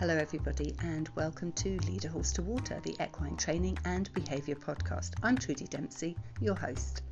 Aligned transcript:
Hello, 0.00 0.16
everybody, 0.16 0.74
and 0.82 1.10
welcome 1.14 1.52
to 1.52 1.76
Lead 1.80 2.06
a 2.06 2.08
Horse 2.08 2.32
to 2.32 2.40
Water, 2.40 2.80
the 2.82 2.96
equine 3.02 3.36
training 3.36 3.78
and 3.84 4.10
behaviour 4.14 4.54
podcast. 4.54 5.10
I'm 5.22 5.36
Trudy 5.36 5.66
Dempsey, 5.66 6.16
your 6.40 6.54
host. 6.54 7.02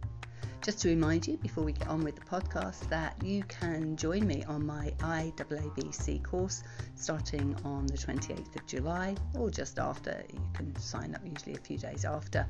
Just 0.68 0.80
to 0.80 0.88
remind 0.90 1.26
you 1.26 1.38
before 1.38 1.64
we 1.64 1.72
get 1.72 1.88
on 1.88 2.04
with 2.04 2.16
the 2.16 2.26
podcast 2.26 2.90
that 2.90 3.16
you 3.24 3.42
can 3.44 3.96
join 3.96 4.26
me 4.26 4.44
on 4.44 4.66
my 4.66 4.92
IAABC 4.98 6.22
course 6.22 6.62
starting 6.94 7.56
on 7.64 7.86
the 7.86 7.96
28th 7.96 8.54
of 8.54 8.66
July 8.66 9.16
or 9.34 9.50
just 9.50 9.78
after. 9.78 10.22
You 10.30 10.42
can 10.52 10.76
sign 10.76 11.14
up 11.14 11.22
usually 11.24 11.54
a 11.54 11.58
few 11.58 11.78
days 11.78 12.04
after, 12.04 12.46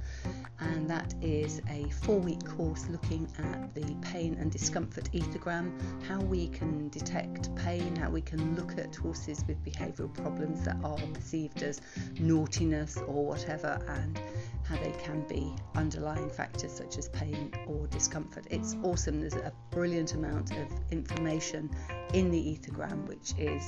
and 0.58 0.90
that 0.90 1.14
is 1.22 1.62
a 1.70 1.88
four 1.90 2.18
week 2.18 2.44
course 2.44 2.88
looking 2.90 3.28
at 3.38 3.72
the 3.76 3.94
pain 4.02 4.36
and 4.40 4.50
discomfort 4.50 5.08
ethogram, 5.12 5.70
how 6.08 6.18
we 6.18 6.48
can 6.48 6.88
detect 6.88 7.54
pain, 7.54 7.94
how 7.94 8.10
we 8.10 8.20
can 8.20 8.56
look 8.56 8.76
at 8.78 8.96
horses 8.96 9.44
with 9.46 9.64
behavioural 9.64 10.12
problems 10.12 10.64
that 10.64 10.76
are 10.82 10.98
perceived 11.14 11.62
as 11.62 11.80
naughtiness 12.18 12.96
or 12.96 13.26
whatever, 13.26 13.80
and 13.86 14.20
how 14.68 14.76
they 14.76 14.92
can 14.92 15.22
be 15.22 15.54
underlying 15.74 16.28
factors 16.28 16.72
such 16.72 16.98
as 16.98 17.08
pain 17.08 17.52
or 17.66 17.86
discomfort. 17.86 18.46
It's 18.50 18.76
awesome. 18.82 19.20
There's 19.20 19.34
a 19.34 19.52
brilliant 19.70 20.14
amount 20.14 20.52
of 20.52 20.68
information 20.90 21.70
in 22.12 22.30
the 22.30 22.38
ethogram, 22.38 23.06
which 23.08 23.32
is 23.38 23.66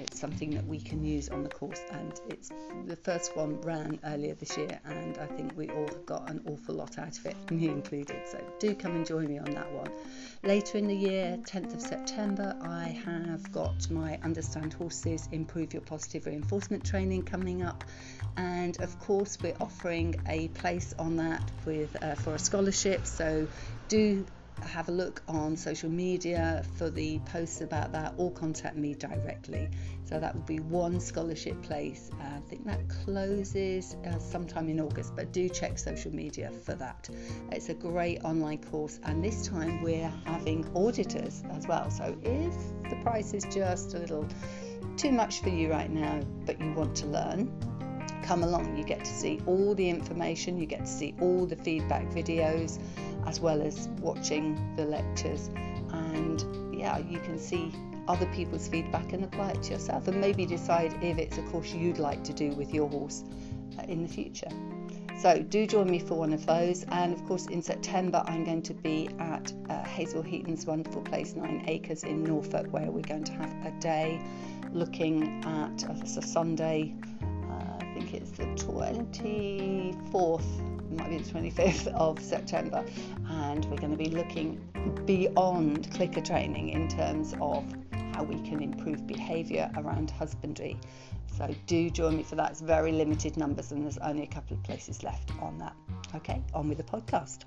it's 0.00 0.18
something 0.18 0.50
that 0.54 0.66
we 0.66 0.80
can 0.80 1.04
use 1.04 1.28
on 1.28 1.42
the 1.42 1.48
course 1.48 1.82
and 1.90 2.20
it's 2.28 2.50
the 2.86 2.96
first 2.96 3.36
one 3.36 3.60
ran 3.62 3.98
earlier 4.04 4.34
this 4.34 4.56
year 4.56 4.80
and 4.84 5.18
I 5.18 5.26
think 5.26 5.56
we 5.56 5.68
all 5.70 5.88
got 6.06 6.30
an 6.30 6.42
awful 6.46 6.74
lot 6.74 6.98
out 6.98 7.18
of 7.18 7.26
it 7.26 7.36
me 7.50 7.68
included 7.68 8.22
so 8.26 8.38
do 8.58 8.74
come 8.74 8.96
and 8.96 9.06
join 9.06 9.28
me 9.28 9.38
on 9.38 9.50
that 9.52 9.70
one. 9.72 9.90
Later 10.42 10.78
in 10.78 10.86
the 10.86 10.94
year 10.94 11.38
10th 11.44 11.74
of 11.74 11.82
September 11.82 12.56
I 12.62 12.84
have 13.04 13.50
got 13.52 13.90
my 13.90 14.18
understand 14.22 14.72
horses 14.72 15.28
improve 15.32 15.72
your 15.72 15.82
positive 15.82 16.26
reinforcement 16.26 16.84
training 16.84 17.22
coming 17.22 17.62
up 17.62 17.84
and 18.36 18.80
of 18.80 18.98
course 19.00 19.38
we're 19.42 19.56
offering 19.60 20.14
a 20.28 20.48
place 20.48 20.94
on 20.98 21.16
that 21.16 21.42
with 21.64 22.02
uh, 22.02 22.14
for 22.14 22.34
a 22.34 22.38
scholarship 22.38 23.06
so 23.06 23.46
do 23.88 24.24
have 24.60 24.88
a 24.88 24.92
look 24.92 25.22
on 25.28 25.56
social 25.56 25.90
media 25.90 26.64
for 26.76 26.90
the 26.90 27.18
posts 27.20 27.60
about 27.60 27.92
that 27.92 28.14
or 28.16 28.30
contact 28.32 28.76
me 28.76 28.94
directly. 28.94 29.68
So 30.04 30.18
that 30.20 30.34
would 30.34 30.46
be 30.46 30.60
one 30.60 31.00
scholarship 31.00 31.62
place. 31.62 32.10
Uh, 32.20 32.36
i 32.36 32.40
think 32.48 32.64
that 32.66 32.80
closes 33.04 33.96
uh, 34.06 34.18
sometime 34.18 34.68
in 34.68 34.80
august 34.80 35.14
but 35.16 35.32
do 35.32 35.48
check 35.48 35.78
social 35.78 36.14
media 36.14 36.50
for 36.64 36.74
that. 36.74 37.08
It's 37.50 37.68
a 37.68 37.74
great 37.74 38.24
online 38.24 38.58
course 38.58 39.00
and 39.04 39.24
this 39.24 39.46
time 39.46 39.82
we're 39.82 40.12
having 40.24 40.68
auditors 40.74 41.42
as 41.50 41.66
well. 41.66 41.90
So 41.90 42.16
if 42.22 42.54
the 42.90 42.96
price 43.02 43.34
is 43.34 43.44
just 43.44 43.94
a 43.94 43.98
little 43.98 44.26
too 44.96 45.12
much 45.12 45.40
for 45.40 45.48
you 45.48 45.70
right 45.70 45.90
now 45.90 46.20
but 46.44 46.60
you 46.60 46.72
want 46.72 46.94
to 46.96 47.06
learn 47.06 47.50
come 48.22 48.42
along. 48.42 48.76
You 48.76 48.84
get 48.84 49.04
to 49.04 49.12
see 49.12 49.40
all 49.46 49.74
the 49.74 49.88
information, 49.88 50.58
you 50.58 50.66
get 50.66 50.80
to 50.80 50.90
see 50.90 51.14
all 51.20 51.46
the 51.46 51.56
feedback 51.56 52.06
videos, 52.10 52.78
as 53.26 53.40
well 53.40 53.62
as 53.62 53.88
watching 54.00 54.74
the 54.76 54.84
lectures. 54.84 55.50
And 55.92 56.74
yeah, 56.74 56.98
you 56.98 57.18
can 57.20 57.38
see 57.38 57.72
other 58.08 58.26
people's 58.26 58.68
feedback 58.68 59.12
and 59.12 59.24
apply 59.24 59.50
it 59.50 59.62
to 59.64 59.72
yourself, 59.72 60.08
and 60.08 60.20
maybe 60.20 60.46
decide 60.46 60.92
if 61.02 61.18
it's 61.18 61.38
a 61.38 61.42
course 61.42 61.72
you'd 61.72 61.98
like 61.98 62.24
to 62.24 62.32
do 62.32 62.50
with 62.52 62.74
your 62.74 62.88
horse 62.88 63.24
uh, 63.78 63.82
in 63.82 64.02
the 64.02 64.08
future. 64.08 64.50
So 65.20 65.40
do 65.40 65.68
join 65.68 65.88
me 65.88 66.00
for 66.00 66.18
one 66.18 66.32
of 66.32 66.44
those. 66.46 66.84
And 66.88 67.12
of 67.12 67.24
course, 67.26 67.46
in 67.46 67.62
September, 67.62 68.24
I'm 68.26 68.44
going 68.44 68.62
to 68.62 68.74
be 68.74 69.08
at 69.20 69.52
uh, 69.68 69.84
Hazel 69.84 70.22
Heaton's 70.22 70.66
wonderful 70.66 71.02
place, 71.02 71.36
Nine 71.36 71.62
Acres 71.68 72.02
in 72.02 72.24
Norfolk, 72.24 72.72
where 72.72 72.90
we're 72.90 73.02
going 73.02 73.24
to 73.24 73.32
have 73.34 73.54
a 73.64 73.70
day 73.78 74.20
looking 74.72 75.44
at, 75.44 75.84
uh, 75.88 75.94
it's 76.00 76.16
a 76.16 76.22
Sunday, 76.22 76.94
it's 78.14 78.30
the 78.32 78.44
24th, 78.44 80.90
might 80.90 81.10
be 81.10 81.18
the 81.18 81.30
25th 81.30 81.86
of 81.94 82.20
September, 82.20 82.84
and 83.28 83.64
we're 83.66 83.78
going 83.78 83.90
to 83.90 83.96
be 83.96 84.10
looking 84.10 84.60
beyond 85.06 85.90
clicker 85.92 86.20
training 86.20 86.70
in 86.70 86.88
terms 86.88 87.34
of 87.40 87.64
how 88.12 88.22
we 88.22 88.38
can 88.42 88.62
improve 88.62 89.06
behaviour 89.06 89.70
around 89.76 90.10
husbandry. 90.10 90.78
So 91.38 91.48
do 91.66 91.88
join 91.88 92.18
me 92.18 92.22
for 92.22 92.34
that. 92.36 92.50
It's 92.50 92.60
very 92.60 92.92
limited 92.92 93.38
numbers, 93.38 93.72
and 93.72 93.84
there's 93.84 93.96
only 93.98 94.24
a 94.24 94.26
couple 94.26 94.56
of 94.56 94.62
places 94.62 95.02
left 95.02 95.32
on 95.40 95.56
that. 95.58 95.74
Okay, 96.14 96.42
on 96.52 96.68
with 96.68 96.78
the 96.78 96.84
podcast. 96.84 97.44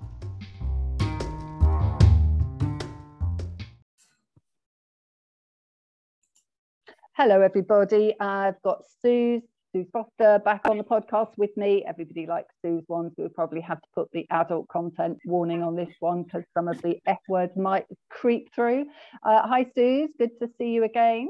Hello, 7.12 7.40
everybody. 7.40 8.14
I've 8.20 8.60
got 8.62 8.82
Suze 9.00 9.42
Sue 9.76 9.86
Foster 9.92 10.38
back 10.42 10.62
on 10.70 10.78
the 10.78 10.84
podcast 10.84 11.32
with 11.36 11.54
me. 11.54 11.84
Everybody 11.86 12.26
likes 12.26 12.48
Sue's 12.62 12.84
ones. 12.88 13.12
We'll 13.18 13.28
probably 13.28 13.60
have 13.60 13.78
to 13.82 13.88
put 13.94 14.10
the 14.12 14.26
adult 14.30 14.68
content 14.68 15.18
warning 15.26 15.62
on 15.62 15.76
this 15.76 15.92
one 16.00 16.22
because 16.22 16.44
some 16.54 16.66
of 16.66 16.80
the 16.80 16.98
F 17.06 17.18
words 17.28 17.52
might 17.56 17.84
creep 18.08 18.48
through. 18.54 18.86
Uh, 19.22 19.42
hi, 19.46 19.66
Suze. 19.74 20.08
Good 20.18 20.30
to 20.40 20.48
see 20.56 20.68
you 20.68 20.84
again. 20.84 21.28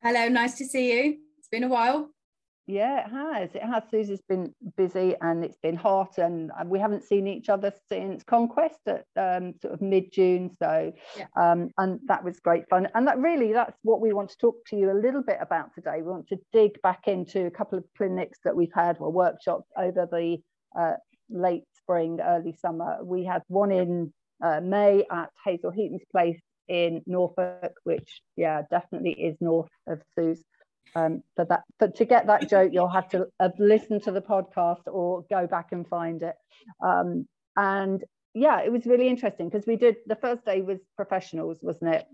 Hello, 0.00 0.28
nice 0.28 0.54
to 0.58 0.64
see 0.64 0.92
you. 0.92 1.18
It's 1.38 1.48
been 1.48 1.64
a 1.64 1.68
while. 1.68 2.10
Yeah, 2.68 3.06
it 3.06 3.10
has. 3.10 3.54
It 3.54 3.62
has. 3.62 3.82
Susie's 3.90 4.20
been 4.28 4.54
busy 4.76 5.16
and 5.22 5.42
it's 5.42 5.56
been 5.62 5.74
hot, 5.74 6.18
and 6.18 6.52
we 6.66 6.78
haven't 6.78 7.02
seen 7.02 7.26
each 7.26 7.48
other 7.48 7.72
since 7.88 8.22
Conquest 8.22 8.78
at 8.86 9.06
um, 9.16 9.54
sort 9.62 9.72
of 9.72 9.80
mid 9.80 10.12
June. 10.12 10.50
So, 10.62 10.92
yeah. 11.16 11.24
um, 11.34 11.70
and 11.78 11.98
that 12.08 12.22
was 12.22 12.40
great 12.40 12.68
fun. 12.68 12.86
And 12.94 13.08
that 13.08 13.18
really, 13.18 13.54
that's 13.54 13.78
what 13.84 14.02
we 14.02 14.12
want 14.12 14.28
to 14.30 14.36
talk 14.36 14.56
to 14.66 14.76
you 14.76 14.92
a 14.92 15.00
little 15.00 15.22
bit 15.22 15.38
about 15.40 15.74
today. 15.74 16.02
We 16.02 16.10
want 16.10 16.28
to 16.28 16.36
dig 16.52 16.80
back 16.82 17.08
into 17.08 17.46
a 17.46 17.50
couple 17.50 17.78
of 17.78 17.84
clinics 17.96 18.38
that 18.44 18.54
we've 18.54 18.74
had 18.74 18.98
or 19.00 19.10
workshops 19.10 19.70
over 19.74 20.06
the 20.12 20.36
uh, 20.78 20.96
late 21.30 21.64
spring, 21.74 22.20
early 22.22 22.52
summer. 22.52 22.98
We 23.02 23.24
had 23.24 23.40
one 23.48 23.72
in 23.72 24.12
uh, 24.44 24.60
May 24.60 25.06
at 25.10 25.30
Hazel 25.42 25.70
Heaton's 25.70 26.04
place 26.12 26.42
in 26.68 27.00
Norfolk, 27.06 27.72
which, 27.84 28.20
yeah, 28.36 28.60
definitely 28.70 29.12
is 29.12 29.38
north 29.40 29.70
of 29.86 30.02
Sue's. 30.14 30.44
Um, 30.94 31.22
for 31.36 31.44
that, 31.46 31.64
but 31.78 31.96
to 31.96 32.04
get 32.04 32.26
that 32.26 32.48
joke, 32.48 32.72
you'll 32.72 32.88
have 32.88 33.08
to 33.10 33.26
uh, 33.40 33.50
listen 33.58 34.00
to 34.02 34.12
the 34.12 34.20
podcast 34.22 34.82
or 34.86 35.24
go 35.30 35.46
back 35.46 35.72
and 35.72 35.86
find 35.86 36.22
it. 36.22 36.34
Um, 36.82 37.26
and 37.56 38.02
yeah, 38.34 38.60
it 38.60 38.72
was 38.72 38.86
really 38.86 39.08
interesting 39.08 39.48
because 39.48 39.66
we 39.66 39.76
did 39.76 39.96
the 40.06 40.16
first 40.16 40.44
day 40.44 40.60
was 40.62 40.78
professionals, 40.96 41.58
wasn't 41.62 41.94
it? 41.94 42.06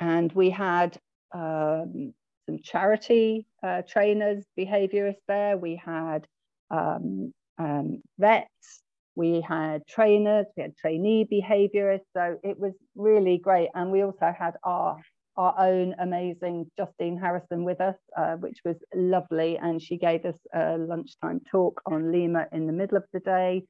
And 0.00 0.32
we 0.32 0.50
had 0.50 0.98
um, 1.32 2.12
some 2.46 2.58
charity 2.62 3.46
uh, 3.62 3.82
trainers, 3.88 4.44
behaviorists 4.58 5.22
there. 5.28 5.56
We 5.56 5.76
had 5.76 6.26
um, 6.70 7.32
um, 7.58 8.02
vets. 8.18 8.82
We 9.14 9.40
had 9.40 9.86
trainers. 9.86 10.46
We 10.56 10.64
had 10.64 10.76
trainee 10.76 11.26
behaviorists. 11.30 12.06
So 12.14 12.38
it 12.42 12.58
was 12.58 12.74
really 12.94 13.38
great. 13.38 13.70
And 13.74 13.90
we 13.90 14.02
also 14.02 14.34
had 14.36 14.54
our 14.62 14.98
our 15.36 15.54
own 15.58 15.94
amazing 15.98 16.70
Justine 16.76 17.18
Harrison 17.18 17.64
with 17.64 17.80
us, 17.80 17.96
uh, 18.16 18.36
which 18.36 18.58
was 18.64 18.76
lovely. 18.94 19.58
And 19.58 19.80
she 19.80 19.96
gave 19.96 20.24
us 20.24 20.38
a 20.54 20.76
lunchtime 20.78 21.40
talk 21.50 21.80
on 21.86 22.12
Lima 22.12 22.46
in 22.52 22.66
the 22.66 22.72
middle 22.72 22.96
of 22.96 23.04
the 23.12 23.20
day. 23.20 23.64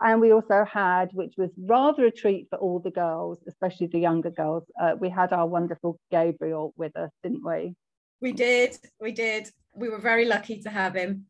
And 0.00 0.20
we 0.20 0.32
also 0.32 0.64
had, 0.64 1.10
which 1.12 1.34
was 1.36 1.50
rather 1.58 2.06
a 2.06 2.10
treat 2.10 2.46
for 2.48 2.58
all 2.58 2.78
the 2.78 2.90
girls, 2.90 3.38
especially 3.46 3.88
the 3.88 4.00
younger 4.00 4.30
girls, 4.30 4.64
uh, 4.80 4.92
we 4.98 5.10
had 5.10 5.32
our 5.32 5.46
wonderful 5.46 5.98
Gabriel 6.10 6.72
with 6.76 6.96
us, 6.96 7.10
didn't 7.22 7.44
we? 7.44 7.74
We 8.20 8.32
did, 8.32 8.76
we 9.00 9.12
did. 9.12 9.50
We 9.74 9.88
were 9.88 9.98
very 9.98 10.24
lucky 10.24 10.60
to 10.62 10.70
have 10.70 10.94
him 10.94 11.26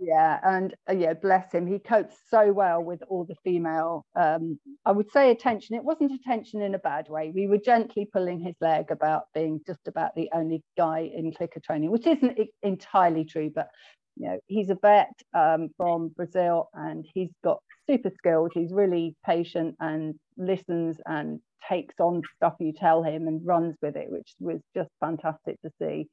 yeah 0.00 0.40
and 0.42 0.74
uh, 0.88 0.92
yeah 0.92 1.14
bless 1.14 1.52
him 1.52 1.66
he 1.66 1.78
copes 1.78 2.16
so 2.28 2.52
well 2.52 2.82
with 2.82 3.00
all 3.08 3.24
the 3.24 3.36
female 3.44 4.04
um, 4.16 4.58
i 4.84 4.92
would 4.92 5.10
say 5.10 5.30
attention. 5.30 5.76
It 5.76 5.84
wasn't 5.84 6.12
attention 6.12 6.62
in 6.62 6.74
a 6.74 6.78
bad 6.78 7.08
way. 7.08 7.30
We 7.34 7.46
were 7.46 7.58
gently 7.58 8.08
pulling 8.12 8.40
his 8.40 8.54
leg 8.60 8.90
about 8.90 9.24
being 9.34 9.60
just 9.66 9.86
about 9.86 10.14
the 10.14 10.30
only 10.34 10.62
guy 10.76 11.10
in 11.14 11.32
clicker 11.32 11.60
training 11.60 11.90
which 11.90 12.06
isn't 12.06 12.38
entirely 12.62 13.24
true 13.24 13.50
but 13.54 13.68
you 14.16 14.28
know 14.28 14.38
he's 14.46 14.70
a 14.70 14.76
vet 14.80 15.12
um, 15.32 15.68
from 15.76 16.08
brazil 16.08 16.70
and 16.74 17.04
he's 17.14 17.30
got 17.42 17.58
super 17.88 18.10
skills. 18.16 18.50
He's 18.54 18.72
really 18.72 19.14
patient 19.26 19.76
and 19.78 20.14
listens 20.36 20.96
and 21.06 21.40
takes 21.68 21.94
on 22.00 22.22
stuff 22.36 22.54
you 22.60 22.72
tell 22.72 23.02
him 23.02 23.28
and 23.28 23.40
runs 23.44 23.76
with 23.80 23.96
it 23.96 24.10
which 24.10 24.34
was 24.40 24.60
just 24.74 24.90
fantastic 25.00 25.60
to 25.62 25.70
see. 25.80 26.08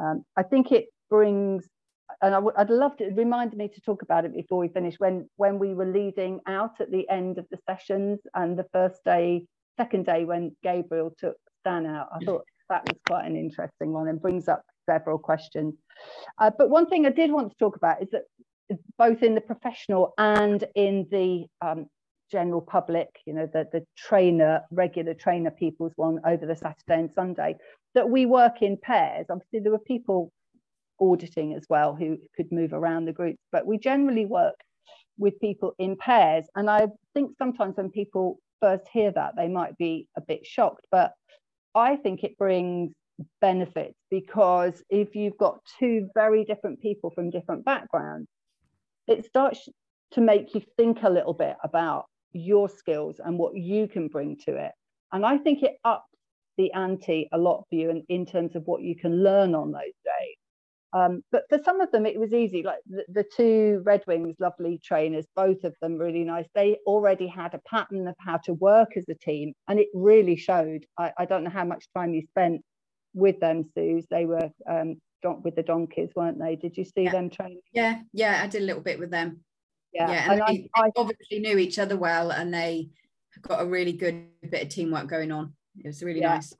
Um, 0.00 0.24
i 0.36 0.42
think 0.44 0.70
it 0.70 0.86
brings 1.10 1.66
and 2.22 2.34
I 2.34 2.38
w- 2.38 2.54
I'd 2.56 2.70
love 2.70 2.96
to 2.98 3.10
remind 3.10 3.56
me 3.56 3.68
to 3.68 3.80
talk 3.80 4.02
about 4.02 4.24
it 4.24 4.34
before 4.34 4.58
we 4.58 4.68
finish 4.68 4.94
when 4.98 5.28
when 5.36 5.58
we 5.58 5.74
were 5.74 5.86
leading 5.86 6.40
out 6.46 6.80
at 6.80 6.90
the 6.90 7.08
end 7.08 7.38
of 7.38 7.46
the 7.50 7.58
sessions 7.68 8.20
and 8.34 8.58
the 8.58 8.66
first 8.72 9.04
day 9.04 9.46
second 9.76 10.06
day 10.06 10.24
when 10.24 10.56
Gabriel 10.62 11.14
took 11.18 11.36
Stan 11.60 11.86
out 11.86 12.08
I 12.12 12.18
thought 12.24 12.44
that 12.68 12.84
was 12.84 12.98
quite 13.06 13.26
an 13.26 13.36
interesting 13.36 13.92
one 13.92 14.08
and 14.08 14.20
brings 14.20 14.48
up 14.48 14.62
several 14.86 15.18
questions. 15.18 15.74
Uh, 16.38 16.50
but 16.56 16.70
one 16.70 16.86
thing 16.86 17.06
I 17.06 17.10
did 17.10 17.30
want 17.30 17.50
to 17.50 17.58
talk 17.58 17.76
about 17.76 18.02
is 18.02 18.08
that 18.10 18.24
both 18.98 19.22
in 19.22 19.34
the 19.34 19.40
professional 19.40 20.12
and 20.18 20.64
in 20.74 21.06
the 21.10 21.46
um, 21.62 21.86
general 22.30 22.60
public 22.60 23.08
you 23.26 23.32
know 23.32 23.48
the 23.52 23.66
the 23.72 23.82
trainer 23.96 24.60
regular 24.70 25.14
trainer 25.14 25.50
people's 25.50 25.92
one 25.96 26.20
over 26.26 26.44
the 26.44 26.56
Saturday 26.56 27.00
and 27.00 27.12
Sunday 27.12 27.56
that 27.94 28.08
we 28.08 28.26
work 28.26 28.62
in 28.62 28.76
pairs. 28.76 29.26
Obviously 29.30 29.60
there 29.60 29.72
were 29.72 29.78
people 29.78 30.30
auditing 31.00 31.54
as 31.54 31.64
well 31.68 31.94
who 31.94 32.18
could 32.36 32.50
move 32.52 32.72
around 32.72 33.04
the 33.04 33.12
groups. 33.12 33.38
But 33.52 33.66
we 33.66 33.78
generally 33.78 34.26
work 34.26 34.56
with 35.18 35.40
people 35.40 35.74
in 35.78 35.96
pairs. 35.96 36.46
And 36.54 36.70
I 36.70 36.86
think 37.14 37.32
sometimes 37.38 37.76
when 37.76 37.90
people 37.90 38.38
first 38.60 38.84
hear 38.92 39.10
that, 39.12 39.34
they 39.36 39.48
might 39.48 39.76
be 39.76 40.08
a 40.16 40.20
bit 40.20 40.46
shocked. 40.46 40.86
But 40.90 41.12
I 41.74 41.96
think 41.96 42.24
it 42.24 42.38
brings 42.38 42.92
benefits 43.40 43.98
because 44.10 44.82
if 44.90 45.14
you've 45.14 45.38
got 45.38 45.58
two 45.78 46.08
very 46.14 46.44
different 46.44 46.80
people 46.80 47.10
from 47.10 47.30
different 47.30 47.64
backgrounds, 47.64 48.28
it 49.06 49.24
starts 49.26 49.68
to 50.12 50.20
make 50.20 50.54
you 50.54 50.62
think 50.76 51.02
a 51.02 51.10
little 51.10 51.34
bit 51.34 51.56
about 51.64 52.06
your 52.32 52.68
skills 52.68 53.20
and 53.24 53.38
what 53.38 53.56
you 53.56 53.88
can 53.88 54.08
bring 54.08 54.36
to 54.46 54.56
it. 54.56 54.72
And 55.12 55.24
I 55.24 55.38
think 55.38 55.62
it 55.62 55.76
ups 55.84 56.04
the 56.56 56.72
ante 56.72 57.28
a 57.32 57.38
lot 57.38 57.64
for 57.68 57.74
you 57.74 57.90
in, 57.90 58.04
in 58.08 58.26
terms 58.26 58.54
of 58.54 58.62
what 58.66 58.82
you 58.82 58.96
can 58.96 59.22
learn 59.22 59.54
on 59.54 59.72
those 59.72 59.82
days. 59.82 60.37
Um, 60.92 61.22
but 61.30 61.44
for 61.50 61.58
some 61.62 61.80
of 61.80 61.90
them, 61.90 62.06
it 62.06 62.18
was 62.18 62.32
easy. 62.32 62.62
Like 62.62 62.78
the, 62.88 63.04
the, 63.08 63.24
two 63.24 63.82
Redwings, 63.84 64.36
lovely 64.38 64.80
trainers, 64.82 65.26
both 65.36 65.64
of 65.64 65.74
them 65.82 65.98
really 65.98 66.24
nice. 66.24 66.46
They 66.54 66.78
already 66.86 67.26
had 67.26 67.52
a 67.54 67.60
pattern 67.68 68.08
of 68.08 68.14
how 68.18 68.38
to 68.38 68.54
work 68.54 68.96
as 68.96 69.04
a 69.08 69.14
team, 69.14 69.52
and 69.68 69.78
it 69.78 69.88
really 69.92 70.36
showed. 70.36 70.86
I, 70.96 71.12
I 71.18 71.24
don't 71.26 71.44
know 71.44 71.50
how 71.50 71.64
much 71.64 71.86
time 71.94 72.14
you 72.14 72.22
spent 72.22 72.62
with 73.12 73.38
them, 73.40 73.64
Suze. 73.74 74.06
They 74.10 74.24
were 74.24 74.50
um, 74.68 74.96
with 75.42 75.56
the 75.56 75.62
donkeys, 75.62 76.10
weren't 76.16 76.38
they? 76.38 76.56
Did 76.56 76.76
you 76.76 76.84
see 76.84 77.02
yeah. 77.02 77.12
them 77.12 77.28
training? 77.28 77.60
Yeah, 77.72 78.00
yeah, 78.12 78.40
I 78.42 78.46
did 78.46 78.62
a 78.62 78.64
little 78.64 78.82
bit 78.82 78.98
with 78.98 79.10
them. 79.10 79.40
Yeah, 79.92 80.10
yeah 80.10 80.32
and, 80.32 80.40
and 80.40 80.48
they, 80.48 80.70
I, 80.74 80.84
they 80.84 80.92
obviously 80.96 81.40
knew 81.40 81.58
each 81.58 81.78
other 81.78 81.98
well, 81.98 82.30
and 82.30 82.52
they 82.52 82.88
got 83.42 83.60
a 83.60 83.66
really 83.66 83.92
good 83.92 84.26
bit 84.50 84.62
of 84.62 84.68
teamwork 84.70 85.08
going 85.08 85.32
on. 85.32 85.52
It 85.76 85.86
was 85.86 86.02
really 86.02 86.20
yeah. 86.20 86.34
nice. 86.34 86.54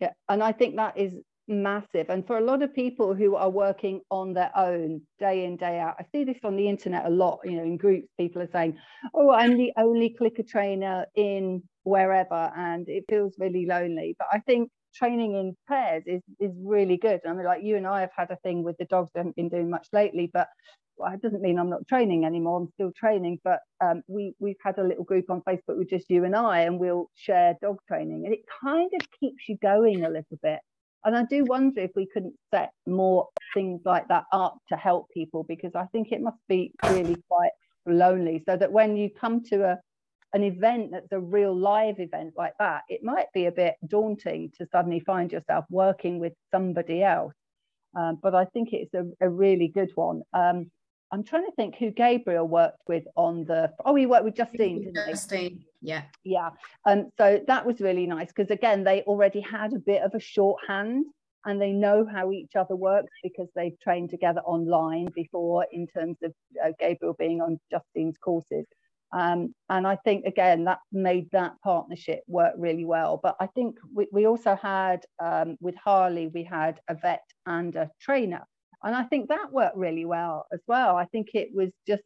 Yeah, 0.00 0.12
and 0.28 0.42
I 0.42 0.50
think 0.50 0.76
that 0.76 0.98
is 0.98 1.14
massive. 1.52 2.08
And 2.08 2.26
for 2.26 2.38
a 2.38 2.44
lot 2.44 2.62
of 2.62 2.74
people 2.74 3.14
who 3.14 3.36
are 3.36 3.50
working 3.50 4.00
on 4.10 4.32
their 4.32 4.50
own 4.56 5.02
day 5.18 5.44
in, 5.44 5.56
day 5.56 5.78
out, 5.78 5.96
I 5.98 6.04
see 6.12 6.24
this 6.24 6.38
on 6.44 6.56
the 6.56 6.68
internet 6.68 7.06
a 7.06 7.10
lot, 7.10 7.40
you 7.44 7.52
know, 7.52 7.62
in 7.62 7.76
groups, 7.76 8.08
people 8.18 8.42
are 8.42 8.50
saying, 8.52 8.78
oh, 9.14 9.30
I'm 9.30 9.56
the 9.56 9.72
only 9.76 10.10
clicker 10.10 10.42
trainer 10.42 11.06
in 11.14 11.62
wherever, 11.84 12.52
and 12.56 12.88
it 12.88 13.04
feels 13.08 13.34
really 13.38 13.66
lonely. 13.66 14.16
But 14.18 14.28
I 14.32 14.40
think 14.40 14.70
training 14.94 15.34
in 15.34 15.56
pairs 15.68 16.02
is 16.06 16.22
is 16.38 16.52
really 16.62 16.96
good. 16.96 17.20
I 17.26 17.32
mean, 17.32 17.46
like 17.46 17.62
you 17.62 17.76
and 17.76 17.86
I 17.86 18.00
have 18.00 18.10
had 18.16 18.30
a 18.30 18.36
thing 18.36 18.62
with 18.62 18.76
the 18.78 18.84
dogs 18.86 19.10
I 19.14 19.20
haven't 19.20 19.36
been 19.36 19.48
doing 19.48 19.70
much 19.70 19.88
lately, 19.92 20.30
but 20.32 20.48
well, 20.96 21.12
it 21.12 21.22
doesn't 21.22 21.42
mean 21.42 21.58
I'm 21.58 21.70
not 21.70 21.86
training 21.88 22.24
anymore. 22.24 22.60
I'm 22.60 22.68
still 22.74 22.92
training, 22.96 23.40
but 23.44 23.60
um, 23.80 24.02
we 24.06 24.34
we've 24.38 24.56
had 24.62 24.78
a 24.78 24.84
little 24.84 25.04
group 25.04 25.30
on 25.30 25.42
Facebook 25.42 25.78
with 25.78 25.90
just 25.90 26.10
you 26.10 26.24
and 26.24 26.36
I, 26.36 26.60
and 26.60 26.78
we'll 26.78 27.10
share 27.14 27.56
dog 27.60 27.78
training, 27.88 28.24
and 28.24 28.34
it 28.34 28.40
kind 28.62 28.90
of 29.00 29.06
keeps 29.18 29.48
you 29.48 29.56
going 29.62 30.04
a 30.04 30.10
little 30.10 30.38
bit. 30.42 30.60
And 31.04 31.16
I 31.16 31.24
do 31.24 31.44
wonder 31.44 31.80
if 31.80 31.90
we 31.96 32.06
couldn't 32.06 32.34
set 32.52 32.70
more 32.86 33.28
things 33.54 33.80
like 33.84 34.06
that 34.08 34.24
up 34.32 34.58
to 34.68 34.76
help 34.76 35.08
people 35.10 35.44
because 35.44 35.72
I 35.74 35.86
think 35.86 36.12
it 36.12 36.20
must 36.20 36.38
be 36.48 36.72
really 36.84 37.16
quite 37.28 37.50
lonely. 37.86 38.42
So 38.48 38.56
that 38.56 38.70
when 38.70 38.96
you 38.96 39.10
come 39.10 39.42
to 39.44 39.64
a 39.64 39.78
an 40.34 40.42
event 40.42 40.90
that's 40.92 41.12
a 41.12 41.20
real 41.20 41.54
live 41.54 42.00
event 42.00 42.32
like 42.36 42.54
that, 42.58 42.82
it 42.88 43.04
might 43.04 43.26
be 43.34 43.46
a 43.46 43.52
bit 43.52 43.74
daunting 43.86 44.50
to 44.56 44.66
suddenly 44.72 45.00
find 45.00 45.30
yourself 45.30 45.64
working 45.68 46.18
with 46.18 46.32
somebody 46.50 47.02
else. 47.02 47.34
Um, 47.94 48.18
but 48.22 48.34
I 48.34 48.46
think 48.46 48.70
it's 48.72 48.94
a, 48.94 49.04
a 49.20 49.28
really 49.28 49.68
good 49.68 49.90
one. 49.94 50.22
Um, 50.32 50.70
I'm 51.12 51.22
trying 51.22 51.44
to 51.44 51.52
think 51.52 51.76
who 51.76 51.90
Gabriel 51.90 52.48
worked 52.48 52.80
with 52.88 53.04
on 53.16 53.44
the. 53.44 53.70
Oh, 53.84 53.94
he 53.94 54.06
worked 54.06 54.24
with 54.24 54.34
Justine, 54.34 54.84
didn't 54.84 55.06
Justine, 55.06 55.62
yeah, 55.82 56.02
yeah. 56.24 56.50
Um, 56.86 57.10
so 57.18 57.40
that 57.46 57.66
was 57.66 57.80
really 57.80 58.06
nice 58.06 58.28
because 58.28 58.50
again, 58.50 58.82
they 58.82 59.02
already 59.02 59.40
had 59.40 59.74
a 59.74 59.78
bit 59.78 60.02
of 60.02 60.14
a 60.14 60.20
shorthand 60.20 61.04
and 61.44 61.60
they 61.60 61.72
know 61.72 62.06
how 62.10 62.32
each 62.32 62.56
other 62.56 62.76
works 62.76 63.12
because 63.22 63.48
they've 63.54 63.78
trained 63.80 64.10
together 64.10 64.40
online 64.40 65.08
before 65.14 65.66
in 65.70 65.86
terms 65.86 66.16
of 66.22 66.32
uh, 66.64 66.70
Gabriel 66.78 67.14
being 67.18 67.42
on 67.42 67.60
Justine's 67.70 68.16
courses. 68.16 68.64
Um, 69.12 69.54
and 69.68 69.86
I 69.86 69.96
think 69.96 70.24
again 70.24 70.64
that 70.64 70.78
made 70.90 71.30
that 71.32 71.52
partnership 71.62 72.20
work 72.26 72.54
really 72.56 72.86
well. 72.86 73.20
But 73.22 73.36
I 73.38 73.46
think 73.48 73.76
we, 73.94 74.06
we 74.10 74.26
also 74.26 74.56
had 74.56 75.04
um, 75.22 75.58
with 75.60 75.74
Harley, 75.76 76.28
we 76.28 76.44
had 76.44 76.80
a 76.88 76.94
vet 76.94 77.24
and 77.44 77.76
a 77.76 77.90
trainer. 78.00 78.46
And 78.84 78.94
I 78.94 79.04
think 79.04 79.28
that 79.28 79.52
worked 79.52 79.76
really 79.76 80.04
well 80.04 80.46
as 80.52 80.60
well. 80.66 80.96
I 80.96 81.04
think 81.06 81.30
it 81.34 81.50
was 81.54 81.70
just 81.86 82.02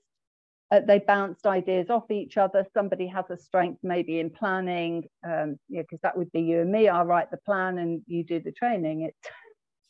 uh, 0.73 0.81
they 0.81 0.99
bounced 0.99 1.47
ideas 1.47 1.91
off 1.91 2.11
each 2.11 2.37
other. 2.37 2.67
Somebody 2.75 3.07
has 3.07 3.25
a 3.31 3.37
strength 3.37 3.79
maybe 3.83 4.19
in 4.19 4.31
planning, 4.31 5.05
um, 5.25 5.59
yeah, 5.69 5.83
because 5.83 6.01
that 6.03 6.17
would 6.17 6.33
be 6.33 6.41
you 6.41 6.61
and 6.61 6.73
me. 6.73 6.89
I'll 6.89 7.05
write 7.05 7.31
the 7.31 7.37
plan 7.39 7.79
and 7.79 8.03
you 8.07 8.25
do 8.25 8.41
the 8.41 8.51
training. 8.51 9.03
It, 9.03 9.15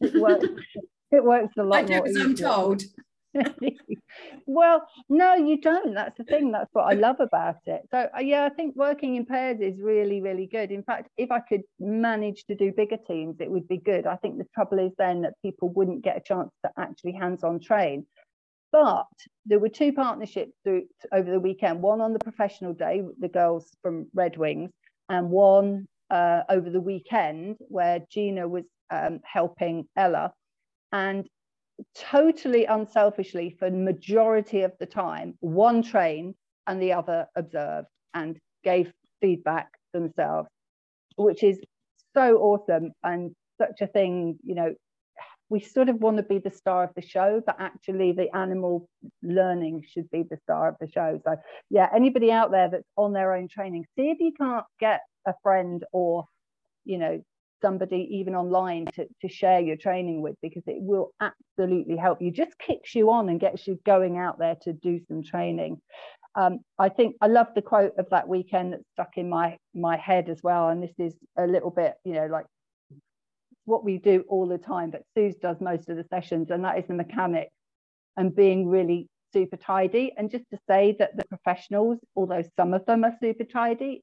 it 0.00 0.20
works. 0.20 0.46
it 1.10 1.24
works 1.24 1.54
a 1.58 1.62
lot. 1.62 1.78
I 1.78 1.82
do 1.84 2.04
as 2.04 2.16
I'm 2.16 2.34
told. 2.34 2.82
well, 4.46 4.86
no, 5.08 5.34
you 5.34 5.60
don't. 5.60 5.94
That's 5.94 6.16
the 6.16 6.24
thing. 6.24 6.52
That's 6.52 6.70
what 6.72 6.84
I 6.84 6.94
love 6.94 7.16
about 7.20 7.56
it. 7.66 7.82
So, 7.90 8.08
uh, 8.16 8.20
yeah, 8.20 8.44
I 8.44 8.48
think 8.50 8.76
working 8.76 9.16
in 9.16 9.26
pairs 9.26 9.60
is 9.60 9.80
really, 9.80 10.20
really 10.20 10.46
good. 10.46 10.70
In 10.70 10.82
fact, 10.82 11.08
if 11.16 11.30
I 11.30 11.40
could 11.40 11.62
manage 11.78 12.44
to 12.46 12.54
do 12.54 12.72
bigger 12.72 12.96
teams, 12.96 13.36
it 13.40 13.50
would 13.50 13.68
be 13.68 13.78
good. 13.78 14.06
I 14.06 14.16
think 14.16 14.38
the 14.38 14.46
trouble 14.54 14.78
is 14.78 14.92
then 14.98 15.22
that 15.22 15.34
people 15.42 15.68
wouldn't 15.70 16.04
get 16.04 16.16
a 16.16 16.20
chance 16.20 16.50
to 16.64 16.70
actually 16.78 17.12
hands 17.12 17.44
on 17.44 17.60
train. 17.60 18.06
But 18.72 19.06
there 19.46 19.58
were 19.58 19.68
two 19.68 19.92
partnerships 19.92 20.52
through, 20.64 20.84
over 21.12 21.30
the 21.30 21.40
weekend 21.40 21.82
one 21.82 22.00
on 22.00 22.12
the 22.12 22.18
professional 22.18 22.74
day, 22.74 23.02
the 23.18 23.28
girls 23.28 23.70
from 23.82 24.06
Redwings, 24.14 24.70
and 25.08 25.30
one 25.30 25.86
uh, 26.10 26.42
over 26.48 26.68
the 26.70 26.80
weekend 26.80 27.56
where 27.68 28.00
Gina 28.10 28.48
was 28.48 28.64
um, 28.90 29.20
helping 29.24 29.88
Ella. 29.96 30.32
And 30.92 31.28
totally 31.94 32.64
unselfishly 32.64 33.54
for 33.58 33.70
majority 33.70 34.62
of 34.62 34.72
the 34.80 34.86
time 34.86 35.34
one 35.40 35.82
trained 35.82 36.34
and 36.66 36.80
the 36.80 36.92
other 36.92 37.26
observed 37.36 37.88
and 38.14 38.38
gave 38.64 38.92
feedback 39.20 39.68
themselves 39.92 40.48
which 41.16 41.42
is 41.42 41.58
so 42.14 42.38
awesome 42.38 42.92
and 43.02 43.34
such 43.58 43.80
a 43.80 43.86
thing 43.86 44.38
you 44.42 44.54
know. 44.54 44.74
We 45.48 45.60
sort 45.60 45.88
of 45.88 46.00
want 46.00 46.16
to 46.16 46.24
be 46.24 46.38
the 46.38 46.50
star 46.50 46.82
of 46.82 46.90
the 46.96 47.02
show 47.02 47.40
but 47.46 47.60
actually 47.60 48.10
the 48.12 48.34
animal 48.34 48.88
learning 49.22 49.84
should 49.88 50.10
be 50.10 50.24
the 50.28 50.38
star 50.38 50.68
of 50.68 50.74
the 50.80 50.88
show. 50.90 51.20
So 51.24 51.36
yeah 51.70 51.88
anybody 51.94 52.32
out 52.32 52.50
there 52.50 52.68
that's 52.68 52.88
on 52.96 53.12
their 53.12 53.32
own 53.32 53.48
training 53.48 53.84
see 53.96 54.10
if 54.10 54.18
you 54.18 54.32
can't 54.32 54.64
get 54.80 55.02
a 55.26 55.34
friend 55.42 55.84
or 55.92 56.24
you 56.84 56.98
know 56.98 57.22
somebody 57.60 58.08
even 58.12 58.34
online 58.34 58.86
to, 58.94 59.06
to 59.20 59.28
share 59.28 59.60
your 59.60 59.76
training 59.76 60.22
with 60.22 60.36
because 60.42 60.62
it 60.66 60.76
will 60.78 61.12
absolutely 61.20 61.96
help 61.96 62.20
you. 62.20 62.30
Just 62.30 62.58
kicks 62.58 62.94
you 62.94 63.10
on 63.10 63.28
and 63.28 63.40
gets 63.40 63.66
you 63.66 63.78
going 63.84 64.18
out 64.18 64.38
there 64.38 64.56
to 64.62 64.72
do 64.72 65.00
some 65.08 65.22
training. 65.22 65.80
Um, 66.34 66.58
I 66.78 66.90
think 66.90 67.16
I 67.20 67.28
love 67.28 67.48
the 67.54 67.62
quote 67.62 67.92
of 67.98 68.10
that 68.10 68.28
weekend 68.28 68.74
that 68.74 68.80
stuck 68.92 69.16
in 69.16 69.28
my 69.28 69.56
my 69.74 69.96
head 69.96 70.28
as 70.28 70.42
well 70.42 70.68
and 70.68 70.82
this 70.82 70.92
is 70.98 71.14
a 71.38 71.46
little 71.46 71.70
bit 71.70 71.94
you 72.04 72.12
know 72.12 72.26
like 72.26 72.44
what 73.64 73.84
we 73.84 73.96
do 73.96 74.22
all 74.28 74.46
the 74.46 74.58
time 74.58 74.90
but 74.90 75.02
Suze 75.14 75.36
does 75.36 75.56
most 75.60 75.88
of 75.88 75.96
the 75.96 76.04
sessions 76.10 76.50
and 76.50 76.62
that 76.64 76.78
is 76.78 76.84
the 76.86 76.94
mechanic 76.94 77.48
and 78.18 78.36
being 78.36 78.68
really 78.68 79.08
super 79.32 79.56
tidy. 79.56 80.12
And 80.16 80.30
just 80.30 80.44
to 80.50 80.58
say 80.68 80.96
that 80.98 81.16
the 81.16 81.24
professionals 81.26 81.98
although 82.14 82.42
some 82.56 82.74
of 82.74 82.84
them 82.86 83.04
are 83.04 83.14
super 83.20 83.44
tidy 83.44 84.02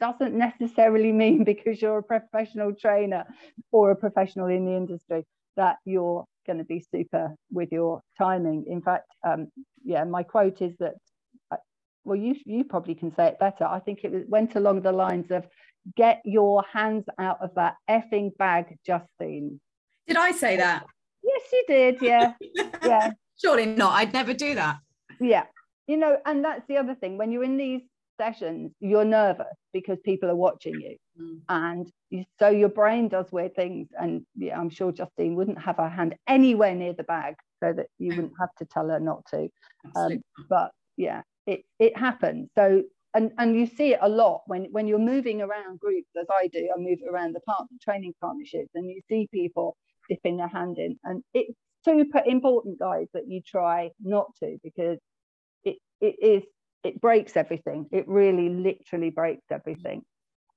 doesn't 0.00 0.34
necessarily 0.34 1.12
mean 1.12 1.44
because 1.52 1.80
you're 1.80 1.98
a 1.98 2.02
professional 2.02 2.74
trainer 2.74 3.24
or 3.72 3.90
a 3.90 3.96
professional 3.96 4.46
in 4.46 4.64
the 4.64 4.76
industry 4.76 5.24
that 5.56 5.76
you're 5.84 6.24
going 6.46 6.58
to 6.58 6.64
be 6.64 6.84
super 6.92 7.34
with 7.52 7.70
your 7.72 8.00
timing. 8.16 8.64
In 8.66 8.80
fact, 8.80 9.06
um, 9.26 9.48
yeah, 9.84 10.04
my 10.04 10.22
quote 10.22 10.62
is 10.62 10.74
that, 10.78 10.94
uh, 11.50 11.56
well, 12.04 12.16
you 12.16 12.36
you 12.44 12.64
probably 12.64 12.94
can 12.94 13.14
say 13.14 13.26
it 13.26 13.38
better. 13.38 13.64
I 13.64 13.80
think 13.80 14.04
it 14.04 14.28
went 14.28 14.56
along 14.56 14.82
the 14.82 14.92
lines 14.92 15.30
of, 15.30 15.46
"Get 15.96 16.22
your 16.24 16.64
hands 16.72 17.04
out 17.18 17.38
of 17.42 17.54
that 17.56 17.74
effing 17.90 18.36
bag, 18.36 18.76
Justine." 18.86 19.60
Did 20.06 20.16
I 20.16 20.30
say 20.32 20.56
that? 20.56 20.86
Yes, 21.22 21.42
you 21.52 21.64
did. 21.68 21.98
Yeah, 22.00 22.32
yeah. 22.82 23.10
Surely 23.40 23.66
not. 23.66 23.92
I'd 23.92 24.12
never 24.12 24.32
do 24.32 24.54
that. 24.54 24.78
Yeah, 25.20 25.44
you 25.86 25.96
know, 25.96 26.18
and 26.24 26.44
that's 26.44 26.66
the 26.68 26.76
other 26.76 26.94
thing 26.94 27.18
when 27.18 27.30
you're 27.32 27.44
in 27.44 27.56
these 27.56 27.82
sessions, 28.18 28.72
you're 28.80 29.04
nervous 29.04 29.56
because 29.72 29.98
people 30.04 30.28
are 30.28 30.36
watching 30.36 30.74
you. 30.74 30.96
Mm. 31.20 31.40
And 31.48 31.92
you, 32.10 32.24
so 32.38 32.48
your 32.48 32.68
brain 32.68 33.08
does 33.08 33.32
weird 33.32 33.54
things. 33.54 33.88
And 33.98 34.26
yeah, 34.36 34.58
I'm 34.58 34.70
sure 34.70 34.92
Justine 34.92 35.34
wouldn't 35.34 35.60
have 35.60 35.76
her 35.76 35.88
hand 35.88 36.14
anywhere 36.26 36.74
near 36.74 36.92
the 36.92 37.04
bag 37.04 37.36
so 37.62 37.72
that 37.72 37.86
you 37.98 38.08
wouldn't 38.10 38.34
have 38.38 38.54
to 38.58 38.66
tell 38.66 38.88
her 38.88 39.00
not 39.00 39.24
to. 39.30 39.48
Um, 39.96 40.22
but 40.48 40.72
yeah, 40.96 41.22
it, 41.46 41.62
it 41.78 41.96
happens. 41.96 42.50
So, 42.56 42.82
and, 43.14 43.32
and 43.38 43.56
you 43.56 43.66
see 43.66 43.94
it 43.94 44.00
a 44.02 44.08
lot 44.08 44.42
when, 44.46 44.66
when 44.70 44.86
you're 44.86 44.98
moving 44.98 45.40
around 45.40 45.80
groups, 45.80 46.10
as 46.20 46.26
I 46.30 46.48
do, 46.48 46.68
I 46.76 46.78
move 46.78 46.98
around 47.10 47.34
the 47.34 47.40
partner 47.40 47.76
training 47.82 48.14
partnerships 48.20 48.70
and 48.74 48.88
you 48.88 49.00
see 49.08 49.28
people 49.32 49.76
dipping 50.08 50.36
their 50.36 50.48
hand 50.48 50.78
in. 50.78 50.98
And 51.04 51.22
it's 51.32 51.54
super 51.84 52.22
important, 52.26 52.78
guys, 52.78 53.06
that 53.14 53.28
you 53.28 53.40
try 53.40 53.90
not 54.02 54.26
to 54.40 54.58
because 54.62 54.98
it, 55.64 55.78
it 56.00 56.16
is 56.20 56.42
it 56.84 57.00
breaks 57.00 57.36
everything. 57.36 57.86
It 57.92 58.06
really 58.08 58.48
literally 58.48 59.10
breaks 59.10 59.44
everything. 59.50 60.02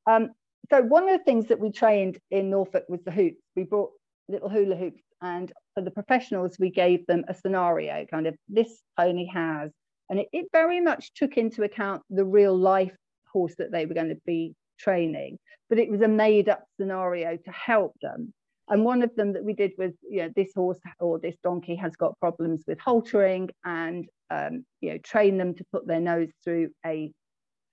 Um, 0.08 0.30
so 0.70 0.82
one 0.82 1.10
of 1.10 1.18
the 1.18 1.24
things 1.24 1.48
that 1.48 1.60
we 1.60 1.72
trained 1.72 2.18
in 2.30 2.50
Norfolk 2.50 2.86
was 2.88 3.04
the 3.04 3.12
hoops. 3.12 3.42
We 3.56 3.64
brought 3.64 3.92
little 4.30 4.50
hula 4.50 4.76
hoops 4.76 5.02
And 5.22 5.52
for 5.76 5.82
the 5.82 5.92
professionals, 5.92 6.58
we 6.60 6.72
gave 6.72 7.06
them 7.06 7.24
a 7.28 7.34
scenario 7.34 8.06
kind 8.10 8.28
of 8.28 8.36
this 8.50 8.82
pony 8.98 9.28
has, 9.28 9.72
and 10.10 10.20
it, 10.20 10.28
it 10.34 10.48
very 10.52 10.82
much 10.82 11.14
took 11.14 11.38
into 11.38 11.64
account 11.64 12.02
the 12.10 12.26
real 12.26 12.58
life 12.58 12.96
horse 13.32 13.56
that 13.60 13.72
they 13.72 13.86
were 13.86 13.94
going 13.94 14.10
to 14.10 14.20
be 14.26 14.56
training, 14.80 15.38
but 15.70 15.80
it 15.80 15.90
was 15.90 16.02
a 16.02 16.08
made 16.08 16.50
up 16.50 16.64
scenario 16.80 17.38
to 17.38 17.52
help 17.52 17.94
them. 18.02 18.34
And 18.72 18.86
one 18.86 19.04
of 19.04 19.14
them 19.16 19.34
that 19.34 19.44
we 19.44 19.54
did 19.54 19.74
was, 19.78 19.92
you 20.10 20.24
know, 20.24 20.30
this 20.36 20.54
horse 20.56 20.80
or 21.00 21.20
this 21.20 21.36
donkey 21.44 21.76
has 21.76 21.96
got 21.98 22.18
problems 22.20 22.64
with 22.66 22.80
haltering 22.80 23.50
and, 23.66 24.08
um, 24.30 24.66
you 24.80 24.92
know, 24.92 24.98
train 25.00 25.38
them 25.38 25.54
to 25.56 25.66
put 25.74 25.86
their 25.86 26.00
nose 26.00 26.30
through 26.44 26.70
a 26.86 27.12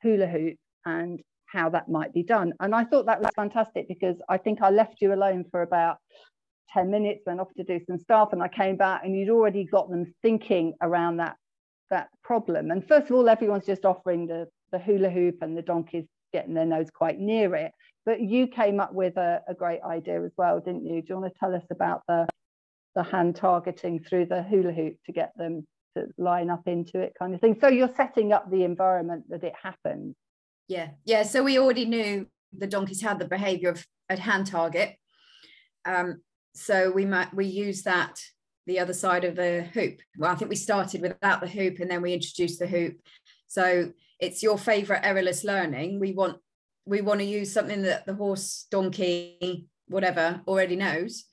hula 0.02 0.26
hoop 0.26 0.56
and 0.84 1.20
how 1.46 1.70
that 1.70 1.88
might 1.88 2.12
be 2.12 2.24
done. 2.24 2.52
And 2.60 2.74
I 2.74 2.84
thought 2.84 3.06
that 3.06 3.20
was 3.20 3.30
fantastic 3.36 3.86
because 3.88 4.16
I 4.28 4.38
think 4.38 4.60
I 4.60 4.70
left 4.70 4.96
you 5.00 5.14
alone 5.14 5.44
for 5.50 5.62
about 5.62 5.98
10 6.74 6.90
minutes, 6.90 7.22
went 7.24 7.40
off 7.40 7.54
to 7.56 7.64
do 7.64 7.80
some 7.86 7.98
stuff, 7.98 8.32
and 8.32 8.42
I 8.42 8.48
came 8.48 8.76
back 8.76 9.02
and 9.04 9.16
you'd 9.16 9.30
already 9.30 9.64
got 9.64 9.88
them 9.88 10.12
thinking 10.20 10.74
around 10.82 11.18
that 11.18 11.36
that 11.90 12.08
problem. 12.22 12.70
And 12.70 12.86
first 12.86 13.10
of 13.10 13.16
all, 13.16 13.28
everyone's 13.28 13.64
just 13.64 13.86
offering 13.86 14.26
the, 14.26 14.46
the 14.72 14.78
hula 14.78 15.08
hoop 15.08 15.36
and 15.40 15.56
the 15.56 15.62
donkeys 15.62 16.04
getting 16.32 16.54
their 16.54 16.66
nose 16.66 16.90
quite 16.90 17.18
near 17.18 17.54
it. 17.54 17.72
But 18.08 18.22
you 18.22 18.46
came 18.46 18.80
up 18.80 18.94
with 18.94 19.18
a, 19.18 19.42
a 19.46 19.52
great 19.52 19.82
idea 19.82 20.24
as 20.24 20.32
well, 20.38 20.60
didn't 20.60 20.86
you? 20.86 21.02
Do 21.02 21.08
you 21.10 21.20
want 21.20 21.30
to 21.30 21.38
tell 21.38 21.54
us 21.54 21.64
about 21.70 22.04
the 22.08 22.26
the 22.94 23.02
hand 23.02 23.36
targeting 23.36 24.00
through 24.00 24.24
the 24.24 24.42
hula 24.42 24.72
hoop 24.72 24.96
to 25.04 25.12
get 25.12 25.32
them 25.36 25.66
to 25.94 26.06
line 26.16 26.48
up 26.48 26.66
into 26.66 27.00
it 27.00 27.12
kind 27.18 27.34
of 27.34 27.40
thing? 27.42 27.58
So 27.60 27.68
you're 27.68 27.92
setting 27.94 28.32
up 28.32 28.50
the 28.50 28.64
environment 28.64 29.24
that 29.28 29.44
it 29.44 29.52
happens. 29.62 30.16
Yeah, 30.68 30.88
yeah. 31.04 31.22
So 31.22 31.42
we 31.42 31.58
already 31.58 31.84
knew 31.84 32.26
the 32.56 32.66
donkeys 32.66 33.02
had 33.02 33.18
the 33.18 33.28
behaviour 33.28 33.68
of 33.68 33.86
at 34.08 34.18
hand 34.18 34.46
target. 34.46 34.96
Um, 35.84 36.22
so 36.54 36.90
we 36.90 37.04
might 37.04 37.34
we 37.34 37.44
use 37.44 37.82
that 37.82 38.22
the 38.66 38.78
other 38.78 38.94
side 38.94 39.24
of 39.24 39.36
the 39.36 39.68
hoop. 39.74 40.00
Well, 40.16 40.32
I 40.32 40.34
think 40.34 40.48
we 40.48 40.56
started 40.56 41.02
without 41.02 41.42
the 41.42 41.46
hoop 41.46 41.78
and 41.80 41.90
then 41.90 42.00
we 42.00 42.14
introduced 42.14 42.58
the 42.58 42.68
hoop. 42.68 42.96
So 43.48 43.92
it's 44.18 44.42
your 44.42 44.56
favorite 44.56 45.02
errorless 45.02 45.44
learning. 45.44 46.00
We 46.00 46.12
want 46.12 46.38
we 46.88 47.02
want 47.02 47.20
to 47.20 47.26
use 47.26 47.52
something 47.52 47.82
that 47.82 48.06
the 48.06 48.14
horse, 48.14 48.66
donkey, 48.70 49.66
whatever 49.88 50.40
already 50.48 50.74
knows, 50.74 51.24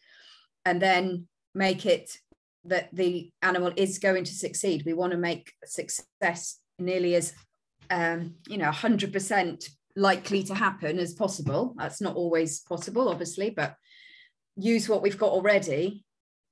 and 0.65 0.81
then 0.81 1.27
make 1.53 1.85
it 1.85 2.17
that 2.65 2.89
the 2.93 3.31
animal 3.41 3.71
is 3.75 3.99
going 3.99 4.25
to 4.25 4.33
succeed. 4.33 4.83
We 4.85 4.93
want 4.93 5.11
to 5.11 5.17
make 5.17 5.53
success 5.63 6.59
nearly 6.77 7.15
as 7.15 7.33
um, 7.89 8.35
you 8.47 8.57
know, 8.57 8.69
100% 8.69 9.69
likely 9.95 10.43
to 10.43 10.55
happen 10.55 10.99
as 10.99 11.13
possible. 11.13 11.73
That's 11.77 12.01
not 12.01 12.15
always 12.15 12.59
possible, 12.61 13.07
obviously, 13.07 13.51
but 13.51 13.75
use 14.57 14.89
what 14.89 15.01
we've 15.01 15.17
got 15.17 15.31
already 15.31 16.03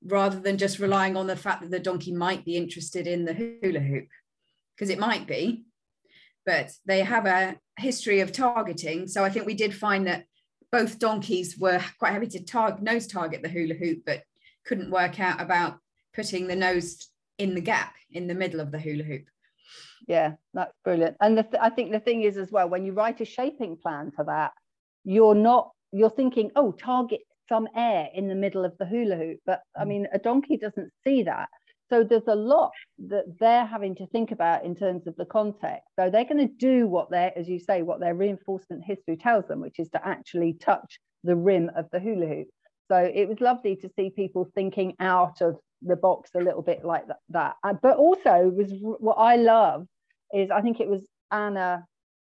rather 0.06 0.38
than 0.38 0.58
just 0.58 0.78
relying 0.78 1.16
on 1.16 1.26
the 1.26 1.36
fact 1.36 1.62
that 1.62 1.70
the 1.70 1.78
donkey 1.80 2.12
might 2.12 2.44
be 2.44 2.56
interested 2.56 3.06
in 3.06 3.24
the 3.24 3.34
hula 3.34 3.80
hoop, 3.80 4.06
because 4.74 4.90
it 4.90 4.98
might 4.98 5.26
be, 5.26 5.64
but 6.46 6.70
they 6.86 7.00
have 7.00 7.26
a 7.26 7.56
history 7.78 8.20
of 8.20 8.32
targeting. 8.32 9.06
So 9.08 9.24
I 9.24 9.30
think 9.30 9.46
we 9.46 9.54
did 9.54 9.74
find 9.74 10.06
that 10.06 10.24
both 10.70 10.98
donkeys 10.98 11.56
were 11.58 11.80
quite 11.98 12.12
happy 12.12 12.26
to 12.28 12.44
tar- 12.44 12.78
nose 12.80 13.06
target 13.06 13.42
the 13.42 13.48
hula 13.48 13.74
hoop, 13.74 14.02
but 14.04 14.22
couldn't 14.66 14.90
work 14.90 15.20
out 15.20 15.40
about 15.40 15.78
putting 16.14 16.46
the 16.46 16.56
nose 16.56 17.08
in 17.38 17.54
the 17.54 17.60
gap 17.60 17.94
in 18.10 18.26
the 18.26 18.34
middle 18.34 18.60
of 18.60 18.70
the 18.70 18.78
hula 18.78 19.02
hoop 19.02 19.24
yeah 20.06 20.32
that's 20.52 20.72
brilliant 20.84 21.16
and 21.20 21.36
th- 21.36 21.60
i 21.60 21.68
think 21.68 21.90
the 21.90 22.00
thing 22.00 22.22
is 22.22 22.36
as 22.36 22.50
well 22.50 22.68
when 22.68 22.84
you 22.84 22.92
write 22.92 23.20
a 23.20 23.24
shaping 23.24 23.76
plan 23.76 24.12
for 24.14 24.24
that 24.24 24.52
you're 25.04 25.34
not 25.34 25.70
you're 25.92 26.10
thinking 26.10 26.50
oh 26.56 26.72
target 26.72 27.20
some 27.48 27.68
air 27.76 28.08
in 28.14 28.28
the 28.28 28.34
middle 28.34 28.64
of 28.64 28.76
the 28.78 28.86
hula 28.86 29.16
hoop 29.16 29.38
but 29.46 29.62
i 29.76 29.84
mm. 29.84 29.88
mean 29.88 30.08
a 30.12 30.18
donkey 30.18 30.56
doesn't 30.56 30.90
see 31.02 31.22
that 31.24 31.48
so 31.94 32.02
there's 32.02 32.26
a 32.26 32.34
lot 32.34 32.72
that 33.08 33.24
they're 33.38 33.66
having 33.66 33.94
to 33.94 34.06
think 34.08 34.32
about 34.32 34.64
in 34.64 34.74
terms 34.74 35.06
of 35.06 35.14
the 35.16 35.24
context 35.24 35.88
so 35.98 36.10
they're 36.10 36.24
going 36.24 36.48
to 36.48 36.54
do 36.58 36.88
what 36.88 37.10
their 37.10 37.36
as 37.38 37.48
you 37.48 37.58
say 37.58 37.82
what 37.82 38.00
their 38.00 38.14
reinforcement 38.14 38.82
history 38.84 39.16
tells 39.16 39.46
them 39.46 39.60
which 39.60 39.78
is 39.78 39.88
to 39.90 40.04
actually 40.06 40.54
touch 40.54 40.98
the 41.22 41.36
rim 41.36 41.70
of 41.76 41.86
the 41.92 42.00
hula 42.00 42.26
hoop 42.26 42.48
so 42.90 42.96
it 42.96 43.28
was 43.28 43.40
lovely 43.40 43.76
to 43.76 43.88
see 43.96 44.10
people 44.10 44.48
thinking 44.54 44.94
out 44.98 45.40
of 45.40 45.56
the 45.82 45.96
box 45.96 46.30
a 46.34 46.40
little 46.40 46.62
bit 46.62 46.84
like 46.84 47.04
that. 47.28 47.54
Uh, 47.62 47.74
but 47.82 47.96
also 47.96 48.50
was 48.54 48.72
what 48.80 49.14
i 49.14 49.36
love 49.36 49.86
is 50.32 50.50
I 50.50 50.60
think 50.60 50.80
it 50.80 50.88
was 50.88 51.06
Anna 51.30 51.84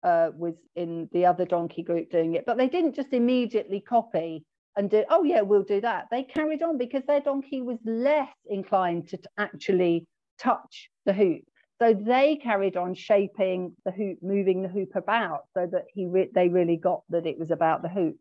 uh, 0.03 0.29
was 0.35 0.55
in 0.75 1.09
the 1.13 1.25
other 1.25 1.45
donkey 1.45 1.83
group 1.83 2.11
doing 2.11 2.35
it, 2.35 2.43
but 2.45 2.57
they 2.57 2.67
didn't 2.67 2.95
just 2.95 3.13
immediately 3.13 3.79
copy 3.79 4.43
and 4.75 4.89
do, 4.89 5.03
oh 5.09 5.23
yeah, 5.23 5.41
we'll 5.41 5.63
do 5.63 5.81
that. 5.81 6.05
They 6.11 6.23
carried 6.23 6.63
on 6.63 6.77
because 6.77 7.03
their 7.07 7.21
donkey 7.21 7.61
was 7.61 7.77
less 7.85 8.33
inclined 8.45 9.09
to 9.09 9.19
actually 9.37 10.07
touch 10.39 10.89
the 11.05 11.13
hoop. 11.13 11.41
So 11.81 11.93
they 11.93 12.37
carried 12.37 12.77
on 12.77 12.93
shaping 12.95 13.75
the 13.85 13.91
hoop, 13.91 14.19
moving 14.21 14.61
the 14.61 14.69
hoop 14.69 14.95
about 14.95 15.41
so 15.53 15.67
that 15.71 15.85
he 15.93 16.05
re- 16.05 16.29
they 16.33 16.49
really 16.49 16.77
got 16.77 17.01
that 17.09 17.25
it 17.25 17.37
was 17.37 17.51
about 17.51 17.81
the 17.81 17.89
hoop. 17.89 18.17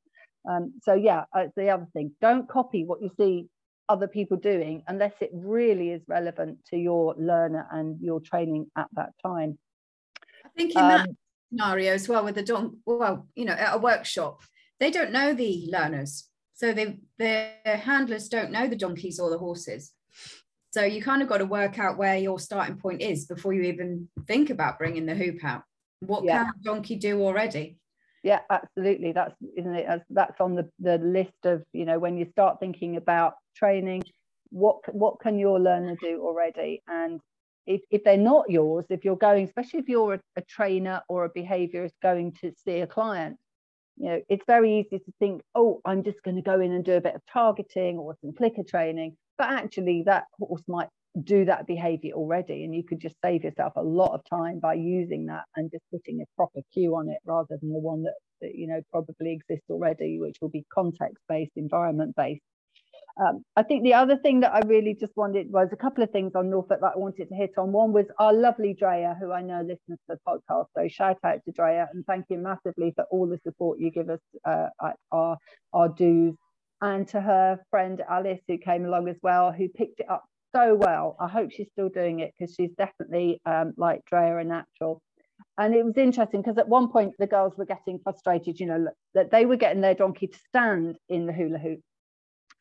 Um, 0.49 0.75
so 0.83 0.95
yeah, 0.95 1.25
uh, 1.35 1.47
the 1.57 1.71
other 1.71 1.87
thing. 1.93 2.13
Don't 2.21 2.49
copy 2.49 2.85
what 2.85 3.03
you 3.03 3.11
see 3.17 3.49
other 3.89 4.09
people 4.09 4.37
doing 4.37 4.83
unless 4.89 5.13
it 5.21 5.31
really 5.33 5.91
is 5.91 6.03
relevant 6.09 6.59
to 6.71 6.77
your 6.77 7.15
learner 7.19 7.67
and 7.71 8.01
your 8.01 8.21
training 8.21 8.67
at 8.77 8.89
that 8.95 9.11
time. 9.25 9.59
I 10.45 10.49
think 10.57 10.73
in 10.73 10.79
um, 10.79 10.89
that 10.89 11.09
scenario 11.51 11.93
as 11.93 12.09
well 12.09 12.25
with 12.25 12.35
the 12.35 12.43
don 12.43 12.79
well, 12.87 13.29
you 13.35 13.45
know, 13.45 13.53
at 13.53 13.75
a 13.75 13.79
workshop, 13.79 14.41
they 14.81 14.91
don't 14.91 15.13
know 15.13 15.35
the 15.35 15.69
learners. 15.71 16.29
So 16.63 16.73
they 16.73 17.01
their 17.19 17.57
handlers 17.65 18.29
don't 18.29 18.53
know 18.53 18.69
the 18.69 18.77
donkeys 18.77 19.19
or 19.19 19.31
the 19.31 19.39
horses. 19.39 19.93
So 20.71 20.85
you 20.85 21.03
kind 21.03 21.21
of 21.21 21.29
got 21.29 21.39
to 21.39 21.45
work 21.45 21.81
out 21.81 21.99
where 21.99 22.17
your 22.17 22.39
starting 22.39 22.77
point 22.77 23.03
is 23.03 23.27
before 23.27 23.53
you 23.53 23.63
even 23.63 24.09
think 24.29 24.49
about 24.49 24.79
bringing 24.79 25.05
the 25.05 25.15
hoop 25.17 25.45
out. 25.45 25.65
What 26.01 26.25
yeah. 26.25 26.45
can 26.45 26.53
a 26.61 26.63
donkey 26.63 26.97
do 26.97 27.21
already? 27.21 27.79
Yeah, 28.23 28.41
absolutely. 28.49 29.11
That's 29.11 29.35
isn't 29.57 29.75
it? 29.75 30.03
That's 30.09 30.41
on 30.41 30.55
the, 30.55 30.71
the 30.79 30.99
list 30.99 31.45
of 31.45 31.65
you 31.73 31.85
know 31.85 31.99
when 31.99 32.17
you 32.17 32.27
start 32.31 32.61
thinking 32.61 32.97
about 32.97 33.35
training, 33.57 34.05
what 34.51 34.77
what 34.95 35.19
can 35.19 35.41
your 35.41 35.59
learner 35.59 35.97
do 36.01 36.23
already? 36.23 36.81
And 36.87 37.21
if, 37.67 37.81
if 37.91 38.05
they're 38.05 38.17
not 38.17 38.51
yours, 38.51 38.87
if 38.89 39.05
you're 39.05 39.17
going, 39.17 39.47
especially 39.47 39.81
if 39.81 39.89
you're 39.89 40.15
a, 40.15 40.21
a 40.37 40.43
trainer 40.43 41.03
or 41.09 41.25
a 41.25 41.31
behaviorist 41.31 41.95
going 42.03 42.33
to 42.41 42.53
see 42.65 42.81
a 42.81 42.87
client, 42.87 43.37
you 43.97 44.09
know, 44.09 44.21
it's 44.29 44.45
very 44.47 44.79
easy 44.81 44.99
to 44.99 45.13
think, 45.19 45.43
oh, 45.55 45.81
I'm 45.85 46.03
just 46.03 46.23
going 46.23 46.37
to 46.37 46.43
go 46.43 46.61
in 46.61 46.73
and 46.73 46.85
do 46.85 46.95
a 46.95 47.01
bit 47.01 47.15
of 47.15 47.23
targeting 47.33 47.99
or 47.99 48.17
some 48.21 48.33
clicker 48.33 48.63
training. 48.63 49.17
But 49.39 49.51
actually, 49.51 50.03
that 50.07 50.25
horse 50.39 50.63
might 50.69 50.89
do 51.23 51.45
that 51.45 51.67
behavior 51.67 52.15
already, 52.15 52.65
and 52.65 52.75
you 52.75 52.83
could 52.85 53.01
just 53.01 53.17
save 53.23 53.45
yourself 53.45 53.75
a 53.77 53.83
lot 53.83 54.15
of 54.15 54.23
time 54.29 54.61
by 54.61 54.75
using 54.75 55.27
that 55.27 55.45
and 55.57 55.71
just 55.71 55.85
putting 55.91 56.21
a 56.21 56.25
proper 56.37 56.61
cue 56.73 56.97
on 56.97 57.09
it 57.11 57.19
rather 57.27 57.59
than 57.61 57.73
the 57.73 57.79
one 57.79 58.03
that, 58.03 58.15
that 58.41 58.55
you 58.55 58.67
know 58.67 58.81
probably 58.91 59.33
exists 59.33 59.69
already, 59.71 60.19
which 60.19 60.37
will 60.41 60.49
be 60.49 60.65
context 60.73 61.23
based, 61.29 61.53
environment 61.57 62.15
based. 62.17 62.43
Um, 63.21 63.45
I 63.57 63.63
think 63.63 63.83
the 63.85 63.95
other 63.95 64.17
thing 64.17 64.41
that 64.41 64.53
I 64.53 64.61
really 64.67 64.97
just 64.99 65.17
wanted 65.17 65.51
was 65.51 65.69
a 65.73 65.77
couple 65.77 66.03
of 66.03 66.11
things 66.11 66.33
on 66.35 66.51
Norfolk 66.51 66.81
that 66.81 66.93
I 66.95 66.99
wanted 66.99 67.29
to 67.29 67.35
hit 67.35 67.53
on. 67.59 67.73
One 67.73 67.93
was 67.93 68.07
our 68.19 68.33
lovely 68.33 68.75
Drea, 68.75 69.17
who 69.21 69.33
I 69.33 69.43
know 69.43 69.61
listens 69.61 69.99
to 70.09 70.17
the 70.17 70.19
podcast. 70.27 70.67
So 70.77 70.89
shout 70.89 71.19
out 71.25 71.41
to 71.45 71.53
Drea 71.53 71.89
and 71.93 72.05
thank 72.07 72.27
you 72.31 72.39
massively 72.39 72.93
for 72.97 73.05
all 73.11 73.27
the 73.29 73.39
support 73.45 73.79
you 73.79 73.91
give 73.91 74.09
us 74.09 74.21
uh, 74.45 74.69
at 74.83 74.97
our, 75.11 75.37
our 75.73 75.89
dues. 75.89 76.35
And 76.81 77.07
to 77.09 77.21
her 77.21 77.61
friend 77.71 78.03
Alice, 78.09 78.41
who 78.49 78.59
came 78.59 78.85
along 78.85 79.09
as 79.09 79.17
well, 79.23 79.53
who 79.53 79.69
picked 79.69 80.01
it 80.01 80.11
up 80.11 80.25
so 80.55 80.75
well. 80.75 81.17
I 81.21 81.29
hope 81.29 81.51
she's 81.53 81.69
still 81.73 81.89
doing 81.89 82.21
it 82.21 82.33
because 82.37 82.55
she's 82.55 82.73
definitely 82.77 83.41
um, 83.47 83.75
like 83.77 84.01
Drea 84.07 84.39
a 84.39 84.45
natural. 84.45 85.01
And 85.59 85.75
it 85.75 85.85
was 85.85 85.97
interesting 85.97 86.41
because 86.41 86.59
at 86.59 86.69
one 86.69 86.91
point 86.91 87.13
the 87.19 87.27
girls 87.27 87.53
were 87.57 87.67
getting 87.67 88.01
frustrated, 88.03 88.59
you 88.59 88.67
know, 88.67 88.87
that 89.15 89.31
they 89.31 89.45
were 89.45 89.57
getting 89.57 89.83
their 89.83 89.95
donkey 89.95 90.29
to 90.29 90.39
stand 90.49 90.97
in 91.09 91.27
the 91.27 91.33
hula 91.33 91.59
hoop 91.59 91.81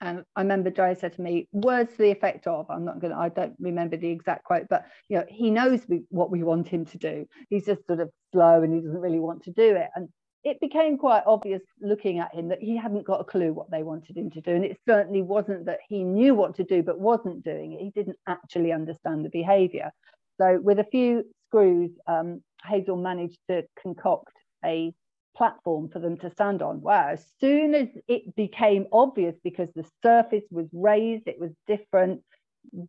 and 0.01 0.23
I 0.35 0.41
remember 0.41 0.71
Drea 0.71 0.95
said 0.95 1.13
to 1.13 1.21
me, 1.21 1.47
words 1.51 1.91
to 1.91 1.97
the 1.99 2.11
effect 2.11 2.47
of, 2.47 2.65
I'm 2.69 2.83
not 2.83 2.99
going 2.99 3.13
to, 3.13 3.19
I 3.19 3.29
don't 3.29 3.55
remember 3.59 3.97
the 3.97 4.09
exact 4.09 4.43
quote, 4.43 4.65
but 4.67 4.85
you 5.09 5.17
know, 5.17 5.25
he 5.29 5.51
knows 5.51 5.81
we, 5.87 6.01
what 6.09 6.31
we 6.31 6.41
want 6.41 6.67
him 6.67 6.85
to 6.85 6.97
do. 6.97 7.27
He's 7.49 7.65
just 7.65 7.85
sort 7.85 7.99
of 7.99 8.09
slow 8.33 8.63
and 8.63 8.73
he 8.73 8.81
doesn't 8.81 8.99
really 8.99 9.19
want 9.19 9.43
to 9.43 9.51
do 9.51 9.75
it. 9.75 9.89
And 9.95 10.09
it 10.43 10.59
became 10.59 10.97
quite 10.97 11.21
obvious 11.27 11.61
looking 11.81 12.17
at 12.17 12.33
him 12.33 12.49
that 12.49 12.61
he 12.61 12.75
hadn't 12.75 13.05
got 13.05 13.21
a 13.21 13.23
clue 13.23 13.53
what 13.53 13.69
they 13.69 13.83
wanted 13.83 14.17
him 14.17 14.31
to 14.31 14.41
do. 14.41 14.51
And 14.55 14.65
it 14.65 14.77
certainly 14.89 15.21
wasn't 15.21 15.67
that 15.67 15.79
he 15.87 16.03
knew 16.03 16.33
what 16.33 16.55
to 16.55 16.63
do, 16.63 16.81
but 16.81 16.99
wasn't 16.99 17.43
doing 17.43 17.73
it. 17.73 17.81
He 17.81 17.91
didn't 17.91 18.17
actually 18.27 18.71
understand 18.71 19.23
the 19.23 19.29
behavior. 19.29 19.91
So 20.39 20.59
with 20.59 20.79
a 20.79 20.85
few 20.85 21.25
screws, 21.47 21.91
um, 22.07 22.41
Hazel 22.65 22.97
managed 22.97 23.37
to 23.51 23.63
concoct 23.79 24.33
a 24.65 24.93
platform 25.37 25.89
for 25.89 25.99
them 25.99 26.17
to 26.19 26.31
stand 26.31 26.61
on. 26.61 26.81
Wow, 26.81 27.09
as 27.09 27.25
soon 27.39 27.75
as 27.75 27.89
it 28.07 28.35
became 28.35 28.87
obvious 28.93 29.35
because 29.43 29.69
the 29.75 29.85
surface 30.03 30.45
was 30.51 30.67
raised, 30.73 31.27
it 31.27 31.39
was 31.39 31.51
different. 31.67 32.21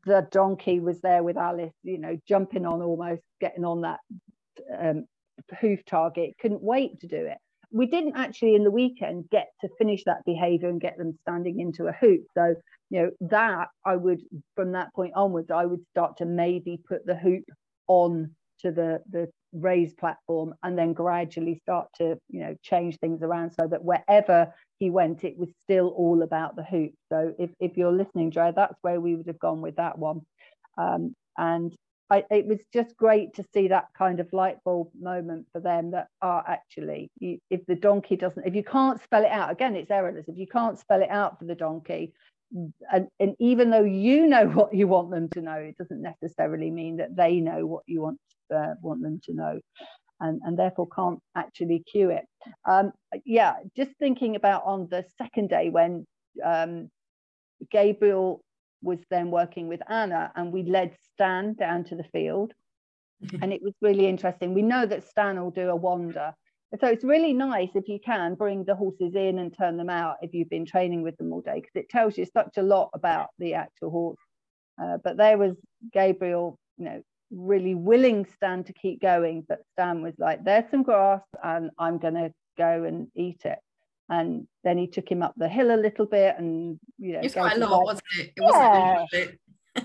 The 0.07 0.29
donkey 0.31 0.81
was 0.81 1.01
there 1.03 1.23
with 1.23 1.37
Alice, 1.39 1.75
you 1.83 1.99
know, 1.99 2.19
jumping 2.29 2.67
on 2.67 2.83
almost, 2.83 3.23
getting 3.41 3.65
on 3.65 3.83
that 3.83 4.01
um, 4.79 5.07
hoof 5.61 5.85
target, 5.87 6.33
couldn't 6.41 6.63
wait 6.63 7.01
to 7.01 7.09
do 7.09 7.17
it. 7.27 7.39
we 7.73 7.87
didn't 7.87 8.17
actually 8.17 8.55
in 8.55 8.65
the 8.65 8.71
weekend 8.71 9.29
get 9.31 9.49
to 9.61 9.69
finish 9.79 10.05
that 10.05 10.25
behavior 10.27 10.69
and 10.69 10.81
get 10.81 10.97
them 10.99 11.19
standing 11.23 11.61
into 11.61 11.87
a 11.87 11.93
hoop. 11.93 12.23
So, 12.35 12.55
you 12.91 13.03
know, 13.03 13.11
that 13.31 13.69
I 13.85 13.97
would, 13.97 14.21
from 14.57 14.73
that 14.73 14.95
point 14.95 15.13
onwards, 15.17 15.51
I 15.51 15.67
would 15.67 15.85
start 15.91 16.19
to 16.19 16.27
maybe 16.27 16.81
put 16.89 17.07
the 17.07 17.17
hoop 17.17 17.45
on 17.89 18.35
to 18.61 18.73
the, 18.73 19.01
the 19.11 19.29
raised 19.53 19.97
platform 19.97 20.55
and 20.63 20.79
then 20.79 20.93
gradually 20.93 21.61
start 21.63 21.89
to, 21.97 22.19
you 22.29 22.41
know, 22.41 22.57
change 22.63 22.99
things 22.99 23.23
around 23.23 23.53
so 23.53 23.67
that 23.67 23.85
wherever 23.85 24.53
he 24.79 24.91
went, 24.91 25.25
it 25.25 25.37
was 25.39 25.51
still 25.65 25.89
all 25.89 26.23
about 26.23 26.57
the 26.57 26.65
hoop. 26.65 26.93
So 27.11 27.35
if, 27.39 27.51
if 27.61 27.77
you're 27.77 27.93
listening, 27.93 28.31
Dre, 28.31 28.53
that's 28.55 28.79
where 28.83 29.01
we 29.01 29.15
would 29.15 29.27
have 29.27 29.39
gone 29.39 29.61
with 29.61 29.77
that 29.77 29.99
one. 29.99 30.23
Um, 30.79 31.15
and 31.37 31.75
I, 32.11 32.25
it 32.31 32.47
was 32.47 32.59
just 32.73 32.97
great 32.97 33.35
to 33.35 33.45
see 33.55 33.69
that 33.69 33.87
kind 33.97 34.21
of 34.21 34.33
light 34.33 34.59
bulb 34.65 34.89
moment 35.01 35.47
for 35.53 35.61
them 35.61 35.93
that 35.93 36.09
are 36.21 36.45
actually, 36.47 37.11
you, 37.19 37.39
if 37.51 37.65
the 37.67 37.75
donkey 37.75 38.17
doesn't, 38.17 38.47
if 38.47 38.55
you 38.55 38.65
can't 38.65 39.03
spell 39.03 39.25
it 39.25 39.31
out, 39.31 39.51
again, 39.51 39.77
it's 39.77 39.91
errorless. 39.91 40.29
If 40.29 40.37
you 40.37 40.47
can't 40.47 40.79
spell 40.79 41.03
it 41.03 41.11
out 41.11 41.39
for 41.39 41.47
the 41.47 41.55
donkey, 41.55 42.13
and, 42.93 43.09
and 43.19 43.35
even 43.39 43.71
though 43.71 43.85
you 43.85 44.27
know 44.27 44.47
what 44.49 44.75
you 44.75 44.89
want 44.89 45.11
them 45.11 45.29
to 45.31 45.41
know, 45.41 45.55
it 45.55 45.79
doesn't 45.79 46.03
necessarily 46.03 46.71
mean 46.71 46.99
that 46.99 47.17
they 47.17 47.41
know 47.41 47.67
what 47.67 47.85
you 47.87 48.03
want 48.03 48.19
uh, 48.53 48.75
want 48.81 49.03
them 49.03 49.21
to 49.25 49.35
know. 49.35 49.61
And, 50.21 50.41
and, 50.45 50.57
therefore 50.57 50.87
can't 50.95 51.19
actually 51.35 51.81
cue 51.81 52.11
it. 52.11 52.25
Um, 52.65 52.93
yeah, 53.25 53.55
just 53.77 53.91
thinking 53.99 54.37
about 54.37 54.63
on 54.65 54.87
the 54.89 55.05
second 55.19 55.49
day 55.49 55.69
when 55.69 56.07
um, 56.45 56.91
Gabriel 57.73 58.45
was 58.83 59.01
then 59.11 59.33
working 59.33 59.67
with 59.67 59.81
Anna 59.91 60.31
and 60.37 60.53
we 60.53 60.63
led 60.63 60.95
Stan 61.13 61.55
down 61.55 61.83
to 61.85 61.97
the 61.97 62.05
field. 62.05 62.53
and 63.43 63.53
it 63.53 63.63
was 63.63 63.75
really 63.81 64.07
interesting. 64.07 64.55
We 64.55 64.63
know 64.63 64.87
that 64.87 65.09
Stan 65.09 65.41
will 65.41 65.51
do 65.51 65.71
a 65.71 65.77
wander. 65.77 66.35
So 66.81 66.87
it's 66.87 67.05
really 67.05 67.35
nice 67.35 67.69
if 67.75 67.87
you 67.87 67.99
can 68.01 68.35
bring 68.35 68.65
the 68.65 68.75
horses 68.75 69.15
in 69.15 69.39
and 69.39 69.55
turn 69.57 69.77
them 69.77 69.91
out 69.91 70.17
if 70.23 70.33
you've 70.33 70.49
been 70.49 70.65
training 70.65 71.03
with 71.03 71.17
them 71.19 71.33
all 71.33 71.43
day, 71.43 71.57
because 71.57 71.75
it 71.75 71.91
tells 71.91 72.17
you 72.17 72.25
such 72.25 72.57
a 72.57 72.63
lot 72.63 72.91
about 72.95 73.29
the 73.39 73.55
actual 73.55 73.91
horse. 73.91 74.19
Uh, 74.83 74.97
but 75.05 75.19
there 75.19 75.37
was 75.37 75.55
Gabriel, 75.93 76.59
you 76.79 76.87
know, 76.87 77.03
really 77.33 77.75
willing 77.75 78.27
Stan 78.37 78.65
to 78.65 78.73
keep 78.73 79.01
going, 79.01 79.45
but 79.49 79.65
Stan 79.73 80.03
was 80.03 80.15
like, 80.19 80.45
"There's 80.45 80.71
some 80.71 80.83
grass, 80.83 81.23
and 81.43 81.71
I'm 81.79 81.99
going 81.99 82.15
to 82.15 82.33
go 82.57 82.85
and 82.85 83.09
eat 83.15 83.43
it." 83.45 83.59
and 84.13 84.47
then 84.63 84.77
he 84.77 84.87
took 84.87 85.11
him 85.11 85.23
up 85.23 85.33
the 85.37 85.49
hill 85.49 85.75
a 85.75 85.77
little 85.77 86.07
bit 86.07 86.35
and 86.39 86.79
you 86.99 87.15
know 87.15 87.21
it's 87.23 87.35
quite 87.35 87.57
a 87.57 87.59
lot 87.59 87.85
wasn't 87.85 88.03
it, 88.19 88.27
it 88.27 88.33
yeah, 88.37 89.05
wasn't 89.13 89.39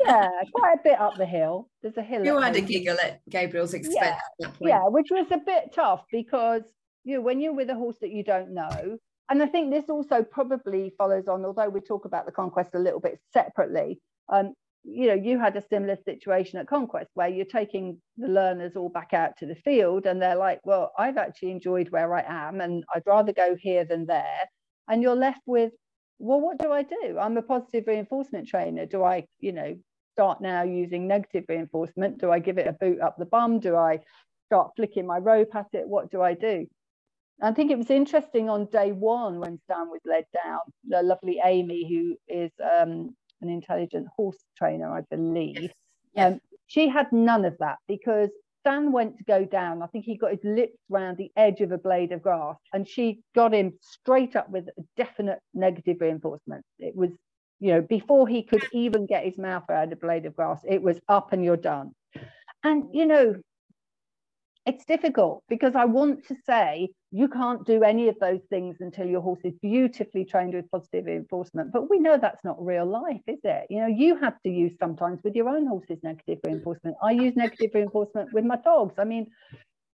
yeah 0.06 0.30
quite 0.54 0.74
a 0.74 0.82
bit 0.84 1.00
up 1.00 1.16
the 1.16 1.26
hill. 1.26 1.70
There's 1.82 1.98
a 1.98 2.02
hill 2.02 2.26
you 2.26 2.38
had 2.38 2.56
a 2.56 2.62
giggle 2.62 2.98
at 3.04 3.22
gabriel's 3.30 3.74
expense 3.74 4.18
yeah, 4.40 4.50
yeah 4.60 4.84
which 4.88 5.08
was 5.12 5.28
a 5.32 5.38
bit 5.38 5.74
tough 5.74 6.04
because 6.12 6.64
you 7.04 7.16
know 7.16 7.22
when 7.22 7.40
you're 7.40 7.54
with 7.54 7.70
a 7.70 7.76
horse 7.76 7.98
that 8.02 8.12
you 8.12 8.24
don't 8.24 8.54
know 8.54 8.98
and 9.30 9.42
i 9.42 9.46
think 9.46 9.72
this 9.72 9.90
also 9.90 10.24
probably 10.24 10.92
follows 10.98 11.28
on 11.30 11.46
although 11.46 11.70
we 11.70 11.80
talk 11.80 12.04
about 12.04 12.26
the 12.26 12.32
conquest 12.32 12.76
a 12.76 12.80
little 12.80 13.00
bit 13.00 13.18
separately 13.32 14.00
um, 14.30 14.54
you 14.90 15.08
know, 15.08 15.14
you 15.14 15.38
had 15.38 15.56
a 15.58 15.64
similar 15.70 15.98
situation 16.06 16.60
at 16.60 16.68
Conquest 16.68 17.10
where 17.14 17.28
you're 17.28 17.46
taking 17.46 18.02
the 18.18 18.28
learners 18.28 18.76
all 18.76 18.90
back 18.90 19.14
out 19.14 19.36
to 19.38 19.46
the 19.46 19.56
field 19.56 20.06
and 20.06 20.22
they're 20.22 20.36
like, 20.36 20.62
well, 20.64 20.92
I've 20.98 21.18
actually 21.18 21.52
enjoyed 21.52 21.90
where 21.90 22.14
I 22.14 22.24
am 22.26 22.62
and 22.62 22.86
I'd 22.96 23.04
rather 23.06 23.34
go 23.34 23.58
here 23.60 23.84
than 23.84 24.06
there. 24.06 24.50
And 24.88 25.02
you're 25.04 25.16
left 25.16 25.42
with, 25.46 25.74
well, 26.20 26.40
what 26.40 26.58
do 26.58 26.72
I 26.72 26.84
do? 26.84 27.18
I'm 27.20 27.36
a 27.36 27.42
positive 27.42 27.84
reinforcement 27.86 28.48
trainer. 28.48 28.86
Do 28.86 29.04
I, 29.04 29.26
you 29.40 29.52
know, 29.52 29.76
start 30.14 30.40
now 30.40 30.64
using 30.64 31.06
negative 31.06 31.44
reinforcement? 31.50 32.20
Do 32.20 32.32
I 32.32 32.40
give 32.40 32.58
it 32.58 32.68
a 32.68 32.74
boot 32.74 33.02
up 33.02 33.18
the 33.18 33.26
bum? 33.26 33.60
Do 33.60 33.76
I 33.76 34.00
start 34.46 34.72
flicking 34.78 35.06
my 35.06 35.18
rope 35.18 35.54
at 35.54 35.68
it? 35.74 35.88
What 35.88 36.10
do 36.12 36.22
I 36.22 36.34
do? 36.34 36.66
I 37.42 37.52
think 37.52 37.72
it 37.72 37.78
was 37.78 37.92
interesting 37.92 38.50
on 38.50 38.68
day 38.72 38.94
one 38.94 39.40
when 39.40 39.60
Stan 39.66 39.90
was 39.90 40.02
led 40.06 40.26
down, 40.34 40.60
the 40.88 41.04
lovely 41.04 41.40
Amy, 41.44 41.88
who 41.88 42.16
is 42.34 42.52
um, 42.64 43.16
an 43.42 43.50
intelligent 43.50 44.08
horse 44.16 44.44
trainer, 44.58 44.92
I 44.92 45.02
believe. 45.10 45.72
Yes. 46.14 46.34
Um, 46.34 46.42
she 46.68 46.90
had 46.90 47.12
none 47.12 47.46
of 47.46 47.58
that 47.60 47.78
because 47.88 48.30
Stan 48.62 48.92
went 48.92 49.18
to 49.18 49.24
go 49.24 49.46
down. 49.46 49.82
I 49.82 49.88
think 49.88 50.04
he 50.04 50.18
got 50.18 50.32
his 50.32 50.44
lips 50.44 50.78
round 50.90 51.18
the 51.18 51.32
edge 51.38 51.62
of 51.62 51.72
a 51.72 51.78
blade 51.78 52.12
of 52.12 52.22
grass, 52.22 52.58
and 52.74 52.88
she 52.88 53.22
got 53.34 53.54
him 53.54 53.74
straight 53.82 54.36
up 54.36 54.50
with 54.50 54.68
a 54.78 54.82
definite 54.98 55.40
negative 55.54 55.98
reinforcement. 56.02 56.66
It 56.80 56.96
was, 56.96 57.12
you 57.60 57.72
know, 57.72 57.82
before 57.82 58.28
he 58.28 58.44
could 58.44 58.66
even 58.74 59.06
get 59.06 59.24
his 59.24 59.38
mouth 59.38 59.64
around 59.70 59.94
a 59.94 59.96
blade 59.96 60.26
of 60.26 60.36
grass, 60.36 60.60
it 60.68 60.82
was 60.82 61.00
up 61.08 61.32
and 61.32 61.46
you're 61.46 61.56
done. 61.56 61.92
And 62.64 62.90
you 62.92 63.06
know, 63.06 63.36
it's 64.66 64.84
difficult 64.84 65.44
because 65.48 65.76
I 65.76 65.86
want 65.86 66.28
to 66.28 66.36
say 66.46 66.90
you 67.12 67.30
can't 67.30 67.66
do 67.66 67.84
any 67.84 68.10
of 68.10 68.20
those 68.20 68.42
things 68.50 68.78
until 68.82 69.08
your 69.08 69.22
horse 69.22 69.40
is 69.46 69.54
beautifully 69.62 70.26
trained 70.26 70.54
with 70.54 70.70
positive 70.70 71.06
reinforcement. 71.06 71.72
But 71.72 71.90
we 71.90 72.00
know 72.00 72.18
that's 72.18 72.44
not 72.44 72.64
real 72.64 72.86
life, 72.86 73.22
is 73.28 73.40
it? 73.44 73.68
You 73.70 73.80
know, 73.80 73.88
you 73.88 74.18
have 74.18 74.42
to 74.42 74.50
use 74.50 74.74
sometimes 74.78 75.22
with 75.24 75.36
your 75.36 75.48
own 75.48 75.68
horse's 75.68 76.00
negative 76.04 76.40
reinforcement. 76.44 76.98
I 77.02 77.12
use 77.12 77.36
negative 77.36 77.72
reinforcement 77.74 78.34
with 78.34 78.44
my 78.44 78.58
dogs. 78.58 78.96
I 78.98 79.06
mean, 79.06 79.28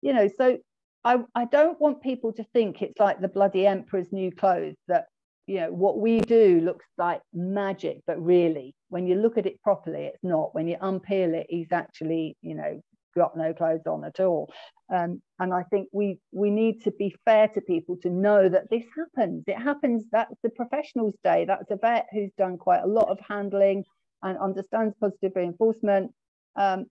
you 0.01 0.13
know, 0.13 0.27
so 0.37 0.57
I, 1.03 1.19
I 1.35 1.45
don't 1.45 1.79
want 1.79 2.01
people 2.01 2.33
to 2.33 2.43
think 2.51 2.81
it's 2.81 2.99
like 2.99 3.21
the 3.21 3.27
bloody 3.27 3.67
emperor's 3.67 4.11
new 4.11 4.31
clothes 4.31 4.77
that, 4.87 5.05
you 5.45 5.57
know, 5.57 5.71
what 5.71 5.99
we 5.99 6.19
do 6.21 6.61
looks 6.61 6.85
like 6.97 7.21
magic, 7.33 7.99
but 8.07 8.19
really, 8.23 8.73
when 8.89 9.05
you 9.05 9.15
look 9.15 9.37
at 9.37 9.45
it 9.45 9.61
properly, 9.61 10.05
it's 10.05 10.23
not. 10.23 10.55
When 10.55 10.67
you 10.67 10.77
unpeel 10.77 11.33
it, 11.33 11.47
he's 11.49 11.71
actually, 11.71 12.37
you 12.41 12.55
know, 12.55 12.81
got 13.15 13.37
no 13.37 13.53
clothes 13.53 13.85
on 13.85 14.03
at 14.03 14.19
all. 14.19 14.51
Um, 14.93 15.21
and 15.39 15.53
I 15.53 15.63
think 15.63 15.87
we 15.91 16.19
we 16.31 16.49
need 16.49 16.83
to 16.83 16.91
be 16.91 17.15
fair 17.25 17.47
to 17.49 17.61
people 17.61 17.97
to 18.03 18.09
know 18.09 18.49
that 18.49 18.69
this 18.69 18.83
happens. 18.95 19.43
It 19.47 19.57
happens. 19.57 20.03
That's 20.11 20.35
the 20.43 20.49
professionals' 20.49 21.15
day. 21.23 21.45
That's 21.45 21.71
a 21.71 21.77
vet 21.77 22.07
who's 22.11 22.31
done 22.37 22.57
quite 22.57 22.83
a 22.83 22.87
lot 22.87 23.09
of 23.09 23.19
handling 23.27 23.85
and 24.21 24.37
understands 24.37 24.95
positive 24.99 25.31
reinforcement. 25.35 26.11
Um, 26.55 26.85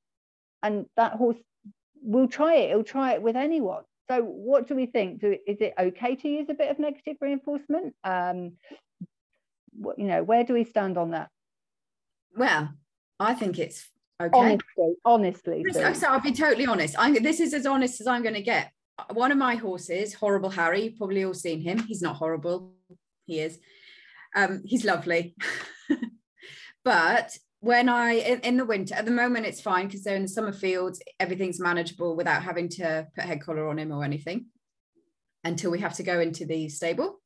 and 0.63 0.87
that 0.97 1.13
horse 1.13 1.39
will 2.03 2.29
try 2.29 2.55
it. 2.55 2.71
He'll 2.71 2.85
try 2.85 3.15
it 3.15 3.23
with 3.23 3.37
anyone. 3.37 3.85
So, 4.11 4.23
what 4.23 4.69
do 4.69 4.75
we 4.75 4.87
think? 4.87 5.21
Do, 5.21 5.37
is 5.47 5.59
it 5.61 5.75
okay 5.79 6.17
to 6.17 6.29
use 6.29 6.47
a 6.51 6.55
bit 6.55 6.71
of 6.71 6.79
negative 6.79 7.17
reinforcement? 7.21 7.95
Um, 8.05 8.53
you 9.97 10.07
know, 10.07 10.23
where 10.23 10.45
do 10.45 10.55
we 10.55 10.65
stand 10.65 10.99
on 10.99 11.13
that? 11.13 11.29
Well, 12.37 12.71
I 13.19 13.35
think 13.35 13.59
it's 13.59 13.89
Okay. 14.27 14.37
Honestly, 14.39 14.95
honestly. 15.05 15.65
So, 15.73 15.93
so 15.93 16.07
I'll 16.09 16.21
be 16.21 16.33
totally 16.33 16.67
honest. 16.67 16.95
I'm, 16.99 17.15
this 17.23 17.41
is 17.41 17.55
as 17.55 17.67
honest 17.67 18.01
as 18.01 18.07
I'm 18.07 18.23
going 18.23 18.35
to 18.35 18.43
get. 18.43 18.73
One 19.13 19.33
of 19.33 19.39
my 19.39 19.55
horses, 19.57 20.15
Horrible 20.15 20.51
Harry, 20.51 20.85
you've 20.85 20.97
probably 20.97 21.25
all 21.25 21.35
seen 21.35 21.61
him. 21.61 21.79
He's 21.81 22.03
not 22.03 22.17
horrible. 22.17 22.75
He 23.27 23.41
is. 23.41 23.59
Um, 24.37 24.63
he's 24.65 24.85
lovely. 24.85 25.35
but 26.85 27.37
when 27.61 27.89
I 27.89 28.15
in, 28.15 28.41
in, 28.41 28.57
the 28.57 28.65
winter, 28.65 28.95
at 28.95 29.05
the 29.05 29.11
moment 29.11 29.47
it's 29.47 29.61
fine 29.61 29.87
because 29.87 30.03
they're 30.03 30.17
in 30.17 30.23
the 30.23 30.29
summer 30.29 30.53
fields, 30.53 31.01
everything's 31.21 31.61
manageable 31.61 32.17
without 32.17 32.43
having 32.43 32.69
to 32.71 33.07
put 33.15 33.25
head 33.25 33.41
collar 33.41 33.69
on 33.69 33.79
him 33.79 33.93
or 33.93 34.05
anything 34.05 34.47
until 35.45 35.71
we 35.71 35.81
have 35.81 35.95
to 35.95 36.03
go 36.03 36.21
into 36.21 36.45
the 36.45 36.69
stable 36.69 37.21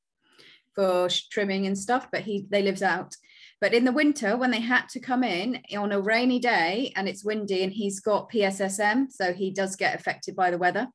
for 0.75 1.09
trimming 1.31 1.67
and 1.67 1.77
stuff. 1.77 2.09
But 2.13 2.23
he 2.23 2.47
they 2.51 2.63
lives 2.63 2.83
out. 2.83 3.15
But 3.61 3.73
in 3.73 3.85
the 3.85 3.93
winter, 3.93 4.37
when 4.37 4.51
they 4.51 4.61
had 4.61 4.89
to 4.91 5.01
come 5.01 5.25
in 5.25 5.63
on 5.77 5.93
a 5.93 6.01
rainy 6.01 6.39
day 6.39 6.93
and 6.95 7.09
it's 7.09 7.25
windy 7.25 7.63
and 7.63 7.73
he's 7.73 8.01
got 8.01 8.31
PSSM, 8.31 9.07
so 9.11 9.33
he 9.33 9.51
does 9.51 9.77
get 9.77 9.95
affected 9.95 10.37
by 10.37 10.51
the 10.51 10.59
weather 10.59 10.89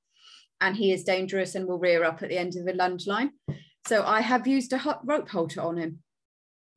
and 0.59 0.75
he 0.75 0.91
is 0.91 1.03
dangerous 1.03 1.55
and 1.55 1.67
will 1.67 1.79
rear 1.79 2.03
up 2.03 2.21
at 2.21 2.29
the 2.29 2.37
end 2.37 2.55
of 2.55 2.65
the 2.65 2.73
lunge 2.73 3.07
line. 3.07 3.31
So 3.87 4.05
I 4.05 4.21
have 4.21 4.45
used 4.45 4.73
a 4.73 4.99
rope 5.03 5.29
halter 5.29 5.61
on 5.61 5.77
him. 5.77 5.99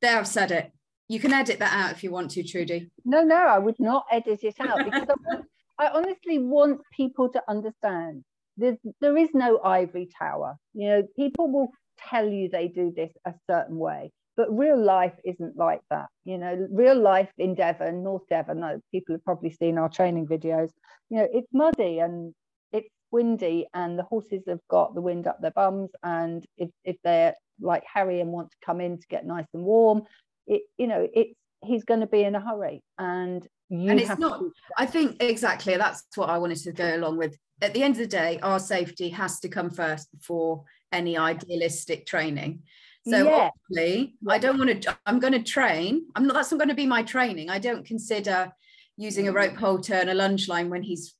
There, 0.01 0.17
I've 0.17 0.27
said 0.27 0.51
it. 0.51 0.71
You 1.07 1.19
can 1.19 1.33
edit 1.33 1.59
that 1.59 1.71
out 1.71 1.91
if 1.91 2.03
you 2.03 2.09
want 2.09 2.31
to, 2.31 2.43
Trudy. 2.43 2.89
No, 3.05 3.23
no, 3.23 3.35
I 3.35 3.59
would 3.59 3.79
not 3.79 4.05
edit 4.11 4.43
it 4.43 4.55
out 4.59 4.83
because 4.83 5.07
I, 5.07 5.13
want, 5.23 5.45
I 5.79 5.87
honestly 5.89 6.39
want 6.39 6.81
people 6.91 7.29
to 7.29 7.43
understand 7.47 8.23
there's, 8.57 8.77
there 9.01 9.15
is 9.15 9.29
no 9.35 9.59
ivory 9.63 10.09
tower. 10.17 10.57
You 10.73 10.89
know, 10.89 11.07
people 11.15 11.51
will 11.51 11.71
tell 11.99 12.27
you 12.27 12.49
they 12.49 12.69
do 12.69 12.91
this 12.95 13.11
a 13.23 13.35
certain 13.47 13.77
way 13.77 14.11
but 14.37 14.55
real 14.55 14.81
life 14.81 15.13
isn't 15.23 15.57
like 15.57 15.81
that 15.89 16.07
you 16.23 16.37
know 16.37 16.67
real 16.71 16.99
life 16.99 17.29
in 17.37 17.55
devon 17.55 18.03
north 18.03 18.23
devon 18.29 18.81
people 18.91 19.15
have 19.15 19.23
probably 19.23 19.51
seen 19.51 19.77
our 19.77 19.89
training 19.89 20.27
videos 20.27 20.69
you 21.09 21.17
know 21.17 21.27
it's 21.31 21.47
muddy 21.53 21.99
and 21.99 22.33
it's 22.71 22.89
windy 23.11 23.67
and 23.73 23.97
the 23.97 24.03
horses 24.03 24.43
have 24.47 24.59
got 24.69 24.93
the 24.95 25.01
wind 25.01 25.27
up 25.27 25.41
their 25.41 25.51
bums 25.51 25.89
and 26.03 26.45
if, 26.57 26.69
if 26.83 26.95
they're 27.03 27.33
like 27.61 27.83
harry 27.91 28.19
and 28.19 28.31
want 28.31 28.49
to 28.49 28.57
come 28.65 28.81
in 28.81 28.97
to 28.97 29.07
get 29.07 29.25
nice 29.25 29.47
and 29.53 29.63
warm 29.63 30.03
it 30.47 30.63
you 30.77 30.87
know 30.87 31.07
it's 31.13 31.33
he's 31.63 31.83
going 31.83 31.99
to 31.99 32.07
be 32.07 32.23
in 32.23 32.35
a 32.35 32.39
hurry 32.39 32.81
and 32.97 33.47
you 33.69 33.89
and 33.89 33.99
it's 33.99 34.17
not 34.19 34.41
i 34.77 34.85
think 34.85 35.21
exactly 35.21 35.75
that's 35.77 36.03
what 36.15 36.29
i 36.29 36.37
wanted 36.37 36.57
to 36.57 36.71
go 36.71 36.95
along 36.95 37.17
with. 37.17 37.35
At 37.61 37.73
the 37.73 37.83
end 37.83 37.93
of 37.93 37.99
the 37.99 38.07
day 38.07 38.39
our 38.43 38.59
safety 38.59 39.09
has 39.09 39.39
to 39.39 39.49
come 39.49 39.69
first 39.69 40.11
before 40.11 40.63
any 40.91 41.17
idealistic 41.17 42.05
training 42.05 42.63
so 43.07 43.23
yeah. 43.23 43.49
obviously, 43.69 44.15
I 44.27 44.37
don't 44.37 44.57
want 44.57 44.81
to. 44.81 44.97
I'm 45.05 45.19
going 45.19 45.33
to 45.33 45.43
train. 45.43 46.05
I'm 46.15 46.27
not. 46.27 46.33
That's 46.33 46.51
not 46.51 46.57
going 46.57 46.69
to 46.69 46.75
be 46.75 46.85
my 46.85 47.03
training. 47.03 47.49
I 47.49 47.59
don't 47.59 47.85
consider 47.85 48.51
using 48.97 49.27
a 49.27 49.31
mm. 49.31 49.35
rope 49.35 49.55
halter 49.57 49.93
and 49.93 50.09
a 50.09 50.13
lunge 50.13 50.47
line 50.47 50.69
when 50.69 50.83
he's 50.83 51.15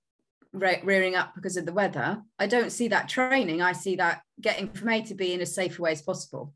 re- 0.55 0.81
rearing 0.83 1.15
up 1.15 1.35
because 1.35 1.57
of 1.57 1.65
the 1.65 1.73
weather, 1.73 2.21
I 2.39 2.47
don't 2.47 2.71
see 2.71 2.87
that 2.89 3.09
training. 3.09 3.61
I 3.61 3.73
see 3.73 3.95
that 3.97 4.21
getting 4.41 4.69
from 4.69 4.89
A 4.89 5.01
to 5.03 5.13
B 5.13 5.33
in 5.33 5.41
as 5.41 5.53
safe 5.53 5.77
a 5.77 5.81
way 5.81 5.91
as 5.91 6.01
possible. 6.01 6.53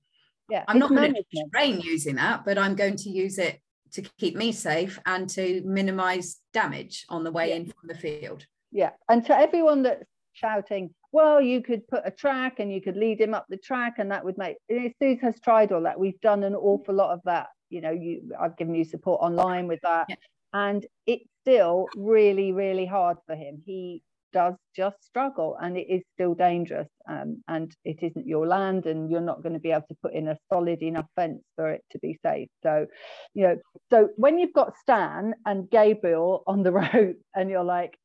Yeah, 0.50 0.64
I'm 0.68 0.80
not 0.80 0.90
going 0.90 1.14
to 1.14 1.46
train 1.54 1.80
using 1.80 2.16
that, 2.16 2.44
but 2.44 2.58
I'm 2.58 2.76
going 2.76 2.96
to 2.98 3.10
use 3.10 3.38
it 3.38 3.60
to 3.94 4.02
keep 4.18 4.36
me 4.36 4.52
safe 4.52 5.00
and 5.06 5.30
to 5.30 5.62
minimize 5.64 6.38
damage 6.54 7.06
on 7.10 7.24
the 7.24 7.32
way 7.32 7.50
yeah. 7.50 7.56
in 7.56 7.66
from 7.66 7.88
the 7.88 7.96
field. 7.96 8.46
Yeah. 8.72 8.92
And 9.08 9.26
to 9.26 9.38
everyone 9.38 9.84
that's 9.84 10.06
shouting, 10.34 10.94
well, 11.12 11.42
you 11.42 11.62
could 11.62 11.88
put 11.88 12.04
a 12.06 12.12
track 12.12 12.60
and 12.60 12.72
you 12.72 12.82
could 12.82 12.96
lead 12.96 13.20
him 13.20 13.34
up 13.34 13.46
the 13.50 13.58
track 13.58 13.96
and 13.98 14.12
that 14.12 14.24
would 14.24 14.38
make 14.38 14.58
Suze 14.70 15.20
has 15.22 15.40
tried 15.42 15.72
all 15.72 15.84
that. 15.84 16.00
We've 16.00 16.20
done 16.22 16.44
an 16.44 16.56
awful 16.56 16.96
lot 16.96 17.12
of 17.12 17.22
that. 17.26 17.48
You 17.70 17.82
know, 17.82 17.92
you 17.92 18.32
I've 18.40 18.58
given 18.58 18.76
you 18.76 18.84
support 18.84 19.22
online 19.22 19.68
with 19.68 19.80
that. 19.84 20.06
Yeah. 20.10 20.16
And 20.54 20.86
it's 21.06 21.26
still 21.42 21.88
really, 21.96 22.52
really 22.52 22.86
hard 22.86 23.18
for 23.28 23.36
him. 23.36 23.62
He 23.66 24.02
does 24.32 24.56
just 24.76 25.04
struggle 25.04 25.58
and 25.62 25.78
it 25.78 25.88
is 25.90 26.04
still 26.14 26.34
dangerous 26.34 26.88
um, 27.10 27.42
and 27.48 27.76
it 27.84 27.98
isn't 28.02 28.28
your 28.28 28.46
land 28.48 28.86
and 28.86 29.10
you're 29.10 29.22
not 29.22 29.42
going 29.42 29.54
to 29.54 29.60
be 29.60 29.72
able 29.72 29.86
to 29.90 29.96
put 30.04 30.14
in 30.14 30.28
a 30.28 30.38
solid 30.52 30.82
enough 30.82 31.08
fence 31.16 31.42
for 31.56 31.72
it 31.72 31.82
to 31.92 32.00
be 32.00 32.18
safe 32.24 32.48
so 32.62 32.86
you 33.34 33.44
know 33.44 33.56
so 33.90 34.10
when 34.18 34.38
you've 34.38 34.54
got 34.54 34.78
stan 34.78 35.34
and 35.46 35.70
gabriel 35.70 36.44
on 36.48 36.64
the 36.64 36.72
road 36.94 37.16
and 37.36 37.50
you're 37.50 37.64
like 37.64 37.98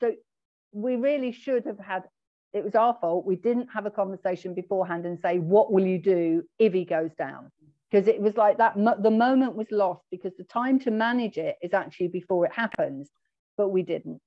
so 0.00 0.12
we 0.72 0.96
really 0.96 1.32
should 1.32 1.64
have 1.64 1.78
had 1.78 2.02
it 2.52 2.64
was 2.64 2.74
our 2.74 2.96
fault. 3.00 3.26
We 3.26 3.36
didn't 3.36 3.68
have 3.68 3.86
a 3.86 3.90
conversation 3.90 4.54
beforehand 4.54 5.06
and 5.06 5.18
say 5.20 5.38
what 5.38 5.72
will 5.72 5.86
you 5.86 5.98
do 5.98 6.42
if 6.58 6.72
he 6.72 6.84
goes 6.84 7.10
down? 7.16 7.50
Because 7.90 8.08
it 8.08 8.20
was 8.20 8.36
like 8.36 8.58
that 8.58 8.74
the 9.02 9.10
moment 9.10 9.56
was 9.56 9.66
lost 9.70 10.02
because 10.10 10.32
the 10.36 10.44
time 10.44 10.78
to 10.80 10.90
manage 10.90 11.38
it 11.38 11.56
is 11.62 11.72
actually 11.74 12.08
before 12.08 12.46
it 12.46 12.52
happens 12.52 13.10
but 13.56 13.68
we 13.68 13.82
didn't. 13.82 14.20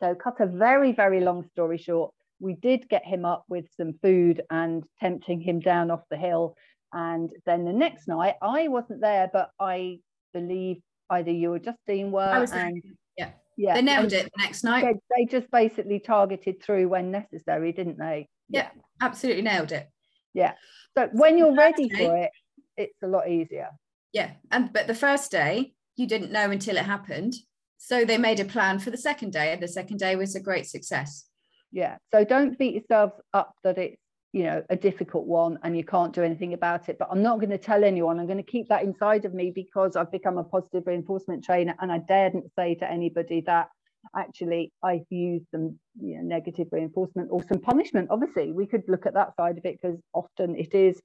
So 0.00 0.14
cut 0.14 0.40
a 0.40 0.46
very 0.46 0.92
very 0.92 1.20
long 1.20 1.48
story 1.50 1.78
short 1.78 2.12
we 2.38 2.54
did 2.54 2.86
get 2.90 3.04
him 3.04 3.24
up 3.24 3.44
with 3.48 3.64
some 3.78 3.94
food 4.02 4.42
and 4.50 4.84
tempting 5.00 5.40
him 5.40 5.58
down 5.58 5.90
off 5.90 6.02
the 6.10 6.18
hill. 6.18 6.54
And 6.92 7.30
then 7.44 7.64
the 7.64 7.72
next 7.72 8.08
night 8.08 8.36
i 8.40 8.68
wasn't 8.68 9.00
there 9.00 9.28
but 9.32 9.50
i 9.58 9.98
believe 10.32 10.78
either 11.10 11.30
you 11.30 11.52
or 11.52 11.58
justine 11.58 12.10
were 12.10 12.46
and 12.52 12.82
yeah 13.56 13.74
they 13.74 13.82
nailed 13.82 14.12
it 14.12 14.30
the 14.36 14.42
next 14.42 14.64
night. 14.64 14.84
they, 14.84 15.24
they, 15.24 15.24
just 15.26 15.50
basically 15.50 15.98
targeted 15.98 16.62
through 16.62 16.88
when 16.88 17.10
necessary 17.10 17.72
didn't 17.72 17.98
they? 17.98 18.28
Yeah, 18.48 18.68
yeah. 18.74 18.82
absolutely 19.00 19.42
nailed 19.42 19.72
it. 19.72 19.88
Yeah 20.34 20.52
so 20.96 21.08
when 21.12 21.38
you're 21.38 21.54
ready 21.54 21.88
for 21.88 22.16
it 22.16 22.30
it's 22.76 23.02
a 23.02 23.06
lot 23.06 23.28
easier. 23.28 23.70
Yeah 24.12 24.32
and 24.50 24.72
but 24.72 24.86
the 24.86 24.94
first 24.94 25.30
day 25.30 25.74
you 25.96 26.06
didn't 26.06 26.32
know 26.32 26.50
until 26.50 26.76
it 26.76 26.84
happened. 26.84 27.34
So 27.78 28.04
they 28.04 28.18
made 28.18 28.40
a 28.40 28.44
plan 28.44 28.78
for 28.78 28.90
the 28.90 28.98
second 28.98 29.32
day 29.32 29.52
and 29.52 29.62
the 29.62 29.68
second 29.68 29.98
day 29.98 30.16
was 30.16 30.34
a 30.34 30.40
great 30.40 30.66
success. 30.66 31.24
Yeah 31.72 31.96
so 32.12 32.24
don't 32.24 32.58
beat 32.58 32.74
yourself 32.74 33.12
up 33.32 33.54
that 33.64 33.78
it's 33.78 34.00
you 34.36 34.42
know 34.42 34.62
a 34.68 34.76
difficult 34.76 35.26
one 35.26 35.58
and 35.62 35.74
you 35.74 35.82
can't 35.82 36.12
do 36.12 36.22
anything 36.22 36.52
about 36.52 36.90
it. 36.90 36.98
But 36.98 37.08
i'm 37.10 37.22
not 37.22 37.40
going 37.40 37.56
to 37.58 37.58
tell 37.58 37.82
anyone. 37.82 38.20
I'm 38.20 38.26
going 38.26 38.44
to 38.46 38.52
keep 38.54 38.68
that 38.68 38.82
inside 38.82 39.24
of 39.24 39.32
me 39.32 39.50
because 39.50 39.96
i've 39.96 40.12
become 40.12 40.36
a 40.36 40.44
positive 40.44 40.82
reinforcement 40.86 41.42
trainer 41.42 41.74
and 41.80 41.90
i 41.90 41.98
daren't 42.06 42.44
say 42.54 42.74
to 42.74 42.90
anybody 42.98 43.40
that 43.46 43.68
actually 44.14 44.70
i've 44.84 45.08
used 45.08 45.46
some 45.52 45.78
you 46.00 46.16
know, 46.16 46.22
negative 46.22 46.68
reinforcement 46.70 47.28
or 47.32 47.42
some 47.44 47.60
punishment. 47.60 48.08
Obviously 48.10 48.52
we 48.52 48.66
could 48.66 48.82
look 48.88 49.06
at 49.06 49.14
that 49.14 49.34
side 49.36 49.56
of 49.56 49.64
it 49.64 49.78
because 49.80 49.98
often 50.12 50.54
it 50.54 50.74
is 50.74 51.00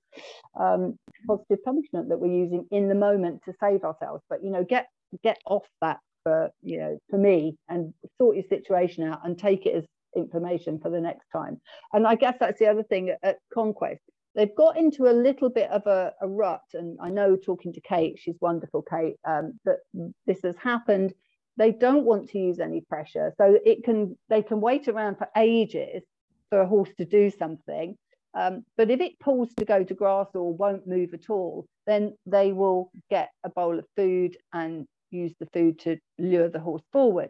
um, 0.59 0.99
positive 1.25 1.63
punishment 1.63 2.09
that 2.09 2.19
we're 2.19 2.39
using 2.45 2.65
in 2.69 2.89
the 2.89 2.95
moment 3.07 3.41
to 3.45 3.53
save 3.61 3.85
ourselves. 3.85 4.21
But 4.29 4.43
you 4.43 4.51
know 4.51 4.65
get 4.65 4.87
get 5.23 5.37
off 5.45 5.67
that 5.79 5.99
for 6.23 6.51
you 6.61 6.79
know 6.79 6.97
for 7.09 7.17
me 7.17 7.55
and 7.69 7.93
sort 8.19 8.35
your 8.35 8.45
situation 8.49 9.07
out 9.07 9.21
and 9.23 9.39
take 9.39 9.65
it 9.65 9.75
as 9.75 9.85
information 10.15 10.79
for 10.79 10.89
the 10.89 11.01
next 11.01 11.27
time. 11.31 11.59
And 11.93 12.05
I 12.07 12.15
guess 12.15 12.35
that's 12.39 12.59
the 12.59 12.67
other 12.67 12.83
thing 12.83 13.15
at 13.23 13.37
Conquest. 13.53 14.01
They've 14.35 14.55
got 14.55 14.77
into 14.77 15.07
a 15.07 15.13
little 15.13 15.49
bit 15.49 15.69
of 15.71 15.85
a, 15.87 16.13
a 16.21 16.27
rut, 16.27 16.63
and 16.73 16.97
I 17.01 17.09
know 17.09 17.35
talking 17.35 17.73
to 17.73 17.81
Kate, 17.81 18.17
she's 18.17 18.37
wonderful, 18.39 18.81
Kate, 18.81 19.17
um, 19.27 19.59
that 19.65 19.79
this 20.25 20.39
has 20.43 20.55
happened. 20.55 21.13
They 21.57 21.71
don't 21.71 22.05
want 22.05 22.29
to 22.29 22.39
use 22.39 22.59
any 22.59 22.81
pressure, 22.81 23.33
so 23.37 23.59
it 23.65 23.83
can 23.83 24.17
they 24.29 24.41
can 24.41 24.61
wait 24.61 24.87
around 24.87 25.17
for 25.17 25.27
ages 25.35 26.03
for 26.49 26.61
a 26.61 26.67
horse 26.67 26.89
to 26.97 27.05
do 27.05 27.29
something. 27.29 27.97
Um, 28.33 28.63
but 28.77 28.89
if 28.89 29.01
it 29.01 29.19
pulls 29.19 29.53
to 29.55 29.65
go 29.65 29.83
to 29.83 29.93
grass 29.93 30.27
or 30.33 30.53
won't 30.53 30.87
move 30.87 31.13
at 31.13 31.29
all, 31.29 31.65
then 31.85 32.15
they 32.25 32.53
will 32.53 32.91
get 33.09 33.29
a 33.43 33.49
bowl 33.49 33.77
of 33.77 33.85
food 33.97 34.37
and 34.53 34.87
use 35.09 35.33
the 35.39 35.47
food 35.53 35.79
to 35.79 35.97
lure 36.17 36.47
the 36.47 36.59
horse 36.59 36.83
forward. 36.93 37.29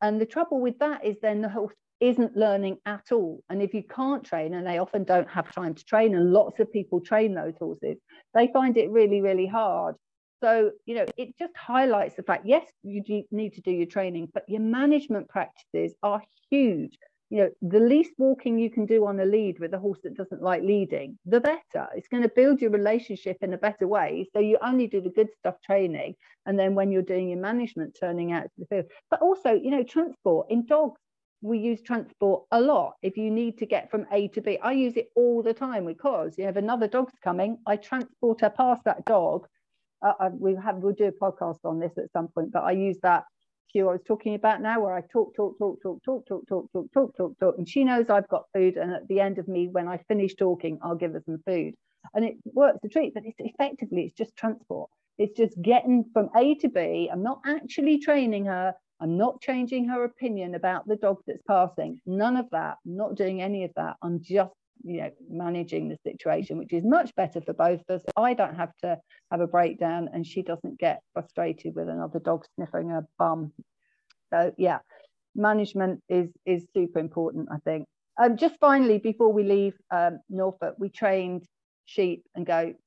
And 0.00 0.20
the 0.20 0.26
trouble 0.26 0.60
with 0.60 0.78
that 0.78 1.04
is 1.04 1.16
then 1.20 1.40
the 1.40 1.48
horse 1.48 1.74
isn't 2.00 2.36
learning 2.36 2.78
at 2.86 3.12
all. 3.12 3.42
And 3.50 3.62
if 3.62 3.74
you 3.74 3.82
can't 3.82 4.24
train, 4.24 4.54
and 4.54 4.66
they 4.66 4.78
often 4.78 5.04
don't 5.04 5.28
have 5.28 5.52
time 5.52 5.74
to 5.74 5.84
train, 5.84 6.14
and 6.14 6.32
lots 6.32 6.58
of 6.60 6.72
people 6.72 7.00
train 7.00 7.34
those 7.34 7.54
horses, 7.58 7.98
they 8.34 8.48
find 8.48 8.76
it 8.76 8.90
really, 8.90 9.20
really 9.20 9.46
hard. 9.46 9.96
So, 10.42 10.70
you 10.86 10.94
know, 10.94 11.04
it 11.18 11.36
just 11.38 11.54
highlights 11.54 12.16
the 12.16 12.22
fact 12.22 12.46
yes, 12.46 12.66
you 12.82 13.02
need 13.30 13.54
to 13.54 13.60
do 13.60 13.70
your 13.70 13.86
training, 13.86 14.28
but 14.32 14.44
your 14.48 14.62
management 14.62 15.28
practices 15.28 15.94
are 16.02 16.22
huge. 16.50 16.96
You 17.28 17.44
know, 17.44 17.50
the 17.62 17.78
least 17.78 18.12
walking 18.18 18.58
you 18.58 18.70
can 18.70 18.86
do 18.86 19.06
on 19.06 19.20
a 19.20 19.24
lead 19.24 19.60
with 19.60 19.72
a 19.74 19.78
horse 19.78 20.00
that 20.02 20.16
doesn't 20.16 20.42
like 20.42 20.62
leading, 20.62 21.16
the 21.26 21.40
better. 21.40 21.86
It's 21.94 22.08
going 22.08 22.24
to 22.24 22.28
build 22.28 22.60
your 22.60 22.70
relationship 22.72 23.36
in 23.42 23.52
a 23.52 23.58
better 23.58 23.86
way. 23.86 24.28
So 24.32 24.40
you 24.40 24.58
only 24.64 24.88
do 24.88 25.00
the 25.00 25.10
good 25.10 25.28
stuff 25.38 25.54
training. 25.64 26.16
And 26.46 26.58
then 26.58 26.74
when 26.74 26.90
you're 26.90 27.02
doing 27.02 27.28
your 27.28 27.38
management, 27.38 27.96
turning 28.00 28.32
out 28.32 28.44
to 28.44 28.50
the 28.58 28.66
field. 28.66 28.86
But 29.10 29.22
also, 29.22 29.52
you 29.52 29.70
know, 29.70 29.84
transport 29.84 30.50
in 30.50 30.66
dogs, 30.66 31.00
we 31.42 31.58
use 31.58 31.80
transport 31.82 32.44
a 32.50 32.60
lot 32.60 32.94
if 33.02 33.16
you 33.16 33.30
need 33.30 33.58
to 33.58 33.66
get 33.66 33.90
from 33.90 34.06
A 34.12 34.28
to 34.28 34.40
B. 34.40 34.58
I 34.62 34.72
use 34.72 34.96
it 34.96 35.10
all 35.16 35.42
the 35.42 35.54
time 35.54 35.86
because 35.86 36.36
you 36.36 36.44
have 36.44 36.56
another 36.56 36.86
dog's 36.86 37.18
coming. 37.22 37.58
I 37.66 37.76
transport 37.76 38.40
her 38.42 38.50
past 38.50 38.84
that 38.84 39.04
dog. 39.06 39.46
Uh, 40.02 40.30
we 40.38 40.54
have 40.62 40.76
we'll 40.76 40.94
do 40.94 41.04
a 41.04 41.12
podcast 41.12 41.58
on 41.64 41.78
this 41.78 41.92
at 41.98 42.10
some 42.12 42.28
point, 42.28 42.52
but 42.52 42.62
I 42.62 42.72
use 42.72 42.98
that 43.02 43.24
cue 43.70 43.88
I 43.88 43.92
was 43.92 44.02
talking 44.06 44.34
about 44.34 44.60
now, 44.60 44.80
where 44.80 44.94
I 44.94 45.02
talk, 45.12 45.34
talk, 45.34 45.58
talk, 45.58 45.80
talk, 45.82 46.02
talk, 46.04 46.26
talk, 46.26 46.46
talk, 46.48 46.72
talk, 46.72 46.92
talk, 46.92 47.16
talk, 47.16 47.38
talk, 47.38 47.54
and 47.58 47.68
she 47.68 47.84
knows 47.84 48.06
I've 48.08 48.28
got 48.28 48.44
food. 48.54 48.76
And 48.76 48.92
at 48.92 49.06
the 49.08 49.20
end 49.20 49.38
of 49.38 49.48
me, 49.48 49.68
when 49.68 49.88
I 49.88 49.98
finish 50.08 50.34
talking, 50.34 50.78
I'll 50.82 50.96
give 50.96 51.12
her 51.12 51.22
some 51.24 51.40
food, 51.46 51.74
and 52.14 52.24
it 52.24 52.36
works 52.44 52.80
a 52.84 52.88
treat. 52.88 53.14
But 53.14 53.24
it's 53.24 53.38
effectively 53.38 54.02
it's 54.02 54.14
just 54.14 54.36
transport. 54.36 54.90
It's 55.18 55.36
just 55.36 55.60
getting 55.60 56.04
from 56.12 56.30
A 56.36 56.54
to 56.56 56.68
B. 56.68 57.08
I'm 57.12 57.22
not 57.22 57.40
actually 57.46 57.98
training 57.98 58.46
her. 58.46 58.74
I'm 59.00 59.16
not 59.16 59.40
changing 59.40 59.88
her 59.88 60.04
opinion 60.04 60.54
about 60.54 60.86
the 60.86 60.96
dog 60.96 61.18
that's 61.26 61.42
passing. 61.48 62.00
None 62.06 62.36
of 62.36 62.46
that. 62.50 62.76
I'm 62.84 62.96
not 62.96 63.14
doing 63.14 63.40
any 63.40 63.64
of 63.64 63.70
that. 63.76 63.96
I'm 64.02 64.20
just, 64.22 64.52
you 64.84 65.00
know, 65.00 65.10
managing 65.30 65.88
the 65.88 65.96
situation, 66.04 66.58
which 66.58 66.72
is 66.72 66.84
much 66.84 67.14
better 67.14 67.40
for 67.40 67.54
both 67.54 67.80
of 67.88 68.00
us. 68.00 68.06
I 68.16 68.34
don't 68.34 68.56
have 68.56 68.72
to 68.82 68.98
have 69.30 69.40
a 69.40 69.46
breakdown 69.46 70.10
and 70.12 70.26
she 70.26 70.42
doesn't 70.42 70.78
get 70.78 71.00
frustrated 71.14 71.74
with 71.74 71.88
another 71.88 72.18
dog 72.18 72.44
sniffing 72.54 72.90
her 72.90 73.06
bum. 73.18 73.52
So 74.32 74.52
yeah, 74.58 74.80
management 75.34 76.02
is 76.08 76.28
is 76.44 76.64
super 76.74 76.98
important, 76.98 77.48
I 77.50 77.58
think. 77.64 77.86
Um, 78.22 78.36
just 78.36 78.56
finally, 78.60 78.98
before 78.98 79.32
we 79.32 79.44
leave 79.44 79.74
um, 79.90 80.20
Norfolk, 80.28 80.74
we 80.78 80.90
trained 80.90 81.46
sheep 81.86 82.24
and 82.34 82.44
goats. 82.44 82.82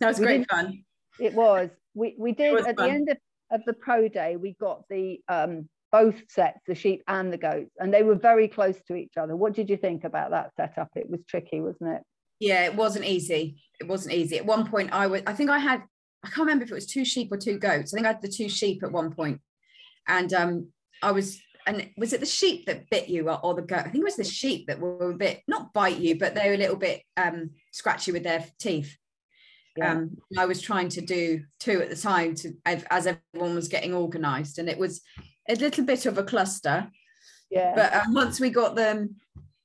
That 0.00 0.08
was 0.08 0.18
we 0.18 0.26
great 0.26 0.50
fun. 0.50 0.84
It 1.20 1.34
was. 1.34 1.70
We 1.94 2.16
we 2.18 2.32
did 2.32 2.66
at 2.66 2.76
fun. 2.76 2.88
the 2.88 2.92
end 2.92 3.08
of 3.10 3.16
of 3.52 3.62
the 3.64 3.72
pro 3.72 4.08
day, 4.08 4.36
we 4.36 4.56
got 4.60 4.82
the 4.88 5.20
um, 5.28 5.68
both 5.92 6.16
sets, 6.28 6.58
the 6.66 6.74
sheep 6.74 7.02
and 7.06 7.32
the 7.32 7.36
goats, 7.38 7.70
and 7.78 7.92
they 7.92 8.02
were 8.02 8.14
very 8.14 8.48
close 8.48 8.76
to 8.88 8.96
each 8.96 9.16
other. 9.16 9.36
What 9.36 9.52
did 9.52 9.68
you 9.68 9.76
think 9.76 10.04
about 10.04 10.30
that 10.30 10.52
setup? 10.56 10.88
It 10.96 11.08
was 11.08 11.20
tricky, 11.28 11.60
wasn't 11.60 11.96
it? 11.96 12.02
Yeah, 12.40 12.64
it 12.64 12.74
wasn't 12.74 13.04
easy. 13.04 13.62
It 13.78 13.86
wasn't 13.86 14.14
easy. 14.14 14.38
At 14.38 14.46
one 14.46 14.66
point, 14.66 14.90
I 14.92 15.06
was, 15.06 15.22
I 15.26 15.34
think 15.34 15.50
I 15.50 15.58
had, 15.58 15.82
I 16.24 16.28
can't 16.28 16.46
remember 16.46 16.64
if 16.64 16.70
it 16.70 16.74
was 16.74 16.86
two 16.86 17.04
sheep 17.04 17.30
or 17.30 17.36
two 17.36 17.58
goats. 17.58 17.92
I 17.92 17.96
think 17.96 18.06
I 18.06 18.12
had 18.12 18.22
the 18.22 18.28
two 18.28 18.48
sheep 18.48 18.82
at 18.82 18.90
one 18.90 19.12
point, 19.12 19.40
and 20.08 20.32
um, 20.32 20.68
I 21.02 21.12
was, 21.12 21.40
and 21.66 21.88
was 21.96 22.12
it 22.12 22.20
the 22.20 22.26
sheep 22.26 22.66
that 22.66 22.88
bit 22.90 23.08
you 23.08 23.28
or, 23.28 23.38
or 23.44 23.54
the 23.54 23.62
goat? 23.62 23.80
I 23.80 23.90
think 23.90 24.02
it 24.02 24.04
was 24.04 24.16
the 24.16 24.24
sheep 24.24 24.66
that 24.66 24.80
were 24.80 25.10
a 25.10 25.16
bit 25.16 25.42
not 25.46 25.72
bite 25.72 25.98
you, 25.98 26.18
but 26.18 26.34
they 26.34 26.48
were 26.48 26.54
a 26.54 26.58
little 26.58 26.76
bit 26.76 27.02
um, 27.16 27.50
scratchy 27.70 28.12
with 28.12 28.24
their 28.24 28.44
teeth. 28.58 28.96
Yeah. 29.76 29.92
Um, 29.92 30.16
I 30.38 30.46
was 30.46 30.60
trying 30.60 30.88
to 30.90 31.00
do 31.00 31.42
two 31.58 31.80
at 31.80 31.88
the 31.88 31.96
time 31.96 32.34
to 32.36 32.52
as 32.66 33.06
everyone 33.06 33.54
was 33.54 33.68
getting 33.68 33.94
organised, 33.94 34.58
and 34.58 34.68
it 34.68 34.78
was 34.78 35.00
a 35.48 35.54
little 35.54 35.84
bit 35.84 36.06
of 36.06 36.18
a 36.18 36.22
cluster. 36.22 36.90
Yeah. 37.50 37.72
But 37.74 37.94
um, 37.94 38.14
once 38.14 38.40
we 38.40 38.50
got 38.50 38.74
them 38.74 39.16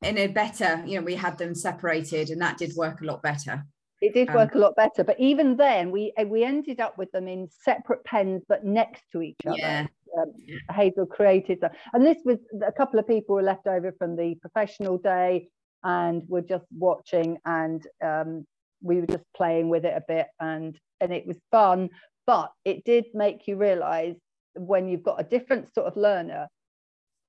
in 0.02 0.18
a 0.18 0.28
better, 0.28 0.84
you 0.86 1.00
know, 1.00 1.06
we 1.06 1.16
had 1.16 1.38
them 1.38 1.56
separated, 1.56 2.30
and 2.30 2.42
that 2.42 2.58
did 2.58 2.76
work 2.76 3.02
a 3.02 3.06
lot 3.06 3.22
better. 3.22 3.64
It 4.00 4.14
did 4.14 4.34
work 4.34 4.54
um, 4.54 4.62
a 4.62 4.66
lot 4.66 4.76
better, 4.76 5.04
but 5.04 5.20
even 5.20 5.58
then, 5.58 5.92
we 5.92 6.14
uh, 6.18 6.26
we 6.26 6.44
ended 6.44 6.80
up 6.80 6.98
with 6.98 7.12
them 7.12 7.28
in 7.28 7.50
separate 7.64 8.04
pens, 8.06 8.44
but 8.48 8.64
next 8.64 9.04
to 9.12 9.22
each 9.22 9.46
other. 9.46 9.58
Yeah. 9.58 9.88
Um, 10.18 10.32
Hazel 10.74 11.06
created 11.06 11.60
that, 11.62 11.76
and 11.94 12.06
this 12.06 12.18
was 12.24 12.38
a 12.66 12.72
couple 12.72 13.00
of 13.00 13.08
people 13.08 13.36
were 13.36 13.44
left 13.44 13.68
over 13.68 13.92
from 13.98 14.16
the 14.16 14.36
professional 14.36 14.98
day, 14.98 15.50
and 15.84 16.24
were 16.28 16.42
just 16.42 16.66
watching 16.72 17.38
and 17.46 17.86
um, 18.04 18.46
we 18.82 19.00
were 19.00 19.08
just 19.08 19.24
playing 19.36 19.70
with 19.70 19.86
it 19.86 19.94
a 19.96 20.04
bit 20.08 20.28
and 20.40 20.78
and 21.02 21.14
it 21.14 21.26
was 21.26 21.38
fun 21.52 21.90
but 22.26 22.52
it 22.66 22.84
did 22.84 23.06
make 23.14 23.48
you 23.48 23.56
realize 23.56 24.16
when 24.56 24.88
you've 24.88 25.04
got 25.04 25.20
a 25.20 25.24
different 25.24 25.74
sort 25.74 25.88
of 25.88 25.96
learner 25.96 26.48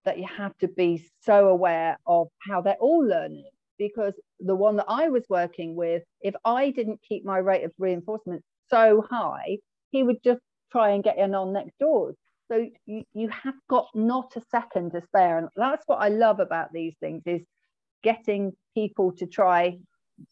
that 0.05 0.19
you 0.19 0.27
have 0.27 0.57
to 0.59 0.69
be 0.69 1.07
so 1.21 1.49
aware 1.49 1.99
of 2.07 2.29
how 2.39 2.61
they're 2.61 2.77
all 2.81 3.05
learning 3.05 3.51
because 3.79 4.15
the 4.41 4.55
one 4.55 4.77
that 4.77 4.87
I 4.89 5.09
was 5.09 5.25
working 5.29 5.77
with, 5.77 6.03
if 6.21 6.35
I 6.45 6.71
didn't 6.71 7.01
keep 7.09 7.25
my 7.25 7.39
rate 7.39 7.65
of 7.65 7.73
reinforcement 7.79 8.43
so 8.71 9.05
high, 9.09 9.59
he 9.91 10.03
would 10.03 10.23
just 10.23 10.41
try 10.73 10.91
and 10.91 11.05
get 11.05 11.19
in 11.19 11.35
on 11.35 11.53
next 11.53 11.79
doors. 11.79 12.17
So 12.51 12.67
you, 12.87 13.05
you 13.13 13.29
have 13.29 13.55
got 13.69 13.89
not 13.95 14.33
a 14.37 14.43
second 14.51 14.93
to 14.93 15.03
spare. 15.03 15.39
And 15.39 15.49
that's 15.57 15.83
what 15.87 16.01
I 16.01 16.09
love 16.09 16.41
about 16.41 16.73
these 16.73 16.95
things 17.01 17.23
is 17.27 17.43
getting 18.03 18.53
people 18.75 19.13
to 19.13 19.27
try 19.27 19.79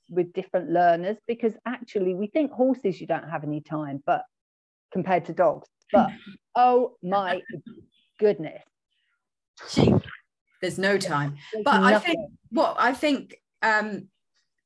with 0.08 0.32
different 0.32 0.70
learners 0.70 1.16
because 1.26 1.52
actually 1.66 2.14
we 2.14 2.26
think 2.26 2.52
horses 2.52 3.00
you 3.00 3.06
don't 3.06 3.28
have 3.28 3.44
any 3.44 3.60
time, 3.60 4.02
but 4.06 4.22
compared 4.92 5.26
to 5.26 5.32
dogs. 5.32 5.68
But 5.92 6.10
oh 6.56 6.96
my 7.00 7.42
goodness. 8.18 8.60
There's 10.60 10.78
no 10.78 10.98
time. 10.98 11.36
There's 11.52 11.64
but 11.64 11.78
nothing. 11.78 11.94
I 11.94 11.98
think 12.00 12.30
what 12.50 12.76
I 12.76 12.92
think 12.92 13.36
um 13.62 14.08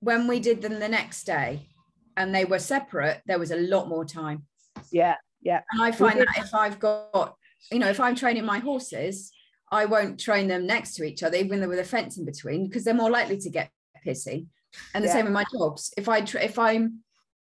when 0.00 0.26
we 0.26 0.40
did 0.40 0.62
them 0.62 0.80
the 0.80 0.88
next 0.88 1.24
day 1.24 1.68
and 2.16 2.34
they 2.34 2.46
were 2.46 2.58
separate, 2.58 3.20
there 3.26 3.38
was 3.38 3.50
a 3.50 3.56
lot 3.56 3.88
more 3.88 4.06
time. 4.06 4.46
Yeah, 4.90 5.16
yeah. 5.42 5.60
And 5.72 5.82
I 5.82 5.92
find 5.92 6.20
that 6.20 6.28
if 6.38 6.54
I've 6.54 6.78
got, 6.80 7.36
you 7.70 7.78
know, 7.78 7.88
if 7.88 8.00
I'm 8.00 8.14
training 8.14 8.44
my 8.44 8.58
horses, 8.58 9.30
I 9.70 9.84
won't 9.84 10.18
train 10.18 10.48
them 10.48 10.66
next 10.66 10.94
to 10.96 11.04
each 11.04 11.22
other, 11.22 11.36
even 11.36 11.60
though 11.60 11.68
with 11.68 11.78
a 11.78 11.84
fence 11.84 12.18
in 12.18 12.24
between, 12.24 12.66
because 12.66 12.84
they're 12.84 12.94
more 12.94 13.10
likely 13.10 13.38
to 13.38 13.50
get 13.50 13.70
pissy. 14.06 14.46
And 14.94 15.04
the 15.04 15.08
yeah. 15.08 15.14
same 15.14 15.24
with 15.24 15.34
my 15.34 15.44
dogs. 15.52 15.92
If 15.96 16.08
I 16.08 16.18
if 16.18 16.58
I'm 16.58 17.00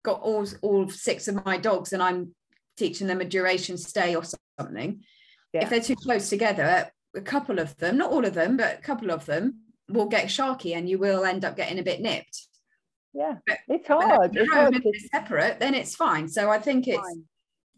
got 0.03 0.21
all 0.21 0.47
all 0.63 0.89
six 0.89 1.29
of 1.29 1.45
my 1.45 1.57
dogs 1.57 1.93
and 1.93 2.03
I'm 2.03 2.35
teaching 2.77 3.07
them 3.07 3.21
a 3.21 3.25
duration 3.25 3.77
stay 3.77 4.15
or 4.15 4.23
something, 4.59 5.03
yeah. 5.53 5.63
if 5.63 5.71
they're 5.71 5.81
too 5.81 5.97
close 5.97 6.29
together, 6.29 6.91
a 7.15 7.21
couple 7.21 7.59
of 7.59 7.77
them, 7.79 7.97
not 7.99 8.13
all 8.13 8.25
of 8.25 8.35
them, 8.35 8.57
but 8.57 8.79
a 8.79 8.83
couple 8.83 9.11
of 9.11 9.27
them 9.27 9.61
will 9.89 10.07
get 10.07 10.27
sharky 10.27 10.77
and 10.77 10.89
you 10.89 10.99
will 10.99 11.25
end 11.25 11.45
up 11.45 11.57
getting 11.57 11.79
a 11.79 11.83
bit 11.83 12.01
nipped. 12.01 12.47
Yeah, 13.13 13.37
but 13.47 13.59
it's 13.69 13.89
hard. 13.89 14.37
It's 14.37 14.53
hard 14.53 14.77
separate, 15.11 15.59
then 15.59 15.75
it's 15.75 15.95
fine. 15.95 16.29
So 16.29 16.51
I 16.51 16.59
think 16.59 16.87
it's 16.87 16.99
fine. 16.99 17.25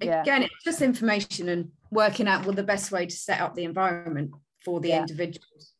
yeah. 0.00 0.20
again, 0.22 0.42
it's 0.42 0.64
just 0.64 0.82
information 0.82 1.48
and 1.48 1.70
working 1.90 2.26
out 2.26 2.44
well 2.44 2.54
the 2.54 2.62
best 2.62 2.90
way 2.90 3.06
to 3.06 3.14
set 3.14 3.40
up 3.40 3.54
the 3.54 3.64
environment 3.64 4.32
for 4.64 4.80
the 4.80 4.88
yeah. 4.88 5.00
individuals. 5.00 5.74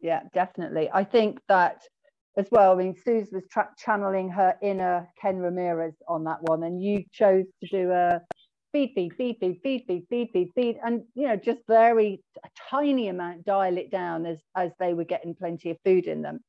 Yeah, 0.00 0.22
definitely. 0.32 0.88
I 0.92 1.04
think 1.04 1.40
that 1.48 1.82
as 2.36 2.46
well. 2.50 2.72
I 2.72 2.76
mean, 2.76 2.94
Suze 3.04 3.28
was 3.32 3.44
channeling 3.78 4.30
her 4.30 4.56
inner 4.62 5.08
Ken 5.20 5.38
Ramirez 5.38 5.94
on 6.08 6.24
that 6.24 6.42
one, 6.42 6.62
and 6.62 6.82
you 6.82 7.04
chose 7.12 7.46
to 7.62 7.68
do 7.68 7.90
a 7.90 8.20
feed, 8.72 8.92
feed, 8.94 9.12
feed, 9.16 9.36
feed, 9.38 9.60
feed, 9.62 9.84
feed, 9.86 10.06
feed, 10.08 10.30
feed, 10.32 10.48
feed, 10.54 10.78
and 10.84 11.02
you 11.14 11.28
know, 11.28 11.36
just 11.36 11.60
very 11.68 12.20
a 12.44 12.48
tiny 12.70 13.08
amount, 13.08 13.44
dial 13.44 13.76
it 13.76 13.90
down 13.90 14.26
as 14.26 14.38
as 14.56 14.70
they 14.78 14.94
were 14.94 15.04
getting 15.04 15.34
plenty 15.34 15.70
of 15.70 15.76
food 15.84 16.06
in 16.06 16.22
them. 16.22 16.40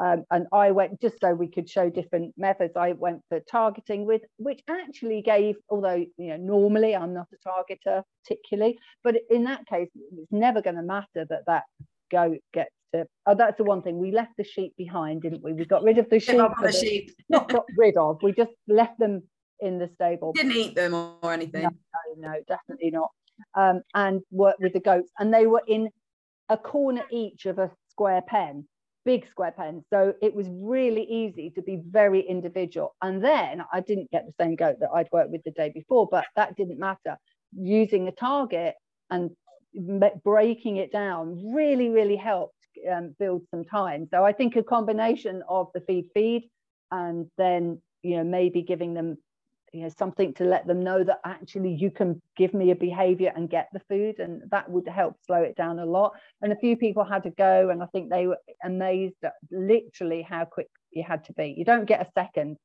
Um, 0.00 0.24
and 0.30 0.46
I 0.52 0.70
went 0.70 1.00
just 1.00 1.16
so 1.20 1.34
we 1.34 1.50
could 1.50 1.68
show 1.68 1.90
different 1.90 2.32
methods. 2.36 2.74
I 2.76 2.92
went 2.92 3.20
for 3.28 3.40
targeting 3.40 4.06
with, 4.06 4.22
which 4.36 4.60
actually 4.68 5.22
gave, 5.22 5.56
although 5.68 6.04
you 6.16 6.28
know 6.28 6.36
normally 6.36 6.94
I'm 6.94 7.14
not 7.14 7.26
a 7.32 7.48
targeter 7.48 8.02
particularly, 8.24 8.78
but 9.02 9.16
in 9.30 9.44
that 9.44 9.66
case 9.66 9.88
it's 9.94 10.32
never 10.32 10.62
going 10.62 10.76
to 10.76 10.82
matter 10.82 11.26
that 11.28 11.44
that 11.46 11.64
goat 12.10 12.38
gets 12.52 12.70
to. 12.94 13.06
Oh, 13.26 13.34
that's 13.34 13.58
the 13.58 13.64
one 13.64 13.82
thing 13.82 13.98
we 13.98 14.12
left 14.12 14.32
the 14.36 14.44
sheep 14.44 14.74
behind, 14.76 15.22
didn't 15.22 15.42
we? 15.42 15.52
We 15.52 15.64
got 15.64 15.82
rid 15.82 15.98
of 15.98 16.08
the 16.10 16.20
sheep. 16.20 16.36
The 16.36 16.72
sheep. 16.72 17.10
not 17.28 17.48
got 17.48 17.64
rid 17.76 17.96
of. 17.96 18.18
We 18.22 18.32
just 18.32 18.52
left 18.66 18.98
them 18.98 19.22
in 19.60 19.78
the 19.78 19.90
stable. 19.94 20.32
Didn't 20.32 20.52
eat 20.52 20.74
them 20.74 20.94
or 20.94 21.32
anything. 21.32 21.62
No, 21.62 21.70
no, 22.16 22.28
no 22.32 22.38
definitely 22.46 22.90
not. 22.90 23.10
Um, 23.54 23.82
and 23.94 24.20
worked 24.30 24.60
with 24.60 24.72
the 24.72 24.80
goats, 24.80 25.10
and 25.18 25.32
they 25.32 25.46
were 25.46 25.62
in 25.66 25.90
a 26.48 26.56
corner 26.56 27.04
each 27.10 27.46
of 27.46 27.58
a 27.58 27.70
square 27.90 28.22
pen 28.22 28.66
big 29.08 29.26
square 29.30 29.52
pen. 29.52 29.82
So 29.88 30.12
it 30.20 30.34
was 30.34 30.46
really 30.50 31.04
easy 31.04 31.48
to 31.54 31.62
be 31.62 31.80
very 31.88 32.20
individual. 32.20 32.94
And 33.00 33.24
then 33.24 33.64
I 33.72 33.80
didn't 33.80 34.10
get 34.10 34.26
the 34.26 34.34
same 34.38 34.54
goat 34.54 34.76
that 34.80 34.90
I'd 34.94 35.08
worked 35.10 35.30
with 35.30 35.42
the 35.44 35.50
day 35.52 35.70
before, 35.74 36.06
but 36.10 36.26
that 36.36 36.56
didn't 36.56 36.78
matter. 36.78 37.16
Using 37.56 38.06
a 38.06 38.12
target 38.12 38.74
and 39.08 39.30
breaking 40.22 40.76
it 40.76 40.92
down 40.92 41.54
really, 41.54 41.88
really 41.88 42.16
helped 42.16 42.57
um, 42.90 43.14
build 43.18 43.42
some 43.50 43.64
time. 43.64 44.08
So 44.10 44.24
I 44.24 44.32
think 44.32 44.56
a 44.56 44.62
combination 44.62 45.42
of 45.48 45.68
the 45.74 45.80
feed 45.80 46.06
feed 46.14 46.50
and 46.90 47.26
then, 47.36 47.80
you 48.02 48.16
know, 48.16 48.24
maybe 48.24 48.62
giving 48.62 48.94
them 48.94 49.18
you 49.72 49.82
know 49.82 49.90
something 49.98 50.32
to 50.34 50.44
let 50.44 50.66
them 50.66 50.82
know 50.82 51.04
that 51.04 51.20
actually 51.24 51.74
you 51.74 51.90
can 51.90 52.20
give 52.36 52.54
me 52.54 52.70
a 52.70 52.76
behavior 52.76 53.32
and 53.36 53.50
get 53.50 53.68
the 53.72 53.80
food 53.80 54.18
and 54.18 54.42
that 54.50 54.68
would 54.70 54.88
help 54.88 55.16
slow 55.26 55.42
it 55.42 55.56
down 55.56 55.78
a 55.78 55.86
lot. 55.86 56.12
And 56.42 56.52
a 56.52 56.56
few 56.56 56.76
people 56.76 57.04
had 57.04 57.22
to 57.24 57.30
go 57.30 57.70
and 57.70 57.82
i 57.82 57.86
think 57.86 58.10
they 58.10 58.26
were 58.26 58.38
amazed 58.64 59.16
at 59.22 59.34
literally 59.50 60.22
how 60.22 60.44
quick 60.44 60.68
you 60.90 61.04
had 61.06 61.24
to 61.24 61.32
be. 61.34 61.54
You 61.56 61.64
don't 61.64 61.84
get 61.84 62.00
a 62.00 62.10
second 62.14 62.56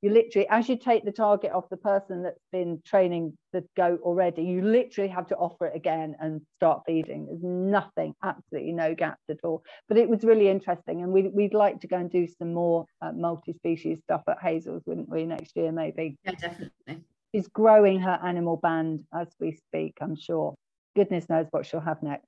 you 0.00 0.10
literally 0.10 0.46
as 0.48 0.68
you 0.68 0.76
take 0.76 1.04
the 1.04 1.12
target 1.12 1.50
off 1.52 1.68
the 1.70 1.76
person 1.76 2.22
that's 2.22 2.40
been 2.52 2.80
training 2.84 3.36
the 3.52 3.64
goat 3.76 4.00
already 4.02 4.42
you 4.42 4.62
literally 4.62 5.08
have 5.08 5.26
to 5.26 5.36
offer 5.36 5.66
it 5.66 5.76
again 5.76 6.14
and 6.20 6.40
start 6.56 6.82
feeding. 6.86 7.26
There's 7.26 7.42
nothing 7.42 8.14
absolutely 8.22 8.72
no 8.72 8.94
gaps 8.94 9.22
at 9.28 9.38
all. 9.42 9.62
But 9.88 9.98
it 9.98 10.08
was 10.08 10.24
really 10.24 10.48
interesting 10.48 11.02
and 11.02 11.12
we'd, 11.12 11.32
we'd 11.32 11.54
like 11.54 11.80
to 11.80 11.86
go 11.86 11.96
and 11.96 12.10
do 12.10 12.26
some 12.38 12.52
more 12.54 12.84
uh, 13.02 13.12
multi-species 13.12 13.98
stuff 14.04 14.22
at 14.28 14.38
hazels 14.40 14.82
wouldn't 14.86 15.08
we 15.08 15.24
next 15.24 15.56
year 15.56 15.72
maybe? 15.72 16.16
Yeah 16.24 16.32
definitely. 16.32 17.04
She's 17.34 17.48
growing 17.48 18.00
her 18.00 18.18
animal 18.24 18.56
band 18.56 19.04
as 19.14 19.28
we 19.40 19.52
speak 19.52 19.94
i'm 20.00 20.16
sure. 20.16 20.54
Goodness 20.94 21.28
knows 21.28 21.46
what 21.50 21.66
she'll 21.66 21.80
have 21.80 22.02
next. 22.02 22.26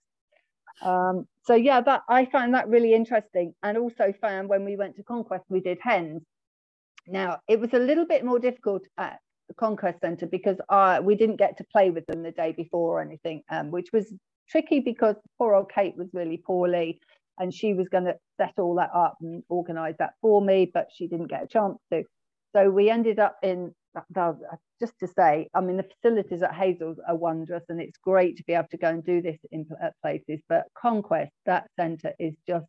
Um, 0.83 1.26
so 1.44 1.54
yeah 1.54 1.80
that 1.83 2.02
i 2.09 2.24
found 2.24 2.54
that 2.54 2.68
really 2.68 2.94
interesting 2.94 3.54
and 3.62 3.76
also 3.76 4.14
found 4.20 4.48
when 4.48 4.64
we 4.64 4.76
went 4.76 4.96
to 4.96 5.02
conquest 5.02 5.44
we 5.48 5.61
did 5.61 5.78
hens 5.80 6.22
now, 7.06 7.38
it 7.48 7.60
was 7.60 7.72
a 7.72 7.78
little 7.78 8.06
bit 8.06 8.24
more 8.24 8.38
difficult 8.38 8.82
at 8.98 9.18
the 9.48 9.54
Conquest 9.54 10.00
Centre 10.00 10.26
because 10.26 10.58
uh, 10.68 11.00
we 11.02 11.14
didn't 11.14 11.36
get 11.36 11.56
to 11.58 11.64
play 11.72 11.90
with 11.90 12.06
them 12.06 12.22
the 12.22 12.30
day 12.30 12.52
before 12.52 12.98
or 12.98 13.02
anything, 13.02 13.42
um, 13.50 13.70
which 13.70 13.88
was 13.92 14.12
tricky 14.48 14.80
because 14.80 15.16
poor 15.38 15.54
old 15.54 15.70
Kate 15.72 15.96
was 15.96 16.08
really 16.12 16.42
poorly 16.44 17.00
and 17.38 17.52
she 17.52 17.74
was 17.74 17.88
going 17.88 18.04
to 18.04 18.14
set 18.38 18.52
all 18.58 18.74
that 18.76 18.90
up 18.94 19.16
and 19.22 19.42
organise 19.48 19.96
that 19.98 20.12
for 20.20 20.42
me, 20.42 20.70
but 20.72 20.88
she 20.94 21.08
didn't 21.08 21.28
get 21.28 21.44
a 21.44 21.48
chance 21.48 21.78
to. 21.92 22.04
So 22.54 22.70
we 22.70 22.90
ended 22.90 23.18
up 23.18 23.36
in, 23.42 23.72
just 24.80 24.92
to 25.00 25.08
say, 25.08 25.48
I 25.54 25.60
mean, 25.60 25.76
the 25.76 25.84
facilities 25.84 26.42
at 26.42 26.54
Hazels 26.54 26.98
are 27.08 27.16
wondrous 27.16 27.64
and 27.68 27.80
it's 27.80 27.98
great 27.98 28.36
to 28.36 28.44
be 28.46 28.52
able 28.52 28.68
to 28.70 28.76
go 28.76 28.88
and 28.88 29.04
do 29.04 29.22
this 29.22 29.38
in 29.50 29.66
places, 30.02 30.40
but 30.48 30.64
Conquest, 30.76 31.32
that 31.46 31.70
centre 31.78 32.12
is 32.18 32.34
just 32.46 32.66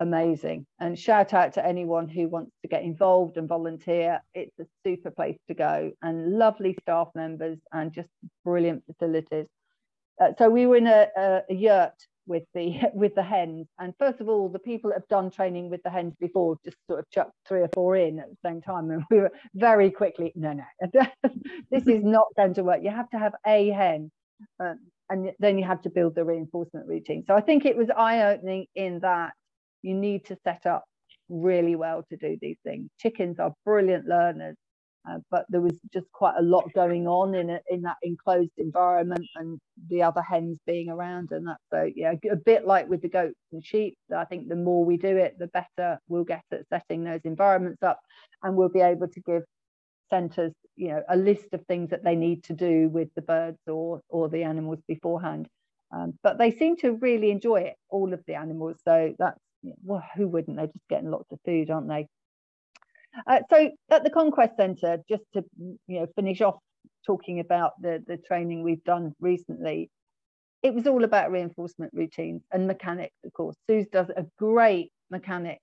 amazing. 0.00 0.66
And 0.80 0.98
shout 0.98 1.32
out 1.32 1.54
to 1.54 1.66
anyone 1.66 2.08
who 2.08 2.28
wants 2.28 2.52
to 2.62 2.68
get 2.68 2.82
involved 2.82 3.36
and 3.36 3.48
volunteer. 3.48 4.20
It's 4.34 4.58
a 4.58 4.66
super 4.84 5.10
place 5.10 5.38
to 5.48 5.54
go 5.54 5.92
and 6.02 6.38
lovely 6.38 6.76
staff 6.82 7.08
members 7.14 7.58
and 7.72 7.92
just 7.92 8.08
brilliant 8.44 8.84
facilities. 8.86 9.46
Uh, 10.20 10.28
so 10.38 10.48
we 10.48 10.66
were 10.66 10.76
in 10.76 10.86
a, 10.86 11.08
a, 11.16 11.40
a, 11.50 11.54
yurt 11.54 11.94
with 12.26 12.44
the 12.54 12.80
with 12.94 13.14
the 13.16 13.22
hens 13.22 13.66
and 13.80 13.92
first 13.98 14.20
of 14.20 14.28
all 14.28 14.48
the 14.48 14.60
people 14.60 14.90
that 14.90 14.96
have 14.96 15.08
done 15.08 15.28
training 15.28 15.68
with 15.68 15.82
the 15.82 15.90
hens 15.90 16.14
before 16.20 16.56
just 16.64 16.76
sort 16.88 17.00
of 17.00 17.10
chucked 17.10 17.32
three 17.48 17.60
or 17.60 17.68
four 17.74 17.96
in 17.96 18.20
at 18.20 18.28
the 18.30 18.36
same 18.48 18.62
time 18.62 18.90
and 18.90 19.02
we 19.10 19.18
were 19.18 19.32
very 19.54 19.90
quickly 19.90 20.32
no 20.36 20.52
no 20.52 21.06
this 21.70 21.86
is 21.88 22.04
not 22.04 22.26
going 22.36 22.54
to 22.54 22.62
work 22.62 22.80
you 22.80 22.90
have 22.90 23.10
to 23.10 23.18
have 23.18 23.34
a 23.44 23.70
hen 23.70 24.10
um, 24.60 24.78
and 25.10 25.32
then 25.40 25.58
you 25.58 25.64
have 25.64 25.82
to 25.82 25.90
build 25.90 26.14
the 26.14 26.24
reinforcement 26.24 26.86
routine 26.86 27.24
so 27.26 27.34
i 27.34 27.40
think 27.40 27.64
it 27.64 27.76
was 27.76 27.88
eye-opening 27.96 28.66
in 28.76 29.00
that 29.00 29.32
you 29.84 29.94
need 29.94 30.26
to 30.26 30.38
set 30.44 30.66
up 30.66 30.84
really 31.30 31.76
well 31.76 32.04
to 32.10 32.18
do 32.18 32.38
these 32.42 32.58
things. 32.64 32.90
Chickens 33.00 33.40
are 33.40 33.54
brilliant 33.66 34.06
learners, 34.08 34.56
uh, 35.10 35.18
but 35.30 35.46
there 35.50 35.62
was 35.62 35.78
just 35.94 36.06
quite 36.12 36.36
a 36.38 36.42
lot 36.42 36.66
going 36.74 37.08
on 37.08 37.34
in 37.36 37.50
a, 37.50 37.60
in 37.70 37.82
that 37.82 37.98
enclosed 38.04 38.52
environment, 38.58 39.26
and 39.36 39.60
the 39.90 40.02
other 40.02 40.22
hens 40.22 40.58
being 40.66 40.90
around, 40.90 41.30
and 41.32 41.48
that. 41.48 41.58
So 41.72 41.90
yeah, 41.96 42.14
a 42.32 42.36
bit 42.36 42.66
like 42.66 42.88
with 42.90 43.02
the 43.02 43.10
goats 43.10 43.40
and 43.52 43.64
sheep. 43.66 43.96
I 44.16 44.26
think 44.26 44.48
the 44.50 44.56
more 44.56 44.84
we 44.84 44.98
do 44.98 45.16
it, 45.18 45.38
the 45.38 45.48
better 45.48 45.98
we'll 46.08 46.24
get 46.24 46.44
at 46.52 46.68
setting 46.70 47.04
those 47.04 47.22
environments 47.24 47.82
up, 47.84 48.00
and 48.44 48.56
we'll 48.56 48.70
be 48.70 48.82
able 48.82 49.08
to 49.08 49.20
give 49.22 49.44
centres, 50.10 50.54
you 50.76 50.88
know, 50.90 51.02
a 51.10 51.16
list 51.16 51.48
of 51.54 51.64
things 51.66 51.90
that 51.90 52.04
they 52.04 52.16
need 52.16 52.44
to 52.44 52.54
do 52.54 52.88
with 52.90 53.08
the 53.16 53.22
birds 53.22 53.58
or 53.68 54.00
or 54.10 54.28
the 54.30 54.44
animals 54.44 54.80
beforehand. 54.88 55.48
Um, 55.92 56.14
but 56.24 56.38
they 56.38 56.52
seem 56.52 56.76
to 56.78 56.92
really 56.94 57.30
enjoy 57.32 57.62
it, 57.62 57.76
all 57.90 58.12
of 58.14 58.22
the 58.28 58.34
animals. 58.36 58.76
So 58.84 59.14
that's 59.18 59.38
well, 59.82 60.02
who 60.16 60.28
wouldn't? 60.28 60.56
They're 60.56 60.66
just 60.66 60.88
getting 60.88 61.10
lots 61.10 61.30
of 61.32 61.38
food, 61.44 61.70
aren't 61.70 61.88
they? 61.88 62.06
Uh, 63.26 63.40
so 63.50 63.70
at 63.90 64.04
the 64.04 64.10
Conquest 64.10 64.56
Centre, 64.56 64.98
just 65.08 65.22
to 65.34 65.44
you 65.58 66.00
know 66.00 66.06
finish 66.16 66.40
off 66.40 66.58
talking 67.06 67.40
about 67.40 67.72
the 67.80 68.02
the 68.06 68.16
training 68.16 68.62
we've 68.62 68.84
done 68.84 69.12
recently, 69.20 69.90
it 70.62 70.74
was 70.74 70.86
all 70.86 71.04
about 71.04 71.30
reinforcement 71.30 71.92
routines 71.94 72.42
and 72.52 72.66
mechanics. 72.66 73.14
Of 73.24 73.32
course, 73.32 73.56
Suze 73.68 73.86
does 73.92 74.10
a 74.10 74.26
great 74.38 74.90
mechanics 75.10 75.62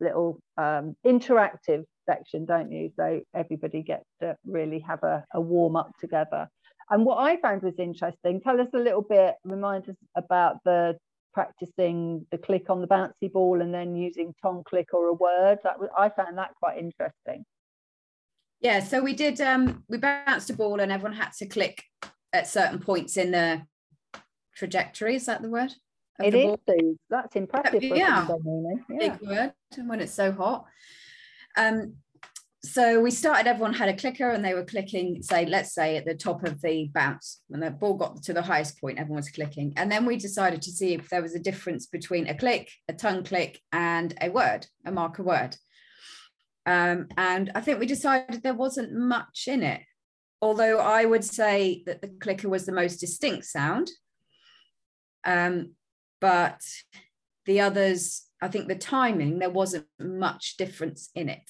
little 0.00 0.40
um, 0.56 0.96
interactive 1.06 1.84
section, 2.08 2.44
don't 2.44 2.72
you? 2.72 2.90
So 2.96 3.20
everybody 3.34 3.82
gets 3.82 4.04
to 4.20 4.36
really 4.44 4.80
have 4.80 5.02
a, 5.02 5.24
a 5.32 5.40
warm 5.40 5.76
up 5.76 5.92
together. 6.00 6.48
And 6.90 7.04
what 7.04 7.18
I 7.18 7.36
found 7.40 7.62
was 7.62 7.74
interesting, 7.78 8.40
tell 8.40 8.60
us 8.60 8.68
a 8.74 8.78
little 8.78 9.02
bit, 9.02 9.34
remind 9.44 9.88
us 9.88 9.96
about 10.16 10.56
the 10.64 10.96
practicing 11.32 12.26
the 12.30 12.38
click 12.38 12.70
on 12.70 12.80
the 12.80 12.86
bouncy 12.86 13.32
ball 13.32 13.60
and 13.60 13.72
then 13.72 13.94
using 13.94 14.34
tongue 14.42 14.62
click 14.64 14.88
or 14.92 15.06
a 15.06 15.14
word. 15.14 15.58
That 15.64 15.78
was 15.78 15.88
I 15.96 16.08
found 16.08 16.38
that 16.38 16.54
quite 16.56 16.78
interesting. 16.78 17.44
Yeah, 18.60 18.80
so 18.80 19.02
we 19.02 19.14
did 19.14 19.40
um 19.40 19.84
we 19.88 19.98
bounced 19.98 20.50
a 20.50 20.54
ball 20.54 20.80
and 20.80 20.92
everyone 20.92 21.16
had 21.16 21.32
to 21.38 21.46
click 21.46 21.82
at 22.32 22.48
certain 22.48 22.78
points 22.78 23.16
in 23.16 23.30
the 23.30 23.62
trajectory. 24.54 25.16
Is 25.16 25.26
that 25.26 25.42
the 25.42 25.50
word? 25.50 25.72
It 26.22 26.34
is, 26.34 26.56
Sue. 26.68 26.98
That's 27.08 27.34
impressive. 27.36 27.82
yeah. 27.82 28.28
yeah. 28.28 28.98
Big 28.98 29.20
word 29.22 29.52
when 29.86 30.00
it's 30.00 30.12
so 30.12 30.32
hot. 30.32 30.66
Um, 31.56 31.94
so 32.62 33.00
we 33.00 33.10
started, 33.10 33.48
everyone 33.48 33.72
had 33.72 33.88
a 33.88 33.96
clicker 33.96 34.30
and 34.30 34.44
they 34.44 34.52
were 34.52 34.64
clicking, 34.64 35.22
say, 35.22 35.46
let's 35.46 35.72
say 35.72 35.96
at 35.96 36.04
the 36.04 36.14
top 36.14 36.44
of 36.44 36.60
the 36.60 36.90
bounce. 36.92 37.40
When 37.48 37.60
the 37.60 37.70
ball 37.70 37.94
got 37.94 38.22
to 38.24 38.34
the 38.34 38.42
highest 38.42 38.78
point, 38.78 38.98
everyone 38.98 39.16
was 39.16 39.30
clicking. 39.30 39.72
And 39.76 39.90
then 39.90 40.04
we 40.04 40.16
decided 40.16 40.60
to 40.62 40.70
see 40.70 40.92
if 40.92 41.08
there 41.08 41.22
was 41.22 41.34
a 41.34 41.40
difference 41.40 41.86
between 41.86 42.26
a 42.26 42.36
click, 42.36 42.70
a 42.86 42.92
tongue 42.92 43.24
click, 43.24 43.60
and 43.72 44.12
a 44.20 44.28
word, 44.28 44.66
a 44.84 44.92
marker 44.92 45.22
word. 45.22 45.56
Um, 46.66 47.08
and 47.16 47.50
I 47.54 47.62
think 47.62 47.80
we 47.80 47.86
decided 47.86 48.42
there 48.42 48.52
wasn't 48.52 48.92
much 48.92 49.44
in 49.46 49.62
it. 49.62 49.80
Although 50.42 50.80
I 50.80 51.06
would 51.06 51.24
say 51.24 51.82
that 51.86 52.02
the 52.02 52.08
clicker 52.08 52.50
was 52.50 52.66
the 52.66 52.72
most 52.72 52.98
distinct 52.98 53.46
sound. 53.46 53.90
Um, 55.24 55.72
but 56.20 56.60
the 57.46 57.60
others, 57.60 58.26
I 58.42 58.48
think 58.48 58.68
the 58.68 58.74
timing, 58.74 59.38
there 59.38 59.48
wasn't 59.48 59.86
much 59.98 60.58
difference 60.58 61.08
in 61.14 61.30
it 61.30 61.42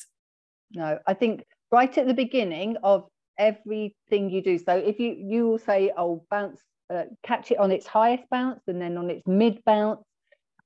no 0.72 0.98
i 1.06 1.14
think 1.14 1.44
right 1.70 1.96
at 1.98 2.06
the 2.06 2.14
beginning 2.14 2.76
of 2.82 3.06
everything 3.38 4.30
you 4.30 4.42
do 4.42 4.58
so 4.58 4.76
if 4.76 4.98
you 4.98 5.16
you 5.18 5.46
will 5.48 5.58
say 5.58 5.92
oh 5.96 6.24
bounce 6.30 6.60
uh, 6.90 7.04
catch 7.22 7.50
it 7.50 7.58
on 7.58 7.70
its 7.70 7.86
highest 7.86 8.24
bounce 8.30 8.60
and 8.66 8.80
then 8.82 8.96
on 8.96 9.08
its 9.10 9.26
mid 9.26 9.62
bounce 9.64 10.02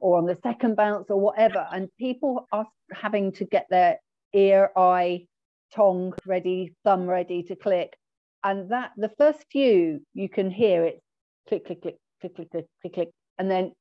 or 0.00 0.18
on 0.18 0.26
the 0.26 0.36
second 0.42 0.74
bounce 0.74 1.10
or 1.10 1.20
whatever 1.20 1.66
and 1.72 1.88
people 1.98 2.46
are 2.52 2.66
having 2.92 3.30
to 3.30 3.44
get 3.44 3.66
their 3.70 3.98
ear 4.32 4.70
eye 4.76 5.24
tongue 5.74 6.14
ready 6.26 6.72
thumb 6.84 7.06
ready 7.06 7.42
to 7.42 7.54
click 7.54 7.96
and 8.42 8.70
that 8.70 8.90
the 8.96 9.10
first 9.18 9.44
few 9.50 10.00
you 10.14 10.28
can 10.28 10.50
hear 10.50 10.84
it 10.84 11.00
click 11.48 11.66
click 11.66 11.82
click 11.82 11.96
click 12.20 12.34
click 12.34 12.50
click 12.50 12.66
click, 12.80 12.94
click. 12.94 13.10
and 13.38 13.50
then 13.50 13.72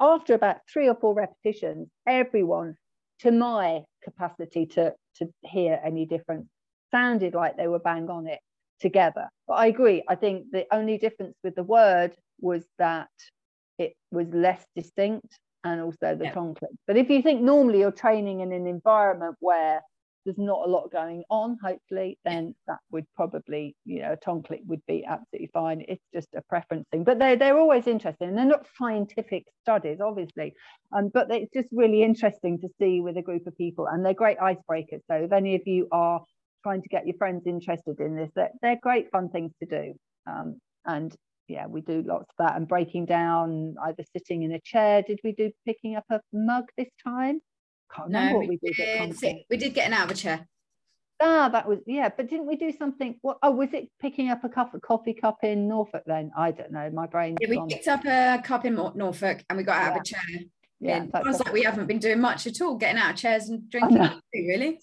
after 0.00 0.34
about 0.34 0.56
three 0.70 0.88
or 0.88 0.94
four 0.94 1.14
repetitions 1.14 1.88
everyone 2.06 2.76
to 3.24 3.32
my 3.32 3.82
capacity 4.02 4.66
to 4.66 4.94
to 5.16 5.28
hear 5.42 5.80
any 5.84 6.06
difference 6.06 6.48
sounded 6.90 7.34
like 7.34 7.56
they 7.56 7.66
were 7.66 7.78
bang 7.78 8.08
on 8.08 8.26
it 8.26 8.40
together. 8.80 9.28
But 9.48 9.54
i 9.54 9.66
agree. 9.66 10.02
I 10.08 10.14
think 10.14 10.50
the 10.52 10.66
only 10.72 10.98
difference 10.98 11.34
with 11.42 11.54
the 11.54 11.64
word 11.64 12.12
was 12.40 12.64
that 12.78 13.08
it 13.78 13.94
was 14.12 14.28
less 14.32 14.64
distinct 14.76 15.38
and 15.64 15.80
also 15.80 16.14
the 16.14 16.24
yeah. 16.24 16.32
tongue 16.32 16.54
click. 16.54 16.70
But 16.86 16.96
if 16.96 17.08
you 17.08 17.22
think 17.22 17.40
normally 17.40 17.80
you're 17.80 17.90
training 18.06 18.40
in 18.40 18.52
an 18.52 18.66
environment 18.66 19.36
where 19.40 19.80
there's 20.24 20.38
not 20.38 20.66
a 20.66 20.70
lot 20.70 20.90
going 20.90 21.22
on, 21.30 21.58
hopefully, 21.62 22.18
then 22.24 22.54
that 22.66 22.78
would 22.90 23.06
probably, 23.14 23.76
you 23.84 24.00
know, 24.02 24.12
a 24.12 24.16
tongue 24.16 24.42
click 24.42 24.60
would 24.66 24.84
be 24.86 25.04
absolutely 25.04 25.50
fine. 25.52 25.84
It's 25.88 26.04
just 26.14 26.28
a 26.34 26.42
preference 26.48 26.86
thing. 26.90 27.04
But 27.04 27.18
they're, 27.18 27.36
they're 27.36 27.58
always 27.58 27.86
interesting. 27.86 28.28
And 28.28 28.38
they're 28.38 28.44
not 28.44 28.66
scientific 28.78 29.44
studies, 29.62 29.98
obviously, 30.00 30.54
um, 30.96 31.10
but 31.12 31.30
it's 31.30 31.52
just 31.52 31.68
really 31.72 32.02
interesting 32.02 32.58
to 32.60 32.68
see 32.80 33.00
with 33.00 33.16
a 33.16 33.22
group 33.22 33.46
of 33.46 33.56
people. 33.56 33.86
And 33.86 34.04
they're 34.04 34.14
great 34.14 34.38
icebreakers. 34.38 35.00
So 35.10 35.16
if 35.16 35.32
any 35.32 35.54
of 35.54 35.62
you 35.66 35.88
are 35.92 36.20
trying 36.62 36.82
to 36.82 36.88
get 36.88 37.06
your 37.06 37.16
friends 37.16 37.42
interested 37.46 38.00
in 38.00 38.16
this, 38.16 38.30
they're, 38.34 38.50
they're 38.62 38.78
great 38.82 39.10
fun 39.10 39.28
things 39.28 39.52
to 39.60 39.66
do. 39.66 39.94
Um, 40.26 40.60
and 40.86 41.14
yeah, 41.48 41.66
we 41.66 41.82
do 41.82 42.02
lots 42.06 42.26
of 42.30 42.46
that 42.46 42.56
and 42.56 42.66
breaking 42.66 43.06
down, 43.06 43.74
either 43.84 44.04
sitting 44.16 44.42
in 44.44 44.52
a 44.52 44.60
chair. 44.60 45.02
Did 45.02 45.20
we 45.22 45.32
do 45.32 45.50
picking 45.66 45.96
up 45.96 46.04
a 46.10 46.20
mug 46.32 46.64
this 46.76 46.88
time? 47.06 47.40
Can't 47.94 48.08
remember 48.08 48.32
no, 48.32 48.38
what 48.38 48.48
we, 48.48 48.56
did. 48.56 49.20
did 49.20 49.36
we 49.50 49.56
did 49.56 49.74
get 49.74 49.86
an 49.86 49.92
out 49.92 50.06
of 50.06 50.10
a 50.10 50.14
chair. 50.14 50.46
Ah, 51.20 51.48
that 51.48 51.68
was 51.68 51.78
yeah, 51.86 52.08
but 52.14 52.28
didn't 52.28 52.46
we 52.46 52.56
do 52.56 52.72
something? 52.72 53.16
What? 53.22 53.38
Oh, 53.42 53.52
was 53.52 53.72
it 53.72 53.88
picking 54.00 54.30
up 54.30 54.42
a 54.42 54.48
cup, 54.48 54.74
a 54.74 54.80
coffee 54.80 55.14
cup 55.14 55.38
in 55.42 55.68
Norfolk? 55.68 56.02
Then 56.06 56.32
I 56.36 56.50
don't 56.50 56.72
know. 56.72 56.90
My 56.90 57.06
brain. 57.06 57.36
Yeah, 57.40 57.48
we 57.48 57.56
gone. 57.56 57.68
picked 57.68 57.88
up 57.88 58.04
a 58.04 58.42
cup 58.44 58.64
in 58.64 58.74
Norfolk 58.74 59.44
and 59.48 59.56
we 59.56 59.64
got 59.64 59.76
out 59.76 59.92
yeah. 59.92 59.94
of 59.94 60.00
a 60.00 60.04
chair. 60.04 60.20
Yeah, 60.80 61.06
I 61.14 61.20
was 61.20 61.40
like, 61.40 61.52
we 61.52 61.62
haven't 61.62 61.86
been 61.86 61.98
doing 61.98 62.20
much 62.20 62.46
at 62.46 62.60
all, 62.60 62.74
getting 62.74 63.00
out 63.00 63.12
of 63.12 63.16
chairs 63.16 63.48
and 63.48 63.70
drinking. 63.70 64.20
Really? 64.34 64.80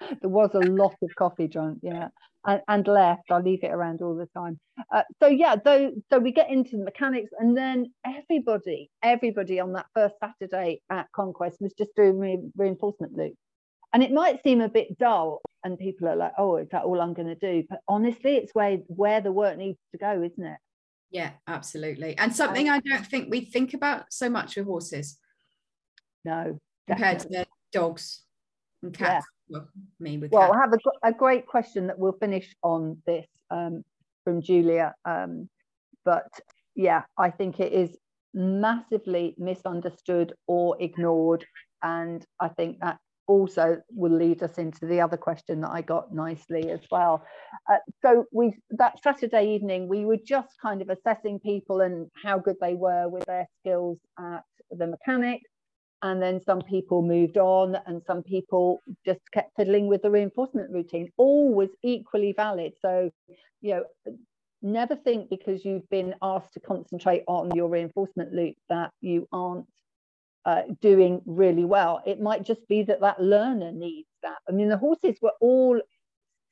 there 0.20 0.30
was 0.30 0.50
a 0.54 0.60
lot 0.60 0.94
of 1.02 1.14
coffee 1.14 1.46
drunk. 1.46 1.80
Yeah, 1.82 2.08
and, 2.46 2.62
and 2.68 2.86
left. 2.86 3.30
I 3.30 3.38
leave 3.38 3.64
it 3.64 3.72
around 3.72 4.00
all 4.00 4.14
the 4.14 4.26
time. 4.26 4.58
Uh, 4.92 5.02
so 5.20 5.28
yeah, 5.28 5.56
though, 5.62 5.92
so 6.10 6.18
we 6.18 6.32
get 6.32 6.50
into 6.50 6.76
the 6.76 6.84
mechanics, 6.84 7.30
and 7.38 7.56
then 7.56 7.92
everybody, 8.04 8.90
everybody 9.02 9.60
on 9.60 9.72
that 9.72 9.86
first 9.94 10.14
Saturday 10.22 10.80
at 10.90 11.06
Conquest 11.14 11.58
was 11.60 11.72
just 11.76 11.90
doing 11.96 12.18
re- 12.18 12.50
reinforcement 12.56 13.14
loop, 13.14 13.34
and 13.92 14.02
it 14.02 14.12
might 14.12 14.42
seem 14.42 14.60
a 14.60 14.68
bit 14.68 14.98
dull, 14.98 15.40
and 15.64 15.78
people 15.78 16.08
are 16.08 16.16
like, 16.16 16.32
"Oh, 16.38 16.56
is 16.56 16.68
that 16.70 16.84
all 16.84 17.00
I'm 17.00 17.14
going 17.14 17.28
to 17.28 17.34
do?" 17.34 17.64
But 17.68 17.80
honestly, 17.88 18.36
it's 18.36 18.54
where 18.54 18.78
where 18.86 19.20
the 19.20 19.32
work 19.32 19.58
needs 19.58 19.78
to 19.92 19.98
go, 19.98 20.22
isn't 20.22 20.44
it? 20.44 20.58
Yeah, 21.10 21.30
absolutely, 21.46 22.16
and 22.18 22.34
something 22.34 22.68
I 22.68 22.80
don't 22.80 23.06
think 23.06 23.30
we 23.30 23.40
think 23.40 23.74
about 23.74 24.04
so 24.10 24.28
much 24.30 24.56
with 24.56 24.66
horses. 24.66 25.18
No, 26.24 26.60
compared 26.86 27.18
definitely. 27.18 27.44
to 27.44 27.50
dogs 27.72 28.22
and 28.82 28.92
cats. 28.92 29.26
Yeah 29.48 29.58
well, 29.58 29.68
me 30.00 30.18
with 30.18 30.32
well, 30.32 30.52
I 30.52 30.58
have 30.58 30.72
a, 30.72 31.08
a 31.08 31.12
great 31.12 31.46
question 31.46 31.86
that 31.86 31.98
we'll 31.98 32.16
finish 32.18 32.54
on 32.62 33.00
this 33.06 33.26
um, 33.50 33.84
from 34.24 34.42
Julia. 34.42 34.94
Um, 35.04 35.48
but 36.04 36.28
yeah, 36.74 37.02
I 37.18 37.30
think 37.30 37.60
it 37.60 37.72
is 37.72 37.96
massively 38.34 39.34
misunderstood 39.38 40.34
or 40.46 40.76
ignored. 40.80 41.44
And 41.82 42.24
I 42.40 42.48
think 42.48 42.78
that 42.80 42.98
also 43.28 43.80
will 43.90 44.16
lead 44.16 44.42
us 44.42 44.58
into 44.58 44.86
the 44.86 45.00
other 45.00 45.16
question 45.16 45.60
that 45.60 45.70
I 45.70 45.82
got 45.82 46.14
nicely 46.14 46.70
as 46.70 46.80
well. 46.90 47.24
Uh, 47.70 47.78
so 48.02 48.24
we 48.32 48.54
that 48.70 49.02
Saturday 49.02 49.54
evening 49.54 49.88
we 49.88 50.04
were 50.04 50.18
just 50.24 50.54
kind 50.62 50.80
of 50.80 50.90
assessing 50.90 51.40
people 51.40 51.80
and 51.80 52.08
how 52.22 52.38
good 52.38 52.56
they 52.60 52.74
were 52.74 53.08
with 53.08 53.24
their 53.26 53.46
skills 53.60 53.98
at 54.18 54.44
the 54.70 54.86
mechanics 54.86 55.50
and 56.02 56.20
then 56.20 56.40
some 56.44 56.60
people 56.62 57.02
moved 57.02 57.38
on 57.38 57.76
and 57.86 58.02
some 58.06 58.22
people 58.22 58.80
just 59.04 59.20
kept 59.32 59.56
fiddling 59.56 59.86
with 59.86 60.02
the 60.02 60.10
reinforcement 60.10 60.70
routine 60.70 61.10
all 61.16 61.54
was 61.54 61.70
equally 61.82 62.32
valid. 62.36 62.72
So 62.80 63.10
you 63.60 63.74
know 63.74 63.84
never 64.62 64.96
think 64.96 65.30
because 65.30 65.64
you've 65.64 65.88
been 65.90 66.14
asked 66.22 66.54
to 66.54 66.60
concentrate 66.60 67.22
on 67.28 67.54
your 67.54 67.68
reinforcement 67.68 68.32
loop 68.32 68.56
that 68.68 68.90
you 69.00 69.28
aren't 69.32 69.66
uh, 70.44 70.62
doing 70.80 71.20
really 71.26 71.64
well. 71.64 72.02
It 72.06 72.20
might 72.20 72.44
just 72.44 72.66
be 72.68 72.82
that 72.84 73.00
that 73.00 73.20
learner 73.20 73.72
needs 73.72 74.08
that. 74.22 74.38
I 74.48 74.52
mean 74.52 74.68
the 74.68 74.78
horses 74.78 75.16
were 75.22 75.34
all 75.40 75.80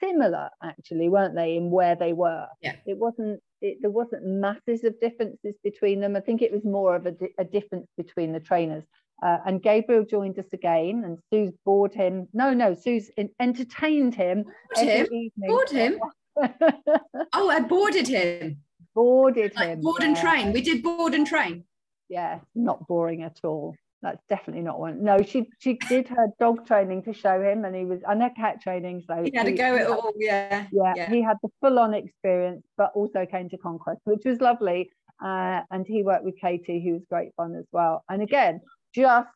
similar 0.02 0.50
actually 0.62 1.08
weren't 1.08 1.34
they 1.34 1.56
in 1.56 1.70
where 1.70 1.94
they 1.94 2.12
were? 2.12 2.46
Yeah. 2.60 2.76
It 2.86 2.98
wasn't 2.98 3.40
it, 3.60 3.78
there 3.80 3.90
wasn't 3.90 4.26
masses 4.26 4.84
of 4.84 4.98
differences 5.00 5.54
between 5.62 6.00
them. 6.00 6.16
I 6.16 6.20
think 6.20 6.42
it 6.42 6.52
was 6.52 6.64
more 6.64 6.96
of 6.96 7.06
a, 7.06 7.14
a 7.38 7.44
difference 7.44 7.88
between 7.96 8.32
the 8.32 8.40
trainers 8.40 8.84
uh, 9.24 9.38
and 9.46 9.62
Gabriel 9.62 10.04
joined 10.04 10.38
us 10.38 10.52
again, 10.52 11.02
and 11.04 11.18
Sue's 11.30 11.54
bored 11.64 11.94
him. 11.94 12.28
No, 12.34 12.52
no, 12.52 12.74
Sue's 12.74 13.10
entertained 13.40 14.14
him. 14.14 14.44
Bored 14.74 14.86
him? 14.86 15.06
Evening. 15.06 15.48
Bored 15.48 15.70
him? 15.70 15.98
oh, 17.32 17.48
I 17.48 17.60
boarded 17.60 18.06
him. 18.06 18.58
Boarded 18.94 19.54
like 19.56 19.68
him. 19.68 19.80
Board 19.80 20.02
and 20.02 20.16
train. 20.16 20.52
We 20.52 20.60
did 20.60 20.82
board 20.82 21.14
and 21.14 21.26
train. 21.26 21.64
Yeah, 22.10 22.40
not 22.54 22.86
boring 22.86 23.22
at 23.22 23.40
all. 23.42 23.74
That's 24.02 24.22
definitely 24.28 24.62
not 24.62 24.78
one. 24.78 25.02
No, 25.02 25.22
she 25.22 25.48
she 25.58 25.78
did 25.88 26.06
her 26.08 26.28
dog 26.38 26.66
training 26.66 27.04
to 27.04 27.14
show 27.14 27.40
him, 27.40 27.64
and 27.64 27.74
he 27.74 27.86
was 27.86 28.00
and 28.06 28.22
her 28.22 28.30
cat 28.36 28.60
training. 28.60 29.04
So 29.06 29.22
he 29.22 29.34
had 29.34 29.46
he, 29.46 29.52
to 29.52 29.58
go 29.58 29.76
at 29.76 29.86
all. 29.86 30.12
Yeah, 30.18 30.66
yeah, 30.70 30.92
yeah. 30.94 31.10
He 31.10 31.22
had 31.22 31.38
the 31.42 31.48
full 31.62 31.78
on 31.78 31.94
experience, 31.94 32.62
but 32.76 32.92
also 32.94 33.24
came 33.24 33.48
to 33.48 33.56
Conquest, 33.56 34.00
which 34.04 34.26
was 34.26 34.42
lovely. 34.42 34.90
Uh, 35.24 35.62
and 35.70 35.86
he 35.86 36.02
worked 36.02 36.24
with 36.24 36.38
Katie, 36.38 36.84
who 36.84 36.92
was 36.94 37.02
great 37.08 37.34
fun 37.36 37.54
as 37.56 37.64
well. 37.72 38.04
And 38.10 38.20
again, 38.20 38.60
just 38.94 39.28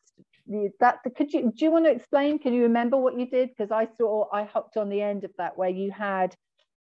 that 0.79 0.99
could 1.15 1.31
you 1.31 1.51
do 1.55 1.65
you 1.65 1.71
want 1.71 1.85
to 1.85 1.91
explain? 1.91 2.39
Can 2.39 2.53
you 2.53 2.63
remember 2.63 2.97
what 2.97 3.17
you 3.17 3.27
did? 3.27 3.49
Because 3.49 3.71
i 3.71 3.87
saw 3.97 4.25
i 4.33 4.43
hopped 4.43 4.77
on 4.77 4.89
the 4.89 5.01
end 5.01 5.23
of 5.23 5.31
that 5.37 5.57
where 5.57 5.69
you 5.69 5.91
had 5.91 6.35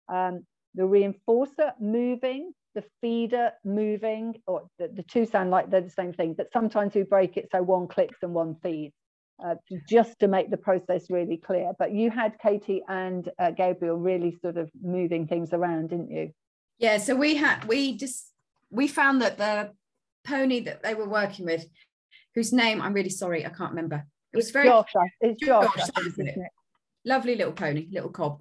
um, 0.09 0.45
the 0.75 0.83
reinforcer 0.83 1.73
moving 1.81 2.53
the 2.75 2.85
feeder 3.01 3.51
moving 3.65 4.35
or 4.47 4.69
the, 4.79 4.89
the 4.89 5.03
two 5.03 5.27
sound 5.27 5.51
like 5.51 5.71
they're 5.71 5.81
the 5.81 5.91
same 5.91 6.13
thing 6.13 6.35
but 6.35 6.53
sometimes 6.53 6.95
we 6.95 7.03
break 7.03 7.37
it 7.37 7.49
so 7.51 7.63
one 7.63 7.89
clicks 7.89 8.19
and 8.23 8.33
one 8.33 8.55
feeds 8.63 8.95
uh, 9.45 9.55
just 9.89 10.19
to 10.19 10.27
make 10.27 10.51
the 10.51 10.57
process 10.57 11.11
really 11.11 11.37
clear. 11.37 11.73
But 11.79 11.93
you 11.93 12.11
had 12.11 12.39
katie 12.41 12.83
and 12.89 13.29
uh, 13.39 13.51
gabriel 13.53 13.97
really 13.97 14.37
sort 14.43 14.57
of 14.57 14.71
moving 14.83 15.27
things 15.27 15.53
around 15.53 15.91
didn't 15.91 16.11
you? 16.11 16.33
Yeah 16.79 16.99
so 16.99 17.15
we 17.15 17.37
had 17.37 17.65
we 17.65 17.97
just 17.97 18.33
we 18.71 18.89
found 18.89 19.23
that 19.23 19.39
the 19.39 19.73
pony 20.27 20.61
that 20.61 20.83
they 20.83 20.95
were 20.95 21.09
working 21.09 21.47
with 21.47 21.67
whose 22.39 22.53
name 22.53 22.81
I'm 22.81 22.93
really 22.93 23.11
sorry, 23.11 23.45
I 23.45 23.49
can't 23.49 23.71
remember. 23.71 24.07
It 24.33 24.37
was 24.37 24.53
very 24.53 24.69
Josh, 24.69 24.93
it's 25.21 25.45
Josh, 25.45 25.75
Josh 25.77 25.91
think, 26.15 26.29
it? 26.29 26.39
lovely 27.05 27.35
little 27.35 27.53
pony, 27.53 27.89
little 27.91 28.11
cob. 28.11 28.39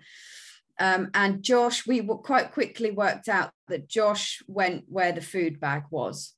Um, 0.79 1.09
and 1.15 1.41
Josh, 1.41 1.87
we 1.87 2.05
quite 2.05 2.51
quickly 2.51 2.91
worked 2.91 3.27
out 3.27 3.49
that 3.69 3.89
Josh 3.89 4.43
went 4.47 4.83
where 4.87 5.11
the 5.11 5.21
food 5.21 5.59
bag 5.59 5.85
was. 5.89 6.35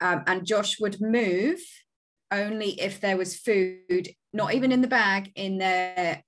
Um, 0.00 0.22
and 0.26 0.46
Josh 0.46 0.80
would 0.80 0.98
move 0.98 1.60
only 2.30 2.80
if 2.80 3.02
there 3.02 3.18
was 3.18 3.36
food, 3.36 4.08
not 4.32 4.54
even 4.54 4.72
in 4.72 4.80
the 4.80 4.88
bag, 4.88 5.32
in 5.34 5.58
their 5.58 6.22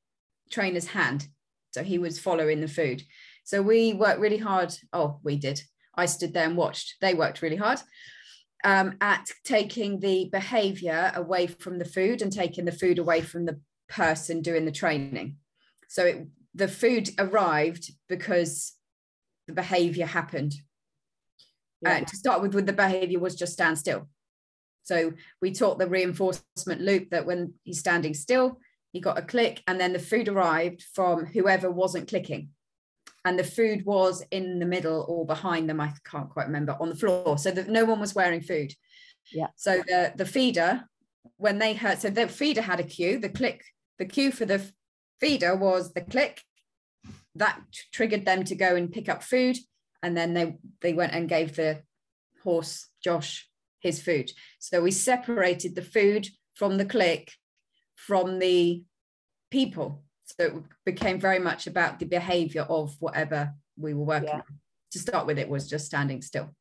trainer's 0.50 0.88
hand. 0.88 1.26
So 1.72 1.82
he 1.82 1.96
was 1.96 2.18
following 2.18 2.60
the 2.60 2.68
food. 2.68 3.02
So 3.44 3.62
we 3.62 3.94
worked 3.94 4.20
really 4.20 4.36
hard. 4.36 4.74
Oh, 4.92 5.20
we 5.22 5.36
did. 5.36 5.62
I 5.94 6.04
stood 6.04 6.34
there 6.34 6.44
and 6.44 6.56
watched. 6.56 6.96
They 7.00 7.14
worked 7.14 7.40
really 7.40 7.56
hard 7.56 7.80
um, 8.64 8.96
at 9.00 9.26
taking 9.44 10.00
the 10.00 10.28
behavior 10.30 11.12
away 11.14 11.46
from 11.46 11.78
the 11.78 11.84
food 11.84 12.22
and 12.22 12.32
taking 12.32 12.64
the 12.64 12.72
food 12.72 12.98
away 12.98 13.20
from 13.20 13.46
the 13.46 13.60
person 13.88 14.42
doing 14.42 14.64
the 14.64 14.72
training. 14.72 15.36
So 15.88 16.04
it, 16.04 16.26
the 16.54 16.68
food 16.68 17.10
arrived 17.18 17.92
because 18.08 18.74
the 19.46 19.54
behavior 19.54 20.06
happened. 20.06 20.54
Yeah. 21.80 21.98
Uh, 21.98 22.04
to 22.04 22.16
start 22.16 22.42
with, 22.42 22.54
with 22.54 22.66
the 22.66 22.72
behavior 22.72 23.20
was 23.20 23.36
just 23.36 23.52
stand 23.52 23.78
still. 23.78 24.08
So 24.82 25.12
we 25.40 25.52
taught 25.52 25.78
the 25.78 25.86
reinforcement 25.86 26.80
loop 26.80 27.10
that 27.10 27.26
when 27.26 27.54
he's 27.62 27.78
standing 27.78 28.14
still, 28.14 28.58
he 28.92 29.00
got 29.00 29.18
a 29.18 29.22
click, 29.22 29.62
and 29.66 29.78
then 29.78 29.92
the 29.92 29.98
food 29.98 30.28
arrived 30.28 30.82
from 30.94 31.26
whoever 31.26 31.70
wasn't 31.70 32.08
clicking. 32.08 32.48
And 33.24 33.38
the 33.38 33.44
food 33.44 33.84
was 33.84 34.24
in 34.30 34.58
the 34.58 34.66
middle 34.66 35.04
or 35.08 35.26
behind 35.26 35.68
them, 35.68 35.80
I 35.80 35.92
can't 36.04 36.30
quite 36.30 36.46
remember, 36.46 36.76
on 36.80 36.88
the 36.88 36.96
floor. 36.96 37.36
So 37.38 37.50
that 37.50 37.68
no 37.68 37.84
one 37.84 38.00
was 38.00 38.14
wearing 38.14 38.40
food. 38.40 38.72
Yeah. 39.32 39.48
So 39.56 39.82
the, 39.86 40.12
the 40.16 40.24
feeder, 40.24 40.84
when 41.36 41.58
they 41.58 41.74
heard, 41.74 42.00
so 42.00 42.10
the 42.10 42.28
feeder 42.28 42.62
had 42.62 42.80
a 42.80 42.84
cue, 42.84 43.18
the 43.18 43.28
click, 43.28 43.62
the 43.98 44.06
cue 44.06 44.32
for 44.32 44.46
the 44.46 44.62
feeder 45.20 45.54
was 45.56 45.92
the 45.92 46.00
click. 46.00 46.42
That 47.34 47.60
triggered 47.92 48.24
them 48.24 48.44
to 48.44 48.54
go 48.54 48.76
and 48.76 48.90
pick 48.90 49.08
up 49.08 49.22
food. 49.22 49.58
And 50.02 50.16
then 50.16 50.32
they 50.32 50.56
they 50.80 50.92
went 50.92 51.12
and 51.12 51.28
gave 51.28 51.56
the 51.56 51.82
horse 52.42 52.88
Josh 53.02 53.48
his 53.80 54.00
food. 54.00 54.30
So 54.58 54.80
we 54.80 54.90
separated 54.90 55.74
the 55.74 55.82
food 55.82 56.28
from 56.54 56.78
the 56.78 56.84
click 56.84 57.32
from 57.94 58.38
the 58.38 58.84
people. 59.50 60.04
So 60.38 60.46
it 60.46 60.54
became 60.84 61.18
very 61.18 61.38
much 61.38 61.66
about 61.66 61.98
the 61.98 62.06
behavior 62.06 62.62
of 62.62 62.94
whatever 63.00 63.54
we 63.76 63.94
were 63.94 64.04
working 64.04 64.28
yeah. 64.28 64.36
on. 64.36 64.58
To 64.92 64.98
start 64.98 65.26
with, 65.26 65.38
it 65.38 65.48
was 65.48 65.68
just 65.68 65.86
standing 65.86 66.22
still. 66.22 66.54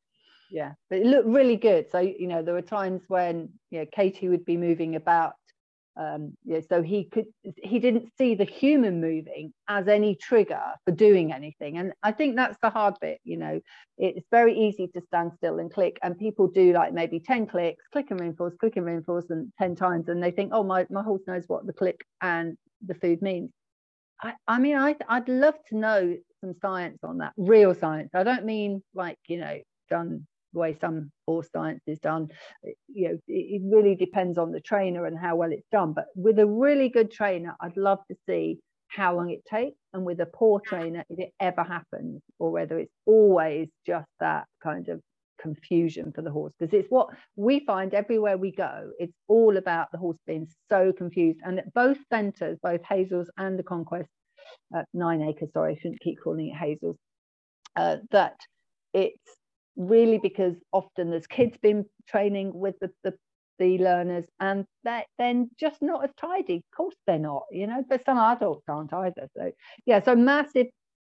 Yeah, 0.49 0.74
but 0.89 0.99
it 0.99 1.05
looked 1.05 1.28
really 1.28 1.57
good. 1.57 1.89
So, 1.91 1.99
you 1.99 2.28
know, 2.28 2.41
there 2.41 2.53
were 2.53 2.61
times 2.61 3.01
when, 3.07 3.49
you 3.70 3.80
know, 3.80 3.86
Katie 3.93 4.30
would 4.30 4.45
be 4.45 4.57
moving 4.57 4.95
about 4.95 5.34
um, 5.97 6.34
yeah, 6.45 6.59
so 6.70 6.84
he 6.84 7.05
could 7.05 7.26
he 7.41 7.80
didn't 7.80 8.11
see 8.18 8.36
the 8.36 8.45
human 8.45 9.01
moving 9.01 9.51
as 9.68 9.88
any 9.88 10.15
trigger 10.15 10.61
for 10.86 10.91
doing 10.91 11.34
anything 11.34 11.78
and 11.78 11.91
i 12.03 12.11
think 12.11 12.36
that's 12.36 12.57
the 12.61 12.70
hard 12.70 12.93
bit 13.01 13.20
you 13.24 13.36
know 13.36 13.59
it's 13.97 14.28
very 14.30 14.55
easy 14.55 14.88
to 14.89 15.01
stand 15.07 15.32
still 15.38 15.57
and 15.57 15.74
click 15.74 15.97
and 16.03 16.18
people 16.20 16.47
do 16.47 16.72
like 16.72 16.93
maybe 16.93 17.20
10 17.20 17.47
clicks 17.47 17.84
click 17.91 18.11
and 18.11 18.20
reinforce 18.20 18.53
click 18.59 18.76
and 18.76 18.86
reinforce 18.86 19.26
and 19.32 19.51
10 19.57 19.76
times 19.76 20.07
and 20.07 20.22
they 20.22 20.30
think 20.30 20.51
oh 20.53 20.63
my, 20.63 20.86
my 20.91 21.01
horse 21.01 21.24
knows 21.26 21.45
what 21.47 21.65
the 21.65 21.74
click 21.74 22.05
and 22.22 22.57
the 22.86 22.96
food 22.96 23.22
means. 23.22 23.52
I, 24.22 24.34
I 24.48 24.60
mean 24.60 24.76
I, 24.76 24.96
i'd 25.10 25.30
love 25.30 25.54
to 25.70 25.78
know 25.78 26.18
some 26.42 26.54
science 26.62 27.00
on 27.04 27.20
that 27.20 27.34
real 27.38 27.76
science. 27.76 28.10
I 28.14 28.24
don't 28.24 28.46
mean 28.46 28.82
like 28.94 29.18
you 29.28 29.40
know 29.40 29.60
done 29.90 30.26
the 30.54 30.60
way 30.60 30.78
some 30.80 31.12
horse 31.28 31.50
science 31.54 31.82
is 31.88 32.00
done. 32.00 32.30
You 32.88 33.10
know 33.10 33.18
it 33.28 33.62
really 33.64 33.96
depends 33.96 34.38
on 34.38 34.52
the 34.52 34.62
trainer 34.62 35.06
and 35.06 35.18
how 35.18 35.36
well 35.36 35.52
it's 35.52 35.68
done. 35.72 35.94
But 35.94 36.06
with 36.16 36.40
a 36.40 36.48
really 36.48 36.90
good 36.90 37.12
trainer 37.12 37.56
i'd 37.62 37.78
love 37.78 38.00
to 38.10 38.18
see 38.28 38.60
how 38.88 39.16
long 39.16 39.30
it 39.30 39.46
takes. 39.46 39.78
And 39.94 40.06
with 40.06 40.20
a 40.20 40.26
poor 40.26 40.60
trainer 40.60 41.04
if 41.10 41.20
it 41.20 41.34
ever 41.40 41.64
happens 41.64 42.22
or 42.40 42.52
whether 42.52 42.80
it's 42.80 42.94
always 43.06 43.68
just 43.86 44.08
that 44.20 44.46
kind 44.64 44.90
of 44.90 45.02
confusion 45.40 46.12
for 46.14 46.22
the 46.22 46.32
horse 46.32 46.54
because 46.60 46.74
it's 46.74 46.90
what 46.90 47.10
we 47.36 47.60
find 47.62 47.94
everywhere 47.94 48.38
we 48.38 48.52
go 48.52 48.90
it's 49.00 49.14
all 49.28 49.58
about 49.58 49.92
the 49.92 49.98
horse 49.98 50.18
being 50.26 50.48
so 50.70 50.92
confused 50.92 51.40
and 51.44 51.60
at 51.60 51.74
both 51.74 51.98
centers 52.10 52.58
both 52.62 52.82
hazels 52.84 53.30
and 53.38 53.58
the 53.58 53.64
conquest 53.64 54.10
uh, 54.76 54.84
nine 54.94 55.22
acres 55.22 55.50
sorry 55.54 55.74
i 55.74 55.76
shouldn't 55.80 56.00
keep 56.02 56.18
calling 56.24 56.48
it 56.48 56.56
hazels 56.58 56.98
uh, 57.76 57.98
that 58.12 58.38
it's 58.94 59.38
really 59.78 60.18
because 60.18 60.56
often 60.74 61.12
there's 61.12 61.28
kids 61.28 61.58
been 61.62 61.86
training 62.08 62.52
with 62.54 62.76
the, 62.82 62.90
the, 63.04 63.14
the 63.60 63.78
learners 63.78 64.26
and 64.40 64.66
they're 64.84 65.06
then 65.18 65.50
just 65.60 65.82
not 65.82 66.04
as 66.04 66.10
tidy. 66.20 66.58
Of 66.58 66.76
course 66.76 66.96
they're 67.06 67.20
not, 67.20 67.44
you 67.52 67.68
know, 67.68 67.84
but 67.88 68.04
some 68.04 68.18
adults 68.18 68.66
aren't 68.68 68.94
either. 68.94 69.30
So 69.38 69.52
yeah, 69.86 70.04
so 70.04 70.16
massive 70.16 70.68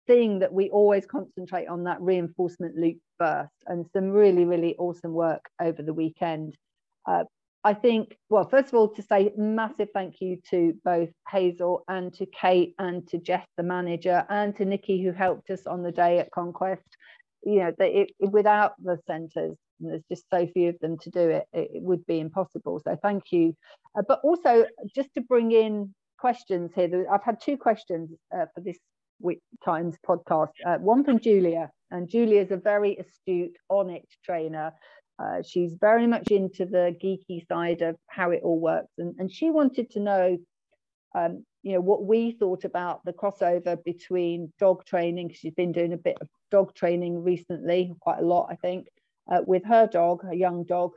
thing 0.06 0.40
that 0.40 0.52
we 0.52 0.70
always 0.70 1.06
concentrate 1.06 1.66
on 1.66 1.84
that 1.84 2.00
reinforcement 2.00 2.76
loop 2.76 2.98
first 3.18 3.52
and 3.66 3.86
some 3.92 4.10
really, 4.10 4.44
really 4.44 4.76
awesome 4.76 5.12
work 5.12 5.44
over 5.60 5.82
the 5.82 5.94
weekend. 5.94 6.56
Uh, 7.06 7.24
I 7.62 7.72
think, 7.72 8.18
well, 8.28 8.46
first 8.46 8.68
of 8.68 8.74
all, 8.74 8.88
to 8.88 9.02
say 9.02 9.32
massive 9.36 9.88
thank 9.94 10.20
you 10.20 10.38
to 10.50 10.74
both 10.84 11.08
Hazel 11.30 11.82
and 11.88 12.12
to 12.14 12.26
Kate 12.26 12.74
and 12.78 13.06
to 13.08 13.18
Jess, 13.18 13.46
the 13.56 13.62
manager, 13.62 14.26
and 14.28 14.54
to 14.56 14.66
Nikki, 14.66 15.02
who 15.02 15.12
helped 15.12 15.48
us 15.50 15.66
on 15.66 15.82
the 15.82 15.92
day 15.92 16.18
at 16.18 16.30
Conquest. 16.30 16.96
You 17.42 17.60
know 17.60 17.72
that 17.78 17.90
it, 17.90 18.10
without 18.20 18.72
the 18.82 18.98
centres 19.06 19.56
there's 19.80 20.02
just 20.10 20.24
so 20.30 20.46
few 20.46 20.70
of 20.70 20.78
them 20.80 20.96
to 20.96 21.10
do 21.10 21.28
it 21.28 21.46
it, 21.52 21.70
it 21.74 21.82
would 21.82 22.06
be 22.06 22.20
impossible. 22.20 22.80
So 22.84 22.96
thank 23.02 23.32
you. 23.32 23.54
Uh, 23.98 24.02
but 24.06 24.20
also 24.24 24.66
just 24.94 25.12
to 25.14 25.20
bring 25.20 25.52
in 25.52 25.94
questions 26.24 26.70
here 26.74 27.06
i've 27.12 27.22
had 27.22 27.38
two 27.38 27.54
questions 27.54 28.08
uh, 28.34 28.46
for 28.54 28.62
this 28.62 28.78
times 29.64 29.96
podcast. 30.06 30.50
Uh, 30.64 30.78
one 30.78 31.04
from 31.04 31.18
julia 31.18 31.70
and 31.90 32.08
julia 32.08 32.40
is 32.40 32.50
a 32.50 32.56
very 32.56 32.96
astute 32.96 33.56
Onyx 33.70 34.06
trainer. 34.24 34.72
Uh, 35.18 35.42
she's 35.42 35.76
very 35.80 36.06
much 36.06 36.28
into 36.30 36.66
the 36.66 36.96
geeky 37.02 37.46
side 37.46 37.82
of 37.82 37.96
how 38.08 38.30
it 38.30 38.40
all 38.42 38.58
works 38.58 38.92
and, 38.98 39.14
and 39.18 39.30
she 39.30 39.50
wanted 39.50 39.88
to 39.90 40.00
know 40.00 40.36
um, 41.14 41.44
you 41.62 41.72
know 41.72 41.80
what 41.80 42.04
we 42.04 42.32
thought 42.32 42.64
about 42.64 43.00
the 43.04 43.12
crossover 43.12 43.82
between 43.84 44.52
dog 44.58 44.84
training 44.84 45.30
she's 45.32 45.54
been 45.54 45.72
doing 45.72 45.92
a 45.92 45.96
bit 45.96 46.16
of 46.20 46.28
dog 46.50 46.74
training 46.74 47.22
recently 47.22 47.92
quite 48.00 48.18
a 48.18 48.26
lot 48.26 48.48
i 48.50 48.56
think 48.56 48.86
uh, 49.32 49.40
with 49.46 49.64
her 49.64 49.86
dog 49.86 50.24
a 50.30 50.34
young 50.34 50.64
dog 50.64 50.90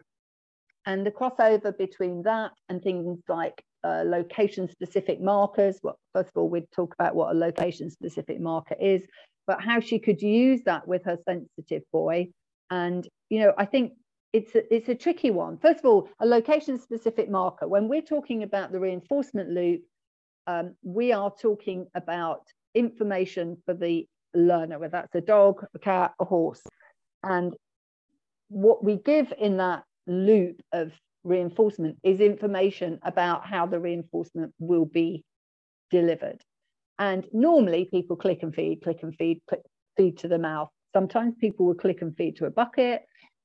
and 0.85 1.05
the 1.05 1.11
crossover 1.11 1.77
between 1.77 2.23
that 2.23 2.51
and 2.69 2.81
things 2.81 3.19
like 3.27 3.63
uh, 3.83 4.03
location 4.05 4.69
specific 4.69 5.21
markers. 5.21 5.79
Well 5.83 5.99
first 6.13 6.29
of 6.29 6.37
all 6.37 6.49
we'd 6.49 6.71
talk 6.71 6.93
about 6.99 7.15
what 7.15 7.35
a 7.35 7.37
location 7.37 7.89
specific 7.89 8.39
marker 8.39 8.75
is 8.79 9.05
but 9.45 9.61
how 9.61 9.79
she 9.79 9.97
could 9.97 10.21
use 10.21 10.61
that 10.65 10.87
with 10.87 11.05
her 11.05 11.17
sensitive 11.27 11.83
boy. 11.91 12.29
And 12.69 13.07
you 13.29 13.39
know 13.39 13.53
i 13.57 13.65
think 13.65 13.93
it's 14.33 14.55
a, 14.55 14.75
it's 14.75 14.89
a 14.89 14.95
tricky 14.95 15.31
one. 15.31 15.57
First 15.57 15.79
of 15.79 15.85
all 15.85 16.09
a 16.19 16.25
location 16.25 16.79
specific 16.79 17.29
marker. 17.29 17.67
When 17.67 17.87
we're 17.87 18.01
talking 18.01 18.43
about 18.43 18.71
the 18.71 18.79
reinforcement 18.79 19.49
loop 19.49 19.81
um, 20.47 20.75
we 20.81 21.11
are 21.11 21.31
talking 21.41 21.87
about 21.93 22.41
information 22.73 23.57
for 23.65 23.73
the 23.73 24.07
learner, 24.33 24.79
whether 24.79 24.91
that's 24.91 25.15
a 25.15 25.21
dog, 25.21 25.65
a 25.75 25.79
cat, 25.79 26.13
a 26.19 26.25
horse. 26.25 26.61
And 27.23 27.53
what 28.49 28.83
we 28.83 28.95
give 28.95 29.33
in 29.37 29.57
that 29.57 29.83
loop 30.07 30.61
of 30.71 30.93
reinforcement 31.27 31.97
is 32.03 32.19
information 32.19 32.99
about 33.03 33.45
how 33.45 33.65
the 33.65 33.79
reinforcement 33.79 34.53
will 34.59 34.85
be 34.85 35.23
delivered. 35.91 36.41
And 36.99 37.27
normally 37.31 37.85
people 37.85 38.15
click 38.15 38.39
and 38.41 38.53
feed, 38.53 38.81
click 38.81 38.99
and 39.03 39.15
feed, 39.15 39.41
click, 39.47 39.61
feed 39.97 40.17
to 40.19 40.27
the 40.27 40.39
mouth. 40.39 40.69
Sometimes 40.93 41.35
people 41.39 41.65
will 41.65 41.75
click 41.75 42.01
and 42.01 42.15
feed 42.15 42.37
to 42.37 42.45
a 42.45 42.49
bucket. 42.49 43.03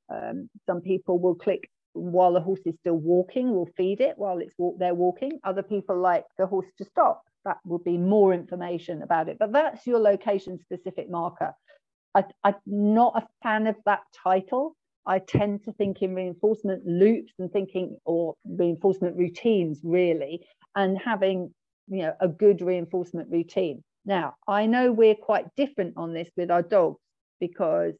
Um, 0.09 0.49
some 0.67 0.81
people 0.81 1.19
will 1.19 1.35
click 1.35 1.69
while 1.95 2.33
the 2.33 2.41
horse 2.41 2.61
is 2.65 2.75
still 2.81 2.97
walking, 2.97 3.53
we'll 3.53 3.69
feed 3.77 4.01
it 4.01 4.15
while 4.17 4.39
it's 4.39 4.55
walk, 4.59 4.79
they're 4.79 4.95
walking. 4.95 5.39
Other 5.45 5.63
people 5.63 5.99
like 5.99 6.25
the 6.39 6.47
horse 6.47 6.67
to 6.79 6.85
stop. 6.85 7.23
That 7.45 7.59
would 7.65 7.85
be 7.85 7.99
more 7.99 8.33
information 8.33 9.03
about 9.03 9.29
it. 9.29 9.37
But 9.39 9.53
that's 9.53 9.87
your 9.87 9.99
location 9.99 10.59
specific 10.61 11.11
marker. 11.11 11.55
I, 12.15 12.25
I'm 12.45 12.55
not 12.67 13.23
a 13.23 13.27
fan 13.43 13.67
of 13.67 13.77
that 13.85 14.01
title. 14.23 14.77
I 15.07 15.19
tend 15.19 15.65
to 15.65 15.73
think 15.73 16.03
in 16.03 16.15
reinforcement 16.15 16.87
loops 16.87 17.33
and 17.39 17.51
thinking 17.53 17.99
or 18.05 18.35
reinforcement 18.45 19.17
routines 19.17 19.81
really, 19.83 20.47
and 20.77 20.99
having 20.99 21.53
you 21.89 22.03
know 22.03 22.15
a 22.21 22.29
good 22.29 22.63
reinforcement 22.63 23.31
routine. 23.31 23.83
Now 24.05 24.35
I 24.47 24.67
know 24.67 24.93
we're 24.93 25.15
quite 25.15 25.47
different 25.57 25.95
on 25.97 26.15
this 26.15 26.29
with 26.37 26.51
our 26.51 26.63
dogs 26.63 27.01
because 27.41 27.95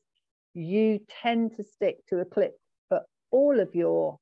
you 0.55 1.01
tend 1.23 1.57
to 1.57 1.65
stick 1.65 1.97
to 2.09 2.21
a 2.21 2.25
clip 2.25 2.53
for 2.89 3.01
all 3.31 3.59
of 3.59 3.75
your 3.75 4.19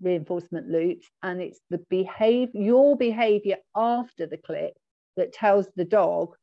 reinforcement 0.00 0.68
loops 0.68 1.06
and 1.22 1.40
it's 1.40 1.60
the 1.70 1.78
behavior 1.88 2.60
your 2.60 2.96
behavior 2.96 3.56
after 3.76 4.26
the 4.26 4.36
click 4.36 4.72
that 5.16 5.32
tells 5.32 5.68
the 5.76 5.84
dog 5.84 6.34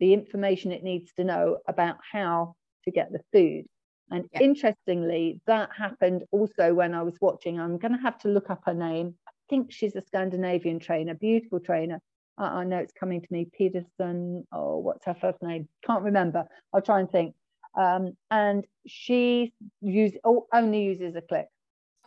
the 0.00 0.12
information 0.12 0.70
it 0.70 0.82
needs 0.82 1.12
to 1.14 1.24
know 1.24 1.58
about 1.66 1.96
how 2.12 2.54
to 2.84 2.90
get 2.90 3.10
the 3.12 3.20
food 3.32 3.64
and 4.10 4.28
yeah. 4.32 4.40
interestingly 4.40 5.40
that 5.46 5.70
happened 5.76 6.24
also 6.30 6.74
when 6.74 6.94
i 6.94 7.02
was 7.02 7.14
watching 7.20 7.60
i'm 7.60 7.78
going 7.78 7.92
to 7.92 8.02
have 8.02 8.18
to 8.18 8.28
look 8.28 8.50
up 8.50 8.62
her 8.66 8.74
name 8.74 9.14
i 9.28 9.32
think 9.48 9.72
she's 9.72 9.96
a 9.96 10.02
scandinavian 10.06 10.78
trainer 10.78 11.14
beautiful 11.14 11.60
trainer 11.60 12.00
i, 12.38 12.44
I 12.44 12.64
know 12.64 12.78
it's 12.78 12.92
coming 12.92 13.20
to 13.20 13.28
me 13.30 13.46
peterson 13.56 14.46
oh 14.52 14.78
what's 14.78 15.04
her 15.06 15.16
first 15.20 15.42
name 15.42 15.68
can't 15.86 16.02
remember 16.02 16.44
i'll 16.72 16.82
try 16.82 17.00
and 17.00 17.10
think 17.10 17.34
um, 17.76 18.16
and 18.30 18.64
she 18.86 19.52
use, 19.80 20.12
only 20.52 20.84
uses 20.84 21.16
a 21.16 21.20
click 21.20 21.48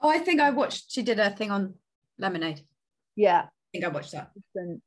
Oh, 0.02 0.10
I 0.10 0.20
think 0.20 0.40
I 0.40 0.52
watched. 0.52 0.92
She 0.92 1.02
did 1.02 1.20
a 1.20 1.32
thing 1.32 1.52
on 1.52 1.76
lemonade. 2.18 2.62
Yeah. 3.16 3.48
I 3.78 3.82
think 3.82 3.92
I 3.92 3.96
watched 3.96 4.12
that. 4.14 4.32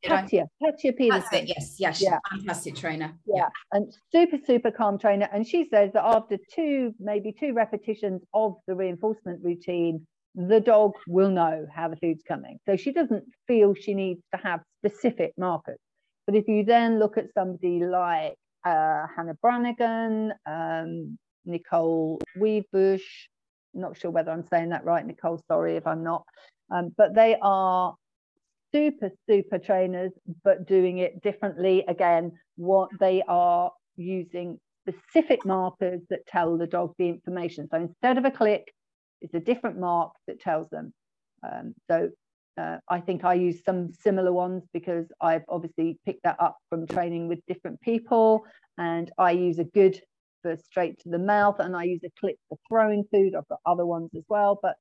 Katya, 0.04 0.46
Katya 0.62 0.92
Peterson. 0.92 1.22
That's 1.30 1.34
it. 1.34 1.48
Yes, 1.48 1.76
yes. 1.78 2.02
Yeah. 2.02 2.18
Fantastic 2.30 2.76
trainer. 2.76 3.12
Yeah. 3.26 3.36
yeah. 3.36 3.48
And 3.72 3.92
super, 4.12 4.38
super 4.44 4.70
calm 4.70 4.98
trainer. 4.98 5.28
And 5.32 5.46
she 5.46 5.68
says 5.68 5.90
that 5.94 6.04
after 6.04 6.38
two, 6.54 6.94
maybe 6.98 7.32
two 7.38 7.52
repetitions 7.52 8.22
of 8.34 8.56
the 8.66 8.74
reinforcement 8.74 9.40
routine, 9.44 10.06
the 10.34 10.60
dog 10.60 10.92
will 11.06 11.30
know 11.30 11.66
how 11.74 11.88
the 11.88 11.96
food's 11.96 12.22
coming. 12.26 12.58
So 12.66 12.76
she 12.76 12.92
doesn't 12.92 13.24
feel 13.46 13.74
she 13.74 13.94
needs 13.94 14.22
to 14.34 14.40
have 14.40 14.60
specific 14.84 15.32
markers. 15.36 15.78
But 16.26 16.36
if 16.36 16.46
you 16.48 16.64
then 16.64 16.98
look 16.98 17.18
at 17.18 17.32
somebody 17.34 17.84
like 17.84 18.34
uh, 18.64 19.06
Hannah 19.16 19.36
Branigan, 19.42 20.32
um, 20.46 21.18
Nicole 21.44 22.20
Wiebusch, 22.38 23.00
not 23.74 23.96
sure 23.96 24.10
whether 24.10 24.30
I'm 24.30 24.46
saying 24.46 24.70
that 24.70 24.84
right, 24.84 25.04
Nicole, 25.04 25.40
sorry 25.48 25.76
if 25.76 25.86
I'm 25.86 26.04
not, 26.04 26.24
um, 26.70 26.92
but 26.96 27.14
they 27.14 27.36
are 27.40 27.94
super, 28.72 29.10
super 29.28 29.58
trainers, 29.58 30.12
but 30.44 30.66
doing 30.66 30.98
it 30.98 31.22
differently. 31.22 31.84
Again, 31.88 32.32
what 32.56 32.88
they 32.98 33.22
are 33.28 33.70
using 33.96 34.58
specific 34.88 35.44
markers 35.44 36.00
that 36.10 36.26
tell 36.26 36.56
the 36.56 36.66
dog 36.66 36.94
the 36.98 37.08
information. 37.08 37.68
So 37.70 37.78
instead 37.78 38.18
of 38.18 38.24
a 38.24 38.30
click, 38.30 38.72
it's 39.20 39.34
a 39.34 39.40
different 39.40 39.78
mark 39.78 40.12
that 40.26 40.40
tells 40.40 40.68
them. 40.70 40.92
Um, 41.42 41.74
so 41.90 42.10
uh, 42.58 42.78
I 42.88 43.00
think 43.00 43.24
I 43.24 43.34
use 43.34 43.62
some 43.64 43.92
similar 43.92 44.32
ones 44.32 44.62
because 44.72 45.06
I've 45.20 45.44
obviously 45.48 45.98
picked 46.04 46.22
that 46.24 46.36
up 46.40 46.56
from 46.68 46.86
training 46.86 47.28
with 47.28 47.40
different 47.46 47.80
people. 47.80 48.44
And 48.78 49.10
I 49.18 49.32
use 49.32 49.58
a 49.58 49.64
good 49.64 50.00
for 50.42 50.56
straight 50.56 50.98
to 51.00 51.10
the 51.10 51.18
mouth, 51.18 51.56
and 51.58 51.76
I 51.76 51.84
use 51.84 52.00
a 52.04 52.10
click 52.18 52.36
for 52.48 52.56
throwing 52.68 53.04
food. 53.12 53.34
I've 53.36 53.48
got 53.48 53.60
other 53.66 53.84
ones 53.84 54.10
as 54.16 54.24
well. 54.28 54.58
But 54.62 54.76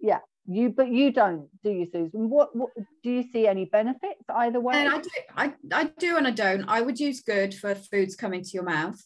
yeah, 0.00 0.18
you 0.46 0.70
but 0.70 0.88
you 0.88 1.12
don't, 1.12 1.48
do 1.62 1.70
you, 1.70 1.86
Susan? 1.86 2.28
What, 2.28 2.54
what 2.54 2.70
do 3.02 3.10
you 3.10 3.24
see 3.32 3.46
any 3.46 3.64
benefits 3.64 4.24
either 4.28 4.60
way? 4.60 4.74
And 4.74 4.94
I 4.94 5.00
do, 5.00 5.10
I, 5.36 5.54
I 5.72 5.84
do 5.98 6.16
and 6.16 6.26
I 6.26 6.32
don't. 6.32 6.64
I 6.68 6.80
would 6.80 6.98
use 6.98 7.20
good 7.20 7.54
for 7.54 7.74
foods 7.74 8.16
coming 8.16 8.42
to 8.42 8.50
your 8.52 8.64
mouth. 8.64 9.00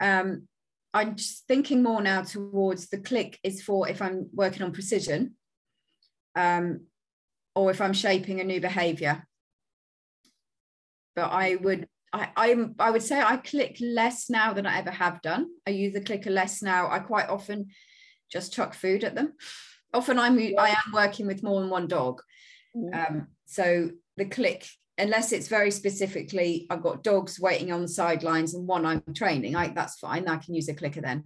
Um, 0.00 0.48
I'm 0.94 1.16
just 1.16 1.46
thinking 1.46 1.82
more 1.82 2.02
now 2.02 2.22
towards 2.22 2.88
the 2.88 2.98
click 2.98 3.38
is 3.42 3.62
for 3.62 3.88
if 3.88 4.02
I'm 4.02 4.28
working 4.32 4.62
on 4.62 4.72
precision 4.72 5.36
um, 6.34 6.86
or 7.54 7.70
if 7.70 7.80
I'm 7.80 7.94
shaping 7.94 8.40
a 8.40 8.44
new 8.44 8.60
behavior. 8.60 9.26
But 11.14 11.30
I 11.30 11.56
would 11.56 11.88
I, 12.12 12.28
I'm, 12.36 12.74
I 12.78 12.90
would 12.90 13.02
say 13.02 13.20
I 13.20 13.38
click 13.38 13.78
less 13.80 14.28
now 14.28 14.52
than 14.52 14.66
I 14.66 14.78
ever 14.78 14.90
have 14.90 15.22
done. 15.22 15.48
I 15.66 15.70
use 15.70 15.94
the 15.94 16.00
clicker 16.00 16.30
less 16.30 16.62
now. 16.62 16.90
I 16.90 16.98
quite 16.98 17.28
often 17.28 17.68
just 18.30 18.52
chuck 18.52 18.74
food 18.74 19.02
at 19.04 19.14
them. 19.14 19.32
Often 19.94 20.18
I'm 20.18 20.38
I 20.58 20.70
am 20.70 20.92
working 20.92 21.26
with 21.26 21.42
more 21.42 21.60
than 21.60 21.70
one 21.70 21.86
dog. 21.86 22.20
Mm. 22.76 22.94
Um, 22.94 23.26
so 23.46 23.90
the 24.16 24.24
click, 24.24 24.66
unless 24.98 25.32
it's 25.32 25.48
very 25.48 25.70
specifically, 25.70 26.66
I've 26.70 26.82
got 26.82 27.02
dogs 27.02 27.38
waiting 27.40 27.72
on 27.72 27.82
the 27.82 27.88
sidelines 27.88 28.54
and 28.54 28.66
one 28.66 28.86
I'm 28.86 29.02
training, 29.14 29.56
I, 29.56 29.68
that's 29.68 29.98
fine. 29.98 30.28
I 30.28 30.36
can 30.36 30.54
use 30.54 30.68
a 30.68 30.74
clicker 30.74 31.00
then. 31.00 31.24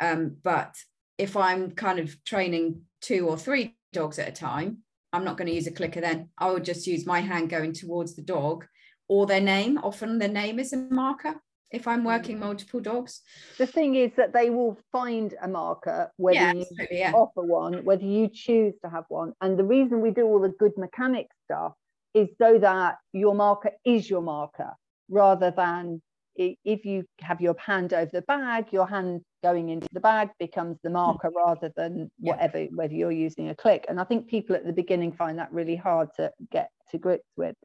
Um, 0.00 0.36
but 0.42 0.74
if 1.18 1.36
I'm 1.36 1.70
kind 1.70 1.98
of 1.98 2.22
training 2.24 2.82
two 3.00 3.28
or 3.28 3.38
three 3.38 3.76
dogs 3.92 4.18
at 4.18 4.28
a 4.28 4.32
time, 4.32 4.78
I'm 5.12 5.24
not 5.24 5.36
going 5.36 5.48
to 5.48 5.54
use 5.54 5.66
a 5.66 5.72
clicker 5.72 6.00
then. 6.00 6.28
I 6.36 6.50
would 6.50 6.64
just 6.64 6.86
use 6.86 7.06
my 7.06 7.20
hand 7.20 7.48
going 7.48 7.72
towards 7.72 8.14
the 8.14 8.22
dog 8.22 8.66
or 9.08 9.26
their 9.26 9.40
name. 9.40 9.78
Often 9.82 10.18
their 10.18 10.28
name 10.28 10.58
is 10.58 10.72
a 10.72 10.76
marker 10.76 11.40
if 11.76 11.86
I'm 11.86 12.02
mm. 12.02 12.06
working 12.06 12.38
multiple 12.38 12.80
dogs. 12.80 13.20
The 13.58 13.66
thing 13.66 13.94
is 13.94 14.10
that 14.16 14.32
they 14.32 14.50
will 14.50 14.76
find 14.90 15.34
a 15.40 15.48
marker 15.48 16.10
whether 16.16 16.36
yeah, 16.36 16.52
you 16.52 16.66
yeah. 16.90 17.12
offer 17.12 17.42
one, 17.42 17.84
whether 17.84 18.04
you 18.04 18.28
choose 18.32 18.74
to 18.82 18.90
have 18.90 19.04
one. 19.08 19.32
And 19.40 19.58
the 19.58 19.64
reason 19.64 20.00
we 20.00 20.10
do 20.10 20.24
all 20.24 20.40
the 20.40 20.48
good 20.48 20.72
mechanics 20.76 21.34
stuff 21.44 21.72
is 22.14 22.28
so 22.40 22.58
that 22.58 22.96
your 23.12 23.34
marker 23.34 23.72
is 23.84 24.08
your 24.10 24.22
marker 24.22 24.72
rather 25.08 25.50
than 25.50 26.02
if 26.38 26.84
you 26.84 27.04
have 27.20 27.40
your 27.40 27.56
hand 27.58 27.94
over 27.94 28.10
the 28.12 28.22
bag, 28.22 28.66
your 28.70 28.86
hand 28.86 29.22
going 29.42 29.70
into 29.70 29.88
the 29.92 30.00
bag 30.00 30.28
becomes 30.38 30.76
the 30.82 30.90
marker 30.90 31.30
rather 31.34 31.72
than 31.76 32.10
whatever, 32.18 32.60
yeah. 32.60 32.68
whether 32.74 32.92
you're 32.92 33.12
using 33.12 33.48
a 33.48 33.54
click. 33.54 33.86
And 33.88 33.98
I 33.98 34.04
think 34.04 34.28
people 34.28 34.54
at 34.54 34.66
the 34.66 34.72
beginning 34.72 35.12
find 35.12 35.38
that 35.38 35.52
really 35.52 35.76
hard 35.76 36.08
to 36.16 36.30
get 36.50 36.70
to 36.90 36.98
grips 36.98 37.28
with. 37.36 37.56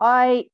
I 0.00 0.44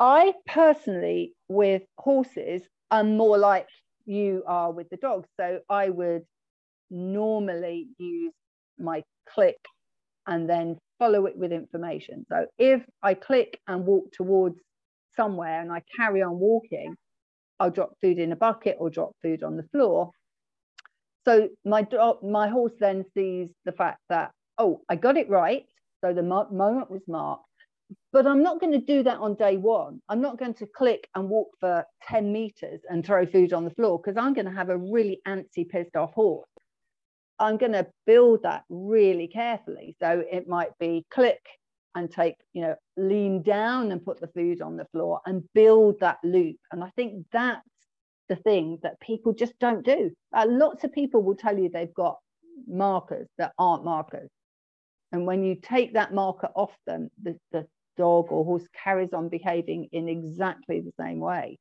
I 0.00 0.34
personally 0.46 1.34
with 1.48 1.82
horses 1.98 2.62
am 2.90 3.18
more 3.18 3.38
like 3.38 3.68
you 4.06 4.42
are 4.46 4.72
with 4.72 4.88
the 4.90 4.98
dogs. 4.98 5.28
So 5.38 5.60
I 5.68 5.90
would 5.90 6.22
normally 6.90 7.88
use 7.98 8.32
my 8.78 9.02
click 9.28 9.58
and 10.26 10.48
then 10.48 10.78
follow 10.98 11.26
it 11.26 11.36
with 11.36 11.52
information. 11.52 12.26
So 12.30 12.46
if 12.58 12.82
I 13.02 13.14
click 13.14 13.60
and 13.68 13.86
walk 13.86 14.12
towards 14.12 14.56
somewhere 15.16 15.60
and 15.60 15.72
I 15.72 15.82
carry 15.96 16.22
on 16.22 16.38
walking, 16.38 16.96
I'll 17.60 17.70
drop 17.70 17.92
food 18.00 18.18
in 18.18 18.32
a 18.32 18.36
bucket 18.36 18.76
or 18.80 18.90
drop 18.90 19.12
food 19.22 19.42
on 19.42 19.56
the 19.56 19.64
floor. 19.64 20.12
So 21.26 21.48
my 21.64 21.86
my 22.22 22.48
horse 22.48 22.72
then 22.80 23.04
sees 23.14 23.50
the 23.64 23.72
fact 23.72 24.00
that 24.08 24.32
oh, 24.58 24.82
I 24.88 24.96
got 24.96 25.16
it 25.16 25.28
right. 25.28 25.64
So 26.02 26.14
the 26.14 26.22
mo- 26.22 26.48
moment 26.50 26.90
was 26.90 27.02
marked. 27.08 27.44
But 28.12 28.26
I'm 28.26 28.42
not 28.42 28.60
going 28.60 28.72
to 28.72 28.78
do 28.80 29.02
that 29.04 29.18
on 29.18 29.34
day 29.34 29.56
one. 29.56 30.00
I'm 30.08 30.20
not 30.20 30.38
going 30.38 30.54
to 30.54 30.66
click 30.66 31.08
and 31.14 31.28
walk 31.28 31.48
for 31.60 31.84
10 32.08 32.32
meters 32.32 32.80
and 32.88 33.04
throw 33.04 33.26
food 33.26 33.52
on 33.52 33.64
the 33.64 33.70
floor 33.70 33.98
because 33.98 34.16
I'm 34.16 34.34
going 34.34 34.46
to 34.46 34.52
have 34.52 34.68
a 34.68 34.76
really 34.76 35.20
antsy, 35.26 35.68
pissed 35.68 35.96
off 35.96 36.12
horse. 36.14 36.48
I'm 37.38 37.56
going 37.56 37.72
to 37.72 37.86
build 38.06 38.42
that 38.42 38.64
really 38.68 39.28
carefully. 39.28 39.96
So 40.00 40.22
it 40.30 40.48
might 40.48 40.76
be 40.78 41.06
click 41.10 41.40
and 41.94 42.10
take, 42.10 42.34
you 42.52 42.62
know, 42.62 42.74
lean 42.96 43.42
down 43.42 43.90
and 43.92 44.04
put 44.04 44.20
the 44.20 44.28
food 44.28 44.60
on 44.60 44.76
the 44.76 44.86
floor 44.92 45.20
and 45.26 45.42
build 45.54 45.98
that 46.00 46.18
loop. 46.22 46.56
And 46.70 46.84
I 46.84 46.90
think 46.96 47.26
that's 47.32 47.62
the 48.28 48.36
thing 48.36 48.78
that 48.82 49.00
people 49.00 49.32
just 49.32 49.58
don't 49.58 49.84
do. 49.84 50.10
Uh, 50.32 50.46
lots 50.48 50.84
of 50.84 50.92
people 50.92 51.22
will 51.22 51.34
tell 51.34 51.58
you 51.58 51.68
they've 51.68 51.94
got 51.94 52.18
markers 52.68 53.28
that 53.38 53.52
aren't 53.58 53.84
markers. 53.84 54.30
And 55.12 55.26
when 55.26 55.42
you 55.42 55.56
take 55.56 55.94
that 55.94 56.14
marker 56.14 56.50
off 56.54 56.72
them, 56.86 57.10
the, 57.20 57.36
the 57.50 57.66
dog 58.00 58.32
or 58.32 58.44
horse 58.44 58.66
carries 58.84 59.12
on 59.12 59.28
behaving 59.28 59.88
in 59.92 60.08
exactly 60.08 60.80
the 60.80 60.92
same 60.98 61.20
way. 61.20 61.58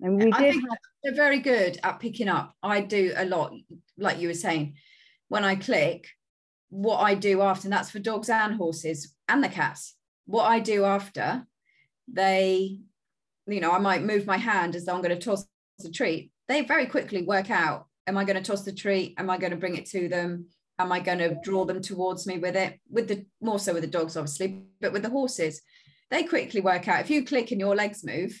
And 0.00 0.16
we 0.16 0.32
I 0.32 0.40
did 0.42 0.54
have- 0.54 0.78
they're 1.02 1.22
very 1.26 1.40
good 1.40 1.78
at 1.82 2.00
picking 2.00 2.28
up. 2.28 2.54
I 2.62 2.80
do 2.80 3.12
a 3.16 3.24
lot, 3.24 3.52
like 3.96 4.18
you 4.20 4.28
were 4.28 4.42
saying, 4.46 4.76
when 5.28 5.44
I 5.44 5.54
click, 5.56 6.00
what 6.70 6.98
I 6.98 7.14
do 7.14 7.40
after, 7.42 7.66
and 7.66 7.72
that's 7.72 7.90
for 7.90 7.98
dogs 7.98 8.28
and 8.28 8.54
horses 8.54 9.14
and 9.28 9.42
the 9.42 9.48
cats. 9.48 9.82
What 10.26 10.44
I 10.44 10.60
do 10.60 10.84
after, 10.84 11.46
they, 12.12 12.80
you 13.46 13.60
know, 13.60 13.72
I 13.72 13.78
might 13.78 14.10
move 14.12 14.26
my 14.26 14.36
hand 14.50 14.74
as 14.74 14.84
though 14.84 14.94
I'm 14.94 15.02
going 15.02 15.18
to 15.18 15.24
toss 15.24 15.46
the 15.78 15.90
treat. 15.90 16.32
They 16.48 16.62
very 16.62 16.86
quickly 16.86 17.22
work 17.22 17.50
out: 17.50 17.86
Am 18.06 18.16
I 18.18 18.24
going 18.24 18.40
to 18.42 18.50
toss 18.50 18.62
the 18.64 18.72
treat? 18.72 19.14
Am 19.18 19.30
I 19.30 19.38
going 19.38 19.54
to 19.54 19.62
bring 19.62 19.76
it 19.76 19.86
to 19.94 20.08
them? 20.08 20.30
Am 20.78 20.92
I 20.92 21.00
going 21.00 21.18
to 21.18 21.36
draw 21.42 21.64
them 21.64 21.80
towards 21.80 22.26
me 22.26 22.38
with 22.38 22.56
it? 22.56 22.80
With 22.90 23.08
the 23.08 23.26
more 23.40 23.58
so 23.58 23.72
with 23.72 23.82
the 23.82 23.88
dogs, 23.88 24.16
obviously, 24.16 24.64
but 24.80 24.92
with 24.92 25.02
the 25.02 25.10
horses, 25.10 25.62
they 26.10 26.24
quickly 26.24 26.60
work 26.60 26.88
out 26.88 27.00
if 27.00 27.10
you 27.10 27.24
click 27.24 27.50
and 27.50 27.60
your 27.60 27.74
legs 27.74 28.04
move, 28.04 28.40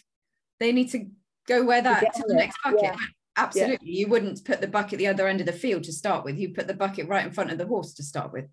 they 0.60 0.72
need 0.72 0.90
to 0.90 1.06
go 1.46 1.64
where 1.64 1.82
that 1.82 2.14
to 2.14 2.24
the 2.26 2.34
next 2.34 2.58
bucket. 2.62 2.82
Yeah. 2.82 2.96
Absolutely. 3.36 3.90
Yeah. 3.90 4.00
You 4.00 4.08
wouldn't 4.08 4.44
put 4.44 4.60
the 4.60 4.68
bucket 4.68 4.98
the 4.98 5.08
other 5.08 5.26
end 5.26 5.40
of 5.40 5.46
the 5.46 5.52
field 5.52 5.84
to 5.84 5.92
start 5.92 6.24
with. 6.24 6.38
You 6.38 6.54
put 6.54 6.68
the 6.68 6.74
bucket 6.74 7.08
right 7.08 7.26
in 7.26 7.32
front 7.32 7.50
of 7.50 7.58
the 7.58 7.66
horse 7.66 7.94
to 7.94 8.02
start 8.02 8.32
with. 8.32 8.46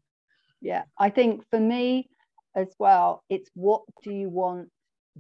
Yeah. 0.60 0.84
I 0.98 1.10
think 1.10 1.44
for 1.52 1.60
me 1.60 2.10
as 2.56 2.68
well, 2.80 3.24
it's 3.30 3.50
what 3.54 3.84
do 4.04 4.12
you 4.12 4.30
want 4.30 4.70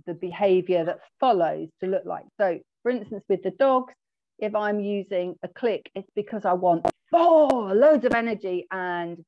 the 0.05 0.13
behavior 0.13 0.85
that 0.85 0.99
follows 1.19 1.69
to 1.79 1.87
look 1.87 2.05
like? 2.05 2.25
So, 2.39 2.59
for 2.81 2.91
instance, 2.91 3.23
with 3.29 3.43
the 3.43 3.51
dogs, 3.51 3.93
if 4.41 4.55
I'm 4.55 4.79
using 4.79 5.35
a 5.43 5.47
click, 5.47 5.89
it's 5.95 6.09
because 6.15 6.45
I 6.45 6.53
want 6.53 6.85
oh, 7.13 7.71
loads 7.73 8.05
of 8.05 8.13
energy 8.13 8.67
and 8.71 9.23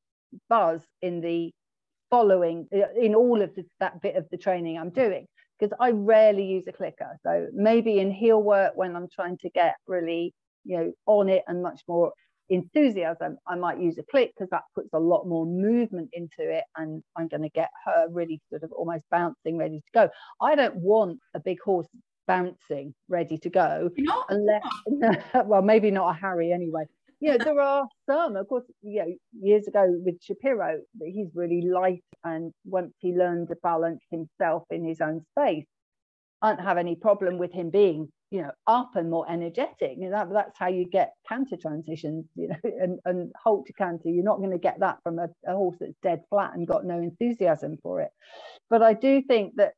buzz 0.49 0.82
in 1.01 1.22
the 1.22 1.51
following, 2.09 2.68
uh, 2.74 2.99
in 2.99 3.16
all 3.16 3.41
of 3.41 3.53
the, 3.55 3.66
that 3.80 4.01
bit 4.01 4.16
of 4.16 4.26
the 4.32 4.38
training 4.38 4.78
I'm 4.78 4.89
doing, 4.89 5.28
because 5.59 5.76
I 5.80 5.91
rarely 5.91 6.45
use 6.45 6.66
a 6.68 6.72
clicker. 6.72 7.18
So 7.24 7.47
maybe 7.53 7.99
in 7.99 8.11
heel 8.11 8.41
work, 8.41 8.74
when 8.76 8.95
I'm 8.95 9.07
trying 9.14 9.38
to 9.39 9.49
get 9.49 9.76
really, 9.88 10.34
you 10.64 10.78
know, 10.78 10.91
on 11.05 11.30
it 11.30 11.43
and 11.47 11.61
much 11.61 11.82
more 11.88 12.11
enthusiasm, 12.49 13.38
I 13.47 13.55
might 13.55 13.80
use 13.80 13.97
a 13.97 14.03
click 14.03 14.32
because 14.36 14.49
that 14.51 14.64
puts 14.76 14.89
a 14.93 14.99
lot 14.99 15.28
more 15.28 15.45
movement 15.45 16.09
into 16.14 16.39
it 16.39 16.64
and 16.78 17.01
I'm 17.18 17.28
going 17.28 17.43
to 17.43 17.49
get 17.49 17.70
her 17.86 18.07
really 18.09 18.41
sort 18.49 18.64
of 18.64 18.72
almost 18.72 19.03
bouncing, 19.09 19.57
ready 19.57 19.78
to 19.78 19.91
go. 19.93 20.09
I 20.41 20.55
don't 20.55 20.76
want 20.76 21.20
a 21.34 21.39
big 21.39 21.57
horse 21.64 21.88
bouncing, 22.28 22.93
ready 23.07 23.38
to 23.39 23.49
go. 23.49 23.89
Unless, 24.30 24.63
well, 25.45 25.61
maybe 25.61 25.91
not 25.91 26.09
a 26.09 26.13
Harry 26.19 26.51
anyway 26.51 26.86
you 27.24 27.30
know, 27.30 27.38
there 27.38 27.59
are 27.61 27.88
some, 28.09 28.36
of 28.36 28.47
course, 28.49 28.65
you 28.82 28.99
know, 28.99 29.15
years 29.39 29.67
ago 29.67 29.86
with 29.88 30.21
Shapiro, 30.21 30.80
he's 31.01 31.30
really 31.34 31.61
light. 31.61 32.03
And 32.26 32.51
once 32.65 32.93
he 32.99 33.13
learned 33.13 33.47
to 33.47 33.55
balance 33.63 34.01
himself 34.11 34.63
in 34.69 34.84
his 34.84 34.99
own 34.99 35.21
space, 35.32 35.65
I 36.41 36.49
don't 36.49 36.65
have 36.65 36.78
any 36.78 36.95
problem 36.95 37.38
with 37.38 37.53
him 37.53 37.69
being 37.69 38.09
you 38.30 38.41
know 38.41 38.51
up 38.65 38.95
and 38.95 39.11
more 39.11 39.30
energetic 39.30 39.95
and 40.01 40.11
that, 40.11 40.28
that's 40.34 40.57
how 40.57 40.67
you 40.67 40.86
get 40.89 41.13
canter 41.30 41.55
transitions 41.55 42.26
you 42.36 42.47
know 42.47 42.55
and, 42.82 42.99
and 43.05 43.32
halt 43.41 43.67
to 43.67 43.74
canter 43.74 44.09
you're 44.09 44.24
not 44.24 44.39
going 44.39 44.49
to 44.49 44.57
get 44.57 44.80
that 44.80 44.97
from 45.03 45.19
a, 45.19 45.28
a 45.47 45.53
horse 45.53 45.78
that's 45.80 45.93
dead 46.01 46.24
flat 46.32 46.55
and 46.55 46.67
got 46.67 46.84
no 46.84 46.97
enthusiasm 46.97 47.78
for 47.84 48.01
it 48.01 48.09
but 48.71 48.82
i 48.82 48.91
do 48.91 49.21
think 49.21 49.53
that 49.57 49.74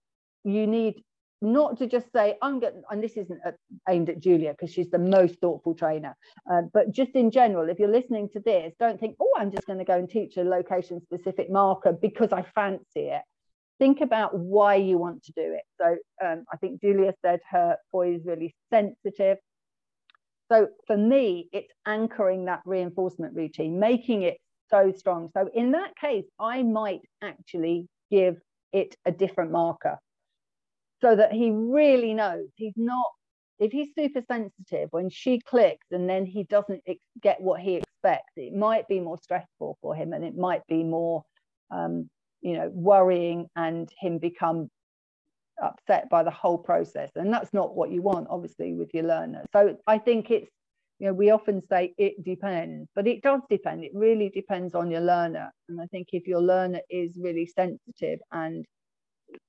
you 0.46 0.66
need 0.68 1.04
not 1.42 1.78
to 1.78 1.88
just 1.88 2.12
say 2.12 2.36
i'm 2.42 2.60
going 2.60 2.82
and 2.90 3.04
this 3.04 3.18
isn't 3.18 3.40
aimed 3.90 4.10
at 4.10 4.20
julia 4.20 4.52
because 4.52 4.74
she's 4.74 4.90
the 4.90 4.98
most 4.98 5.40
thoughtful 5.40 5.74
trainer 5.74 6.16
uh, 6.52 6.62
but 6.74 6.92
just 6.92 7.12
in 7.12 7.30
general 7.30 7.70
if 7.70 7.78
you're 7.80 7.90
listening 7.90 8.30
to 8.30 8.40
this 8.40 8.74
don't 8.80 9.00
think 9.00 9.16
oh 9.20 9.32
i'm 9.38 9.52
just 9.52 9.68
going 9.68 9.80
to 9.80 9.86
go 9.86 9.98
and 9.98 10.10
teach 10.10 10.38
a 10.38 10.44
location 10.44 11.02
specific 11.02 11.50
marker 11.50 11.92
because 11.92 12.32
i 12.32 12.42
fancy 12.56 13.08
it 13.10 13.22
think 13.80 14.02
about 14.02 14.38
why 14.38 14.76
you 14.76 14.98
want 14.98 15.24
to 15.24 15.32
do 15.34 15.42
it. 15.54 15.64
So 15.80 15.98
um, 16.26 16.46
I 16.52 16.58
think 16.58 16.82
Julia 16.82 17.14
said 17.24 17.40
her 17.50 17.78
boy 17.92 18.16
is 18.16 18.22
really 18.26 18.56
sensitive. 18.72 19.38
So 20.52 20.70
for 20.88 20.96
me, 20.96 21.50
it's 21.52 21.72
anchoring 21.86 22.46
that 22.46 22.62
reinforcement 22.66 23.36
routine, 23.36 23.80
making 23.80 24.22
it 24.22 24.38
so 24.70 24.94
strong. 24.96 25.30
So 25.36 25.50
in 25.54 25.72
that 25.72 25.96
case, 25.96 26.26
I 26.40 26.64
might 26.64 27.02
actually 27.22 27.88
give 28.12 28.38
it 28.72 28.96
a 29.06 29.12
different 29.12 29.52
marker 29.52 29.98
so 31.02 31.16
that 31.16 31.32
he 31.32 31.52
really 31.52 32.14
knows 32.14 32.48
he's 32.56 32.74
not, 32.76 33.06
if 33.60 33.72
he's 33.72 33.90
super 33.98 34.22
sensitive, 34.30 34.90
when 34.92 35.10
she 35.10 35.40
clicks 35.40 35.88
and 35.92 36.10
then 36.10 36.26
he 36.26 36.44
doesn't 36.44 36.84
get 37.22 37.42
what 37.42 37.62
he 37.62 37.76
expects, 37.76 38.34
it 38.36 38.54
might 38.54 38.88
be 38.88 39.00
more 39.00 39.18
stressful 39.18 39.78
for 39.82 39.96
him 39.96 40.14
and 40.14 40.24
it 40.24 40.36
might 40.36 40.66
be 40.68 40.84
more 40.84 41.24
um, 41.72 42.10
you 42.42 42.54
know 42.58 42.70
worrying 42.74 43.48
and 43.56 43.90
him 44.00 44.20
become 44.20 44.70
upset 45.62 46.10
by 46.10 46.22
the 46.22 46.32
whole 46.32 46.58
process. 46.58 47.12
And 47.16 47.34
that's 47.34 47.54
not 47.54 47.76
what 47.76 47.92
you 47.92 48.02
want 48.02 48.28
obviously 48.30 48.74
with 48.74 48.94
your 48.94 49.04
learner 49.06 49.44
so 49.54 49.78
i 49.88 49.98
think 49.98 50.30
it's 50.30 50.50
you 51.00 51.08
know 51.08 51.14
we 51.14 51.30
often 51.32 51.62
say 51.70 51.94
it 51.98 52.24
depends 52.24 52.88
but 52.96 53.08
it 53.08 53.22
does 53.22 53.42
depend. 53.50 53.84
It 53.84 53.92
really 53.94 54.30
depends 54.30 54.76
on 54.76 54.92
your 54.92 55.02
learner. 55.02 55.52
And 55.70 55.82
i 55.82 55.86
think 55.88 56.10
if 56.12 56.28
your 56.28 56.42
learner 56.42 56.82
is 56.90 57.18
really 57.20 57.48
sensitive 57.48 58.20
and 58.32 58.66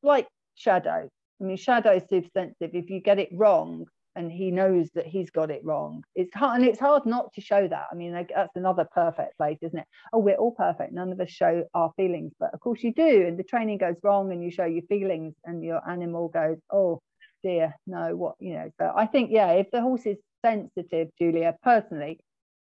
like 0.02 0.26
shadow 0.54 1.08
i 1.40 1.44
mean 1.44 1.56
shadow 1.56 1.92
is 1.92 2.02
super 2.08 2.28
sensitive 2.34 2.74
if 2.74 2.90
you 2.90 3.00
get 3.00 3.18
it 3.18 3.28
wrong 3.32 3.86
and 4.16 4.32
he 4.32 4.50
knows 4.50 4.88
that 4.94 5.06
he's 5.06 5.30
got 5.30 5.50
it 5.50 5.62
wrong. 5.62 6.02
It's 6.14 6.34
hard, 6.34 6.60
and 6.60 6.68
it's 6.68 6.80
hard 6.80 7.04
not 7.04 7.34
to 7.34 7.42
show 7.42 7.68
that. 7.68 7.86
I 7.92 7.94
mean, 7.94 8.12
that's 8.12 8.56
another 8.56 8.88
perfect 8.90 9.36
place, 9.36 9.58
isn't 9.60 9.78
it? 9.78 9.84
Oh, 10.12 10.18
we're 10.18 10.36
all 10.36 10.52
perfect. 10.52 10.94
None 10.94 11.12
of 11.12 11.20
us 11.20 11.30
show 11.30 11.64
our 11.74 11.92
feelings, 11.96 12.32
but 12.40 12.52
of 12.54 12.60
course 12.60 12.82
you 12.82 12.94
do. 12.94 13.26
And 13.26 13.38
the 13.38 13.44
training 13.44 13.76
goes 13.76 13.96
wrong, 14.02 14.32
and 14.32 14.42
you 14.42 14.50
show 14.50 14.64
your 14.64 14.84
feelings, 14.88 15.34
and 15.44 15.62
your 15.62 15.86
animal 15.88 16.28
goes, 16.28 16.56
oh 16.72 17.02
dear, 17.42 17.74
no, 17.86 18.16
what 18.16 18.36
you 18.40 18.54
know. 18.54 18.70
So 18.80 18.90
I 18.96 19.06
think, 19.06 19.30
yeah, 19.30 19.52
if 19.52 19.70
the 19.70 19.82
horse 19.82 20.06
is 20.06 20.16
sensitive, 20.44 21.08
Julia, 21.18 21.54
personally, 21.62 22.18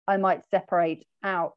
I 0.09 0.16
might 0.16 0.42
separate 0.50 1.06
out. 1.22 1.56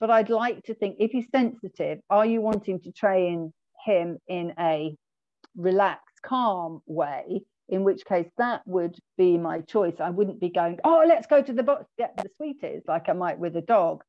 But 0.00 0.10
I'd 0.10 0.30
like 0.30 0.64
to 0.64 0.74
think 0.74 0.96
if 0.98 1.12
he's 1.12 1.30
sensitive, 1.30 2.00
are 2.10 2.26
you 2.26 2.40
wanting 2.40 2.80
to 2.80 2.90
train 2.90 3.52
him 3.84 4.18
in 4.26 4.52
a 4.58 4.96
relaxed, 5.56 6.11
calm 6.22 6.80
way? 6.86 7.44
in 7.68 7.84
which 7.84 8.04
case 8.04 8.28
that 8.36 8.60
would 8.66 8.94
be 9.16 9.38
my 9.38 9.60
choice. 9.62 9.94
I 9.98 10.10
wouldn't 10.10 10.40
be 10.40 10.50
going, 10.50 10.78
oh, 10.84 11.04
let's 11.08 11.26
go 11.26 11.40
to 11.40 11.52
the 11.52 11.62
box, 11.62 11.86
get 11.96 12.14
the 12.18 12.28
sweeties, 12.36 12.82
like 12.86 13.08
I 13.08 13.14
might 13.14 13.38
with 13.38 13.56
a 13.56 13.62
dog. 13.62 14.04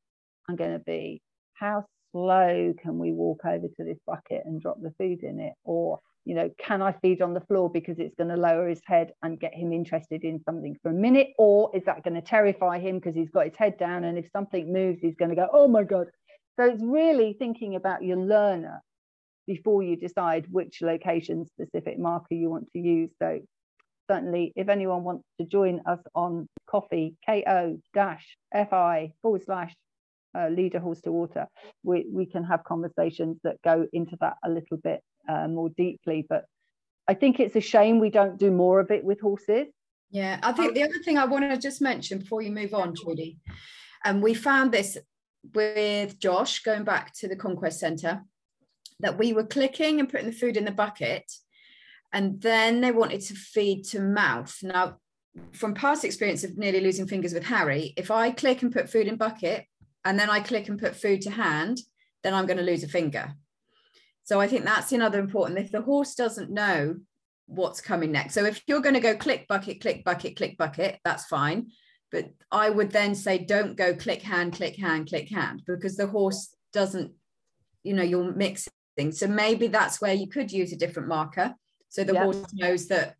I'm 0.48 0.56
going 0.56 0.74
to 0.74 0.84
be, 0.84 1.22
how 1.54 1.86
slow 2.12 2.74
can 2.82 2.98
we 2.98 3.12
walk 3.12 3.40
over 3.46 3.66
to 3.66 3.84
this 3.84 3.98
bucket 4.06 4.42
and 4.44 4.60
drop 4.60 4.82
the 4.82 4.92
food 4.98 5.22
in 5.22 5.40
it? 5.40 5.54
Or, 5.64 6.00
you 6.26 6.34
know, 6.34 6.50
can 6.58 6.82
I 6.82 6.92
feed 7.00 7.22
on 7.22 7.32
the 7.32 7.40
floor 7.40 7.70
because 7.70 7.98
it's 7.98 8.14
going 8.16 8.28
to 8.28 8.36
lower 8.36 8.68
his 8.68 8.82
head 8.84 9.12
and 9.22 9.40
get 9.40 9.54
him 9.54 9.72
interested 9.72 10.24
in 10.24 10.42
something 10.44 10.76
for 10.82 10.90
a 10.90 10.94
minute? 10.94 11.28
Or 11.38 11.70
is 11.74 11.84
that 11.86 12.04
going 12.04 12.14
to 12.14 12.22
terrify 12.22 12.80
him 12.80 12.96
because 12.96 13.14
he's 13.14 13.30
got 13.30 13.46
his 13.46 13.56
head 13.56 13.78
down 13.78 14.04
and 14.04 14.18
if 14.18 14.26
something 14.30 14.72
moves, 14.72 14.98
he's 15.00 15.16
going 15.16 15.30
to 15.30 15.36
go, 15.36 15.48
oh 15.52 15.68
my 15.68 15.84
God. 15.84 16.08
So 16.56 16.66
it's 16.66 16.82
really 16.84 17.34
thinking 17.38 17.76
about 17.76 18.02
your 18.02 18.18
learner 18.18 18.82
before 19.46 19.82
you 19.82 19.96
decide 19.96 20.46
which 20.50 20.82
location 20.82 21.46
specific 21.46 21.98
marker 21.98 22.34
you 22.34 22.50
want 22.50 22.70
to 22.72 22.78
use. 22.78 23.10
So 23.20 23.40
certainly 24.10 24.52
if 24.56 24.68
anyone 24.68 25.04
wants 25.04 25.24
to 25.40 25.46
join 25.46 25.80
us 25.86 26.00
on 26.14 26.48
Ko-fi, 26.66 27.14
ko 27.26 27.78
dash 27.92 28.36
fi 28.52 29.12
forward 29.22 29.44
slash 29.44 29.74
uh, 30.36 30.48
leader 30.48 30.80
horse 30.80 31.00
to 31.02 31.12
water, 31.12 31.46
we, 31.82 32.06
we 32.10 32.26
can 32.26 32.44
have 32.44 32.64
conversations 32.64 33.38
that 33.44 33.62
go 33.62 33.86
into 33.92 34.16
that 34.20 34.36
a 34.44 34.50
little 34.50 34.76
bit 34.76 35.00
uh, 35.28 35.48
more 35.48 35.70
deeply. 35.70 36.26
But 36.28 36.44
I 37.06 37.14
think 37.14 37.40
it's 37.40 37.56
a 37.56 37.60
shame 37.60 37.98
we 37.98 38.10
don't 38.10 38.38
do 38.38 38.50
more 38.50 38.80
of 38.80 38.90
it 38.90 39.04
with 39.04 39.20
horses. 39.20 39.68
Yeah, 40.10 40.38
I 40.42 40.52
think 40.52 40.74
the 40.74 40.82
other 40.84 40.98
thing 41.04 41.18
I 41.18 41.24
want 41.24 41.50
to 41.50 41.56
just 41.56 41.80
mention 41.80 42.18
before 42.18 42.40
you 42.40 42.52
move 42.52 42.72
on, 42.72 42.94
Trudy, 42.94 43.38
and 44.04 44.22
we 44.22 44.32
found 44.32 44.70
this 44.70 44.96
with 45.54 46.18
Josh 46.20 46.62
going 46.62 46.84
back 46.84 47.12
to 47.14 47.28
the 47.28 47.36
Conquest 47.36 47.80
Centre 47.80 48.22
that 49.04 49.18
we 49.18 49.32
were 49.32 49.44
clicking 49.44 50.00
and 50.00 50.08
putting 50.08 50.26
the 50.26 50.32
food 50.32 50.56
in 50.56 50.64
the 50.64 50.70
bucket 50.72 51.30
and 52.14 52.40
then 52.40 52.80
they 52.80 52.92
wanted 52.92 53.20
to 53.20 53.34
feed 53.34 53.84
to 53.84 54.00
mouth. 54.00 54.56
Now, 54.62 54.98
from 55.52 55.74
past 55.74 56.04
experience 56.04 56.44
of 56.44 56.56
nearly 56.56 56.80
losing 56.80 57.08
fingers 57.08 57.34
with 57.34 57.44
Harry, 57.44 57.92
if 57.96 58.10
I 58.10 58.30
click 58.30 58.62
and 58.62 58.72
put 58.72 58.88
food 58.88 59.08
in 59.08 59.16
bucket 59.16 59.66
and 60.04 60.18
then 60.18 60.30
I 60.30 60.38
click 60.38 60.68
and 60.68 60.78
put 60.78 60.94
food 60.94 61.22
to 61.22 61.30
hand, 61.30 61.80
then 62.22 62.32
I'm 62.32 62.46
going 62.46 62.58
to 62.58 62.62
lose 62.62 62.84
a 62.84 62.88
finger. 62.88 63.34
So 64.22 64.40
I 64.40 64.46
think 64.46 64.64
that's 64.64 64.92
another 64.92 65.18
important. 65.18 65.58
If 65.58 65.72
the 65.72 65.82
horse 65.82 66.14
doesn't 66.14 66.50
know 66.50 66.96
what's 67.46 67.80
coming 67.80 68.12
next, 68.12 68.34
so 68.34 68.44
if 68.44 68.62
you're 68.68 68.80
going 68.80 68.94
to 68.94 69.00
go 69.00 69.16
click 69.16 69.46
bucket, 69.48 69.80
click 69.80 70.04
bucket, 70.04 70.36
click 70.36 70.56
bucket, 70.56 71.00
that's 71.04 71.26
fine. 71.26 71.72
But 72.12 72.30
I 72.52 72.70
would 72.70 72.90
then 72.90 73.16
say 73.16 73.38
don't 73.38 73.76
go 73.76 73.92
click 73.92 74.22
hand, 74.22 74.52
click 74.52 74.76
hand, 74.76 75.08
click 75.08 75.28
hand 75.28 75.62
because 75.66 75.96
the 75.96 76.06
horse 76.06 76.54
doesn't, 76.72 77.12
you 77.82 77.92
know, 77.92 78.04
you're 78.04 78.32
mixing. 78.96 79.12
So 79.12 79.26
maybe 79.26 79.66
that's 79.66 80.00
where 80.00 80.14
you 80.14 80.26
could 80.26 80.52
use 80.52 80.72
a 80.72 80.76
different 80.76 81.08
marker 81.08 81.54
so 81.94 82.02
the 82.02 82.14
yep. 82.14 82.24
horse 82.24 82.52
knows 82.52 82.88
that 82.88 83.14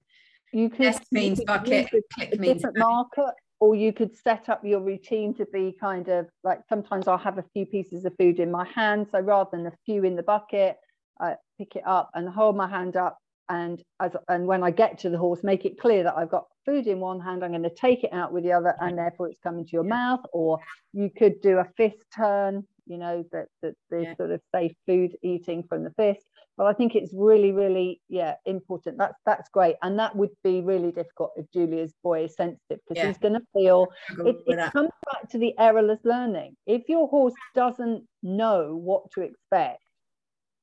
you 0.52 0.68
could, 0.68 0.80
yes 0.80 1.00
means 1.12 1.38
could, 1.38 1.46
bucket, 1.46 1.90
click 2.12 2.40
means 2.40 2.54
different 2.54 2.76
marker, 2.76 3.32
or 3.60 3.76
you 3.76 3.92
could 3.92 4.16
set 4.16 4.48
up 4.48 4.64
your 4.64 4.80
routine 4.80 5.32
to 5.34 5.46
be 5.46 5.76
kind 5.80 6.08
of 6.08 6.26
like 6.42 6.58
sometimes 6.68 7.06
I'll 7.06 7.16
have 7.16 7.38
a 7.38 7.44
few 7.52 7.66
pieces 7.66 8.04
of 8.04 8.16
food 8.18 8.40
in 8.40 8.50
my 8.50 8.66
hand. 8.66 9.06
So 9.12 9.20
rather 9.20 9.50
than 9.52 9.66
a 9.66 9.72
few 9.86 10.02
in 10.02 10.16
the 10.16 10.24
bucket, 10.24 10.76
I 11.20 11.36
pick 11.56 11.76
it 11.76 11.84
up 11.86 12.10
and 12.14 12.28
hold 12.28 12.56
my 12.56 12.68
hand 12.68 12.96
up. 12.96 13.16
And 13.48 13.80
as 14.00 14.16
and 14.28 14.48
when 14.48 14.64
I 14.64 14.72
get 14.72 14.98
to 15.00 15.10
the 15.10 15.18
horse, 15.18 15.44
make 15.44 15.64
it 15.64 15.78
clear 15.78 16.02
that 16.02 16.16
I've 16.16 16.30
got 16.30 16.46
food 16.66 16.88
in 16.88 16.98
one 16.98 17.20
hand, 17.20 17.44
I'm 17.44 17.52
going 17.52 17.62
to 17.62 17.70
take 17.70 18.02
it 18.02 18.12
out 18.12 18.32
with 18.32 18.42
the 18.42 18.52
other, 18.52 18.74
and 18.80 18.98
therefore 18.98 19.28
it's 19.28 19.38
coming 19.40 19.64
to 19.66 19.70
your 19.70 19.84
mouth. 19.84 20.24
Or 20.32 20.58
you 20.92 21.10
could 21.16 21.40
do 21.42 21.58
a 21.58 21.68
fist 21.76 22.06
turn, 22.16 22.66
you 22.86 22.98
know, 22.98 23.24
that 23.32 23.46
that 23.62 23.74
the 23.90 24.02
yeah. 24.02 24.16
sort 24.16 24.30
of 24.30 24.40
safe 24.54 24.72
food 24.86 25.16
eating 25.22 25.64
from 25.68 25.84
the 25.84 25.90
fist 25.90 26.26
but 26.56 26.66
I 26.66 26.72
think 26.72 26.94
it's 26.94 27.12
really, 27.12 27.50
really, 27.50 28.00
yeah, 28.08 28.34
important. 28.46 28.96
That's 28.96 29.18
that's 29.26 29.48
great, 29.48 29.74
and 29.82 29.98
that 29.98 30.14
would 30.14 30.30
be 30.44 30.60
really 30.60 30.92
difficult 30.92 31.32
if 31.36 31.50
Julia's 31.52 31.92
boy 32.02 32.24
is 32.24 32.36
sensitive 32.36 32.78
because 32.86 32.96
yeah. 32.96 33.08
he's 33.08 33.18
going 33.18 33.34
to 33.34 33.42
feel 33.52 33.88
it, 34.24 34.36
it 34.46 34.72
comes 34.72 34.90
back 35.12 35.28
to 35.30 35.38
the 35.38 35.52
errorless 35.58 35.98
learning. 36.04 36.54
If 36.66 36.82
your 36.88 37.08
horse 37.08 37.34
doesn't 37.56 38.04
know 38.22 38.76
what 38.76 39.10
to 39.12 39.22
expect, 39.22 39.82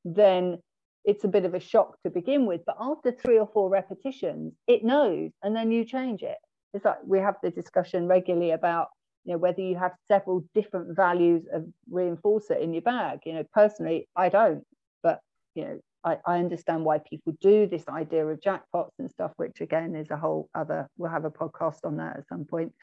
then 0.05 0.59
it's 1.03 1.25
a 1.25 1.27
bit 1.29 1.43
of 1.43 1.55
a 1.55 1.59
shock 1.59 1.97
to 2.03 2.09
begin 2.09 2.45
with. 2.45 2.61
But 2.65 2.77
after 2.79 3.11
three 3.11 3.37
or 3.37 3.49
four 3.53 3.69
repetitions, 3.69 4.53
it 4.67 4.85
knows, 4.85 5.31
and 5.43 5.53
then 5.53 5.71
you 5.71 5.83
change 5.83 6.23
it. 6.23 6.37
It's 6.73 6.85
like 6.85 6.99
we 7.05 7.19
have 7.19 7.35
the 7.43 7.51
discussion 7.51 8.07
regularly 8.07 8.51
about 8.51 8.87
you 9.25 9.33
know 9.33 9.37
whether 9.37 9.61
you 9.61 9.75
have 9.77 9.93
several 10.07 10.43
different 10.55 10.95
values 10.95 11.43
of 11.53 11.65
reinforcer 11.91 12.59
in 12.59 12.73
your 12.73 12.81
bag. 12.81 13.19
You 13.25 13.33
know, 13.33 13.43
personally, 13.53 14.07
I 14.15 14.29
don't 14.29 14.63
but 15.03 15.19
you 15.55 15.65
know 15.65 15.79
I, 16.03 16.17
I 16.25 16.39
understand 16.39 16.83
why 16.83 16.99
people 16.99 17.33
do 17.41 17.67
this 17.67 17.87
idea 17.87 18.25
of 18.25 18.39
jackpots 18.39 18.91
and 18.99 19.09
stuff 19.09 19.31
which 19.37 19.61
again 19.61 19.95
is 19.95 20.09
a 20.11 20.17
whole 20.17 20.49
other 20.55 20.87
we'll 20.97 21.11
have 21.11 21.25
a 21.25 21.31
podcast 21.31 21.79
on 21.83 21.97
that 21.97 22.17
at 22.17 22.27
some 22.27 22.45
point 22.45 22.73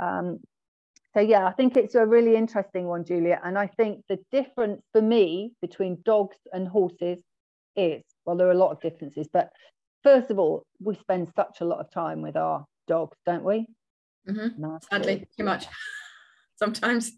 um, 0.00 0.38
so 1.14 1.20
yeah 1.20 1.46
i 1.46 1.52
think 1.52 1.76
it's 1.76 1.94
a 1.94 2.06
really 2.06 2.36
interesting 2.36 2.86
one 2.86 3.04
julia 3.04 3.40
and 3.44 3.58
i 3.58 3.66
think 3.66 4.04
the 4.08 4.18
difference 4.30 4.82
for 4.92 5.02
me 5.02 5.52
between 5.60 5.98
dogs 6.04 6.36
and 6.52 6.68
horses 6.68 7.18
is 7.76 8.02
well 8.24 8.36
there 8.36 8.48
are 8.48 8.52
a 8.52 8.54
lot 8.54 8.72
of 8.72 8.80
differences 8.80 9.28
but 9.32 9.50
first 10.02 10.30
of 10.30 10.38
all 10.38 10.64
we 10.80 10.94
spend 10.94 11.28
such 11.34 11.60
a 11.60 11.64
lot 11.64 11.80
of 11.80 11.90
time 11.90 12.22
with 12.22 12.36
our 12.36 12.64
dogs 12.86 13.16
don't 13.26 13.44
we 13.44 13.66
mm-hmm. 14.28 14.76
sadly 14.90 15.26
too 15.36 15.44
much 15.44 15.66
sometimes 16.56 17.12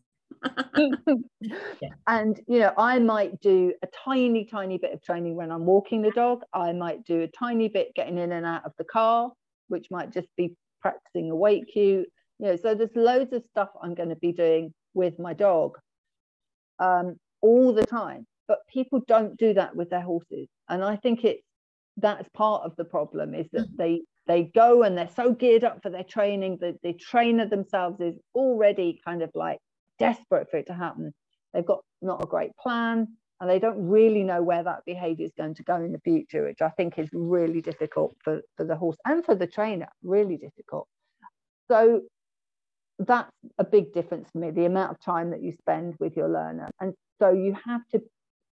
yeah. 0.76 1.88
And 2.06 2.40
you 2.46 2.60
know, 2.60 2.72
I 2.76 2.98
might 2.98 3.40
do 3.40 3.72
a 3.82 3.88
tiny, 4.04 4.44
tiny 4.44 4.78
bit 4.78 4.92
of 4.92 5.02
training 5.02 5.36
when 5.36 5.50
I'm 5.50 5.64
walking 5.64 6.02
the 6.02 6.10
dog. 6.10 6.42
I 6.52 6.72
might 6.72 7.04
do 7.04 7.22
a 7.22 7.28
tiny 7.28 7.68
bit 7.68 7.94
getting 7.94 8.18
in 8.18 8.32
and 8.32 8.46
out 8.46 8.64
of 8.64 8.72
the 8.78 8.84
car, 8.84 9.32
which 9.68 9.86
might 9.90 10.12
just 10.12 10.28
be 10.36 10.54
practicing 10.80 11.30
a 11.30 11.36
weight 11.36 11.64
cue. 11.72 12.04
You 12.38 12.46
know, 12.46 12.56
so 12.56 12.74
there's 12.74 12.94
loads 12.94 13.32
of 13.32 13.44
stuff 13.50 13.68
I'm 13.80 13.94
going 13.94 14.08
to 14.08 14.16
be 14.16 14.32
doing 14.32 14.72
with 14.94 15.18
my 15.18 15.32
dog 15.32 15.78
um, 16.78 17.16
all 17.40 17.72
the 17.72 17.86
time. 17.86 18.26
But 18.48 18.58
people 18.68 19.00
don't 19.06 19.36
do 19.36 19.54
that 19.54 19.74
with 19.76 19.90
their 19.90 20.02
horses, 20.02 20.48
and 20.68 20.82
I 20.82 20.96
think 20.96 21.24
it's 21.24 21.42
that's 21.98 22.28
part 22.34 22.62
of 22.64 22.74
the 22.76 22.84
problem 22.84 23.34
is 23.34 23.46
that 23.52 23.70
mm. 23.70 23.76
they 23.76 24.02
they 24.26 24.44
go 24.54 24.82
and 24.82 24.96
they're 24.96 25.08
so 25.14 25.32
geared 25.32 25.64
up 25.64 25.82
for 25.82 25.90
their 25.90 26.04
training 26.04 26.58
that 26.60 26.80
the 26.82 26.92
trainer 26.92 27.46
themselves 27.46 28.00
is 28.00 28.14
already 28.34 29.00
kind 29.04 29.22
of 29.22 29.30
like 29.34 29.58
desperate 29.98 30.48
for 30.50 30.58
it 30.58 30.66
to 30.68 30.74
happen. 30.74 31.12
They've 31.52 31.66
got 31.66 31.80
not 32.00 32.22
a 32.22 32.26
great 32.26 32.56
plan 32.56 33.08
and 33.40 33.50
they 33.50 33.58
don't 33.58 33.88
really 33.88 34.22
know 34.22 34.42
where 34.42 34.62
that 34.62 34.84
behavior 34.86 35.26
is 35.26 35.32
going 35.36 35.54
to 35.56 35.64
go 35.64 35.76
in 35.76 35.90
the 35.90 35.98
future 36.00 36.44
which 36.44 36.62
i 36.62 36.68
think 36.70 36.96
is 36.96 37.08
really 37.12 37.60
difficult 37.60 38.16
for, 38.22 38.40
for 38.56 38.64
the 38.64 38.76
horse 38.76 38.96
and 39.04 39.24
for 39.24 39.34
the 39.34 39.46
trainer 39.46 39.88
really 40.02 40.36
difficult. 40.36 40.86
So 41.68 42.02
that's 42.98 43.32
a 43.58 43.64
big 43.64 43.92
difference 43.92 44.28
for 44.30 44.38
me 44.38 44.50
the 44.50 44.66
amount 44.66 44.92
of 44.92 45.00
time 45.00 45.30
that 45.30 45.42
you 45.42 45.52
spend 45.52 45.96
with 45.98 46.16
your 46.16 46.28
learner. 46.28 46.68
And 46.80 46.94
so 47.20 47.32
you 47.32 47.56
have 47.66 47.80
to 47.92 48.00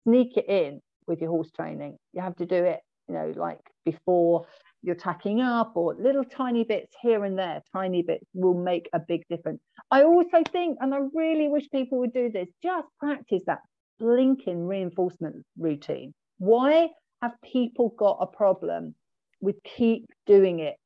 sneak 0.04 0.36
it 0.36 0.48
in 0.48 0.80
with 1.06 1.20
your 1.20 1.30
horse 1.30 1.50
training. 1.50 1.96
You 2.12 2.20
have 2.20 2.36
to 2.36 2.46
do 2.46 2.62
it 2.64 2.80
you 3.08 3.14
know 3.14 3.32
like 3.36 3.60
before 3.84 4.46
you're 4.84 4.94
tacking 4.94 5.40
up 5.40 5.72
or 5.74 5.94
little 5.98 6.24
tiny 6.24 6.64
bits 6.64 6.94
here 7.00 7.24
and 7.24 7.38
there, 7.38 7.62
tiny 7.72 8.02
bits 8.02 8.26
will 8.34 8.54
make 8.54 8.88
a 8.92 9.00
big 9.00 9.22
difference. 9.28 9.60
I 9.90 10.02
also 10.04 10.42
think, 10.52 10.78
and 10.80 10.94
I 10.94 10.98
really 11.14 11.48
wish 11.48 11.70
people 11.70 11.98
would 12.00 12.12
do 12.12 12.30
this, 12.30 12.48
just 12.62 12.86
practice 13.00 13.42
that 13.46 13.60
blinking 13.98 14.66
reinforcement 14.66 15.44
routine. 15.58 16.12
Why 16.38 16.90
have 17.22 17.32
people 17.42 17.94
got 17.96 18.18
a 18.20 18.26
problem 18.26 18.94
with 19.40 19.56
keep 19.62 20.06
doing 20.26 20.60
it? 20.60 20.76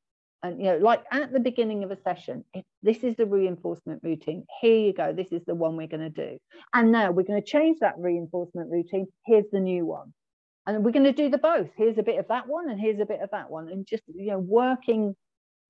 And 0.41 0.59
you 0.59 0.67
know, 0.67 0.77
like 0.77 1.03
at 1.11 1.33
the 1.33 1.39
beginning 1.41 1.83
of 1.83 1.91
a 1.91 2.01
session, 2.01 2.45
if 2.53 2.63
this 2.81 3.03
is 3.03 3.17
the 3.17 3.25
reinforcement 3.25 4.01
routine, 4.03 4.45
here 4.61 4.77
you 4.77 4.93
go, 4.93 5.11
this 5.11 5.33
is 5.33 5.41
the 5.45 5.55
one 5.55 5.75
we're 5.75 5.87
going 5.87 6.13
to 6.13 6.29
do. 6.31 6.37
And 6.73 6.93
now 6.93 7.11
we're 7.11 7.23
going 7.23 7.41
to 7.41 7.45
change 7.47 7.79
that 7.81 7.95
reinforcement 7.97 8.71
routine. 8.71 9.07
Here's 9.25 9.49
the 9.51 9.59
new 9.59 9.85
one 9.85 10.13
and 10.65 10.83
we're 10.83 10.91
going 10.91 11.05
to 11.05 11.11
do 11.11 11.29
the 11.29 11.37
both. 11.37 11.69
Here's 11.75 11.97
a 11.97 12.03
bit 12.03 12.19
of 12.19 12.27
that 12.27 12.47
one 12.47 12.69
and 12.69 12.79
here's 12.79 12.99
a 12.99 13.05
bit 13.05 13.21
of 13.21 13.29
that 13.31 13.49
one. 13.49 13.69
And 13.69 13.85
just 13.85 14.03
you 14.07 14.31
know 14.31 14.39
working 14.39 15.15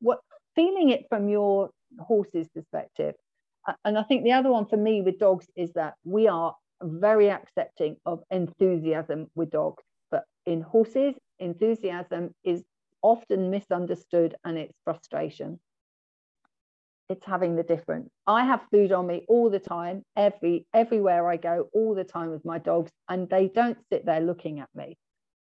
what 0.02 0.20
feeling 0.56 0.90
it 0.90 1.06
from 1.10 1.30
your 1.30 1.70
horse's 2.00 2.48
perspective. 2.50 3.16
And 3.86 3.98
i 3.98 4.04
think 4.04 4.24
the 4.24 4.32
other 4.32 4.52
one 4.52 4.66
for 4.66 4.78
me 4.78 5.02
with 5.02 5.20
dogs 5.20 5.48
is 5.56 5.72
that 5.74 5.94
we 6.04 6.28
are 6.28 6.56
very 6.82 7.30
accepting 7.30 7.98
of 8.06 8.24
enthusiasm 8.32 9.28
with 9.36 9.52
dogs. 9.52 9.84
But 10.12 10.24
in 10.46 10.62
horses 10.62 11.16
enthusiasm 11.40 12.34
is 12.44 12.64
often 13.02 13.50
misunderstood 13.50 14.36
and 14.44 14.58
it's 14.58 14.74
frustration 14.84 15.60
it's 17.10 17.26
having 17.26 17.56
the 17.56 17.64
difference. 17.64 18.10
I 18.28 18.46
have 18.46 18.62
food 18.72 18.92
on 18.92 19.08
me 19.08 19.26
all 19.28 19.50
the 19.50 19.60
time 19.60 20.04
every 20.16 20.66
everywhere 20.74 21.28
i 21.28 21.38
go 21.38 21.68
all 21.74 21.96
the 21.96 22.04
time 22.04 22.30
with 22.30 22.46
my 22.46 22.60
dogs 22.60 22.92
and 23.10 23.28
they 23.30 23.48
don't 23.48 23.78
sit 23.92 24.06
there 24.06 24.22
looking 24.22 24.60
at 24.60 24.70
me. 24.76 24.98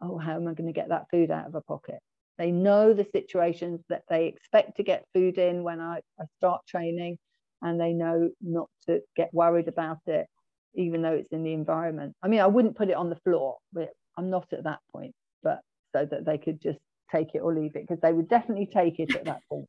Oh 0.02 0.18
how 0.18 0.36
am 0.36 0.48
i 0.48 0.54
going 0.54 0.68
to 0.68 0.74
get 0.74 0.90
that 0.90 1.06
food 1.10 1.32
out 1.32 1.48
of 1.48 1.56
a 1.56 1.62
pocket? 1.62 2.00
They 2.38 2.52
know 2.52 2.94
the 2.94 3.08
situations 3.12 3.82
that 3.90 4.04
they 4.10 4.28
expect 4.28 4.78
to 4.78 4.84
get 4.84 5.06
food 5.14 5.38
in 5.38 5.64
when 5.64 5.80
I, 5.80 6.02
I 6.20 6.26
start 6.38 6.66
training 6.68 7.18
and 7.62 7.80
they 7.80 7.94
know 7.94 8.30
not 8.42 8.70
to 8.88 9.02
get 9.16 9.34
worried 9.34 9.70
about 9.70 10.00
it 10.08 10.28
even 10.76 11.02
though 11.02 11.14
it's 11.14 11.32
in 11.32 11.44
the 11.44 11.54
environment. 11.54 12.14
I 12.22 12.28
mean 12.28 12.42
i 12.42 12.48
wouldn't 12.48 12.76
put 12.76 12.90
it 12.90 12.98
on 12.98 13.10
the 13.10 13.20
floor 13.24 13.58
i'm 14.18 14.30
not 14.30 14.52
at 14.52 14.66
that 14.66 14.80
point 14.94 15.16
but 15.42 15.62
so 15.96 16.06
that 16.06 16.26
they 16.26 16.38
could 16.38 16.62
just 16.62 16.80
take 17.12 17.36
it 17.36 17.40
or 17.40 17.54
leave 17.54 17.76
it 17.76 17.88
because 17.88 18.02
they 18.02 18.12
would 18.12 18.28
definitely 18.28 18.66
take 18.66 19.00
it 19.00 19.16
at 19.16 19.26
that 19.26 19.42
point 19.50 19.68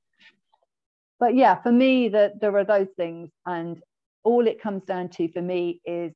but 1.20 1.34
yeah, 1.34 1.60
for 1.62 1.72
me, 1.72 2.08
that 2.08 2.40
there 2.40 2.56
are 2.56 2.64
those 2.64 2.88
things, 2.96 3.30
and 3.46 3.80
all 4.24 4.46
it 4.46 4.60
comes 4.60 4.84
down 4.84 5.10
to 5.10 5.28
for 5.32 5.42
me 5.42 5.80
is 5.84 6.12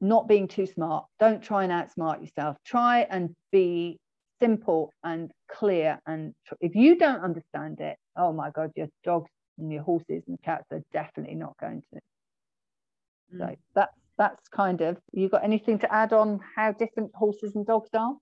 not 0.00 0.28
being 0.28 0.48
too 0.48 0.66
smart. 0.66 1.06
Don't 1.18 1.42
try 1.42 1.64
and 1.64 1.72
outsmart 1.72 2.20
yourself. 2.20 2.56
Try 2.64 3.06
and 3.08 3.34
be 3.50 3.98
simple 4.40 4.92
and 5.02 5.30
clear. 5.50 5.98
And 6.06 6.34
if 6.60 6.74
you 6.74 6.96
don't 6.98 7.22
understand 7.22 7.80
it, 7.80 7.96
oh 8.16 8.32
my 8.32 8.50
God, 8.50 8.72
your 8.76 8.88
dogs 9.04 9.30
and 9.58 9.72
your 9.72 9.82
horses 9.82 10.22
and 10.28 10.40
cats 10.42 10.66
are 10.70 10.82
definitely 10.92 11.36
not 11.36 11.54
going 11.60 11.82
to. 11.92 12.00
Mm. 13.34 13.38
So 13.38 13.56
that's 13.74 13.96
that's 14.18 14.48
kind 14.48 14.80
of. 14.80 14.96
You 15.12 15.28
got 15.28 15.44
anything 15.44 15.78
to 15.80 15.92
add 15.92 16.12
on 16.12 16.40
how 16.56 16.72
different 16.72 17.10
horses 17.14 17.54
and 17.54 17.66
dogs 17.66 17.90
are? 17.94 18.14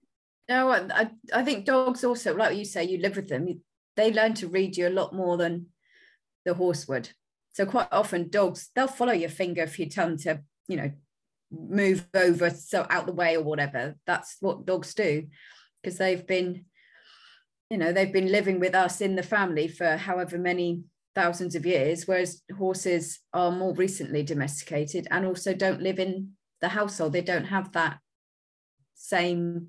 No, 0.49 0.71
I 0.71 1.11
I 1.33 1.43
think 1.43 1.65
dogs 1.65 2.05
also, 2.05 2.37
like 2.37 2.57
you 2.57 2.65
say, 2.65 2.85
you 2.85 2.99
live 2.99 3.17
with 3.17 3.29
them. 3.29 3.62
They 3.97 4.12
learn 4.12 4.35
to 4.35 4.49
read 4.49 4.77
you 4.77 4.89
a 4.89 4.91
lot 4.91 5.15
more 5.15 5.37
than 5.37 5.67
the 6.45 6.55
horse 6.55 6.87
would. 6.89 7.11
So 7.53 7.67
quite 7.67 7.89
often 7.93 8.31
dogs, 8.31 8.71
they'll 8.75 8.89
follow 8.89 9.13
your 9.13 9.31
finger 9.31 9.63
if 9.63 9.79
you 9.79 9.87
tell 9.87 10.09
them 10.09 10.19
to, 10.19 10.41
you 10.69 10.77
know, 10.77 10.93
move 11.51 12.07
over 12.15 12.51
so 12.51 12.87
out 12.91 13.07
the 13.07 13.13
way 13.13 13.37
or 13.37 13.43
whatever. 13.43 13.97
That's 14.07 14.37
what 14.41 14.67
dogs 14.67 14.93
do 14.95 15.29
because 15.83 15.99
they've 15.99 16.27
been, 16.27 16.65
you 17.71 17.79
know, 17.79 17.93
they've 17.93 18.13
been 18.13 18.33
living 18.33 18.59
with 18.59 18.75
us 18.75 19.01
in 19.01 19.15
the 19.15 19.23
family 19.23 19.69
for 19.69 19.97
however 19.97 20.37
many 20.37 20.83
thousands 21.15 21.55
of 21.55 21.65
years, 21.65 22.09
whereas 22.09 22.43
horses 22.59 23.21
are 23.33 23.53
more 23.53 23.75
recently 23.75 24.25
domesticated 24.25 25.07
and 25.13 25.25
also 25.25 25.55
don't 25.55 25.81
live 25.81 26.01
in 26.01 26.33
the 26.61 26.71
household. 26.71 27.13
They 27.13 27.23
don't 27.23 27.45
have 27.45 27.71
that 27.73 27.99
same 28.95 29.69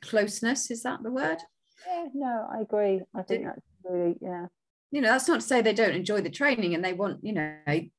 closeness. 0.00 0.70
Is 0.70 0.82
that 0.84 1.02
the 1.02 1.10
word? 1.10 1.38
Yeah, 1.86 2.06
no, 2.14 2.48
I 2.50 2.62
agree. 2.62 3.02
I 3.14 3.22
think 3.22 3.44
that's 3.44 3.60
really, 3.84 4.16
yeah 4.22 4.46
you 4.90 5.00
know 5.00 5.08
that's 5.08 5.28
not 5.28 5.40
to 5.40 5.46
say 5.46 5.60
they 5.60 5.74
don't 5.74 5.94
enjoy 5.94 6.20
the 6.20 6.30
training 6.30 6.74
and 6.74 6.84
they 6.84 6.92
want 6.92 7.22
you 7.22 7.32
know 7.32 7.54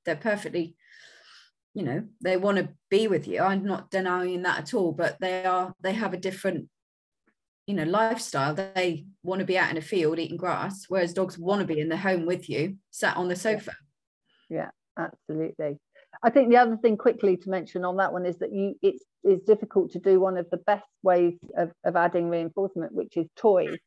they're 0.06 0.16
perfectly 0.16 0.76
you 1.74 1.84
know 1.84 2.04
they 2.22 2.38
want 2.38 2.58
to 2.58 2.70
be 2.90 3.08
with 3.08 3.28
you. 3.28 3.42
I'm 3.42 3.64
not 3.64 3.92
denying 3.92 4.42
that 4.44 4.60
at 4.60 4.74
all 4.74 4.92
but 4.92 5.18
they 5.20 5.46
are 5.46 5.74
they 5.82 5.94
have 5.94 6.14
a 6.14 6.18
different 6.18 6.68
you 7.68 7.76
know 7.76 7.84
lifestyle. 7.84 8.56
They 8.56 9.06
want 9.24 9.40
to 9.40 9.46
be 9.46 9.58
out 9.58 9.72
in 9.72 9.78
a 9.78 9.82
field 9.82 10.20
eating 10.20 10.38
grass 10.38 10.86
whereas 10.88 11.14
dogs 11.14 11.38
want 11.38 11.62
to 11.62 11.68
be 11.68 11.80
in 11.80 11.90
the 11.90 11.98
home 11.98 12.26
with 12.26 12.50
you 12.50 12.78
sat 12.90 13.18
on 13.18 13.28
the 13.28 13.36
sofa. 13.36 13.74
Yeah 14.50 14.70
absolutely. 14.98 15.78
I 16.24 16.30
think 16.30 16.50
the 16.50 16.58
other 16.58 16.78
thing 16.78 16.98
quickly 16.98 17.38
to 17.38 17.50
mention 17.50 17.86
on 17.86 17.98
that 17.98 18.12
one 18.12 18.26
is 18.26 18.40
that 18.40 18.52
you 18.52 18.76
it's 18.82 19.46
difficult 19.46 19.92
to 19.92 20.00
do 20.00 20.20
one 20.20 20.38
of 20.38 20.50
the 20.50 20.58
best 20.58 20.86
ways 21.04 21.38
of, 21.58 21.72
of 21.84 21.96
adding 21.96 22.30
reinforcement 22.30 22.94
which 22.94 23.16
is 23.16 23.28
toys 23.36 23.78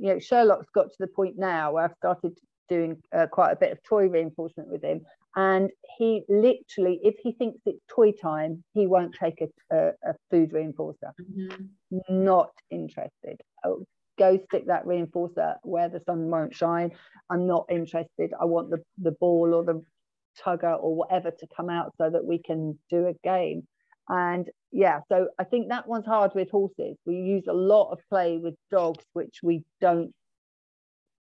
you 0.00 0.14
know, 0.14 0.18
Sherlock's 0.18 0.70
got 0.74 0.84
to 0.84 0.96
the 0.98 1.06
point 1.06 1.38
now 1.38 1.72
where 1.72 1.84
I've 1.84 1.96
started 1.96 2.38
doing 2.68 2.96
uh, 3.12 3.26
quite 3.26 3.52
a 3.52 3.56
bit 3.56 3.72
of 3.72 3.82
toy 3.82 4.08
reinforcement 4.08 4.68
with 4.68 4.82
him. 4.82 5.02
And 5.34 5.70
he 5.98 6.22
literally, 6.28 7.00
if 7.02 7.16
he 7.22 7.32
thinks 7.32 7.60
it's 7.64 7.80
toy 7.88 8.12
time, 8.12 8.62
he 8.74 8.86
won't 8.86 9.14
take 9.18 9.40
a, 9.40 9.74
a, 9.74 9.88
a 10.10 10.14
food 10.30 10.52
reinforcer. 10.52 11.12
Mm-hmm. 11.20 12.24
Not 12.24 12.50
interested. 12.70 13.40
Oh, 13.64 13.86
go 14.18 14.38
stick 14.48 14.66
that 14.66 14.84
reinforcer 14.84 15.56
where 15.62 15.88
the 15.88 16.02
sun 16.06 16.28
won't 16.28 16.54
shine. 16.54 16.92
I'm 17.30 17.46
not 17.46 17.66
interested. 17.70 18.32
I 18.38 18.44
want 18.44 18.70
the, 18.70 18.82
the 18.98 19.12
ball 19.12 19.54
or 19.54 19.64
the 19.64 19.82
tugger 20.44 20.78
or 20.78 20.94
whatever 20.94 21.30
to 21.30 21.46
come 21.56 21.70
out 21.70 21.92
so 21.98 22.10
that 22.10 22.24
we 22.24 22.38
can 22.38 22.78
do 22.90 23.06
a 23.06 23.14
game. 23.24 23.66
And 24.08 24.48
yeah, 24.72 25.00
so 25.08 25.28
I 25.38 25.44
think 25.44 25.68
that 25.68 25.86
one's 25.86 26.06
hard 26.06 26.32
with 26.34 26.50
horses. 26.50 26.96
We 27.06 27.16
use 27.16 27.44
a 27.48 27.52
lot 27.52 27.90
of 27.90 28.00
play 28.08 28.38
with 28.38 28.54
dogs, 28.70 29.04
which 29.12 29.40
we 29.42 29.64
don't 29.80 30.12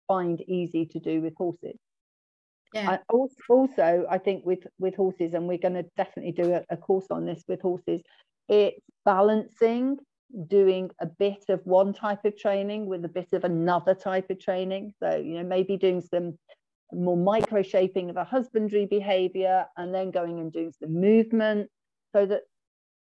find 0.07 0.41
easy 0.41 0.85
to 0.87 0.99
do 0.99 1.21
with 1.21 1.33
horses. 1.35 1.77
Yeah. 2.73 2.91
I 2.91 2.99
also, 3.09 3.35
also, 3.49 4.05
I 4.09 4.17
think 4.19 4.45
with 4.45 4.65
with 4.77 4.95
horses, 4.95 5.33
and 5.33 5.47
we're 5.47 5.57
going 5.57 5.73
to 5.73 5.85
definitely 5.97 6.33
do 6.33 6.53
a, 6.53 6.63
a 6.69 6.77
course 6.77 7.07
on 7.09 7.25
this 7.25 7.43
with 7.47 7.61
horses. 7.61 8.01
It's 8.47 8.85
balancing 9.05 9.97
doing 10.47 10.91
a 11.01 11.07
bit 11.07 11.45
of 11.49 11.61
one 11.63 11.93
type 11.93 12.25
of 12.25 12.37
training 12.37 12.85
with 12.85 13.03
a 13.03 13.09
bit 13.09 13.33
of 13.33 13.43
another 13.43 13.95
type 13.95 14.29
of 14.29 14.39
training. 14.39 14.93
So 15.01 15.15
you 15.15 15.35
know 15.35 15.43
maybe 15.43 15.77
doing 15.77 16.01
some 16.01 16.37
more 16.91 17.17
micro 17.17 17.63
shaping 17.63 18.09
of 18.11 18.17
a 18.17 18.23
husbandry 18.23 18.85
behavior, 18.85 19.65
and 19.75 19.93
then 19.93 20.11
going 20.11 20.39
and 20.39 20.51
doing 20.51 20.71
some 20.79 20.93
movement, 20.93 21.69
so 22.13 22.27
that 22.27 22.41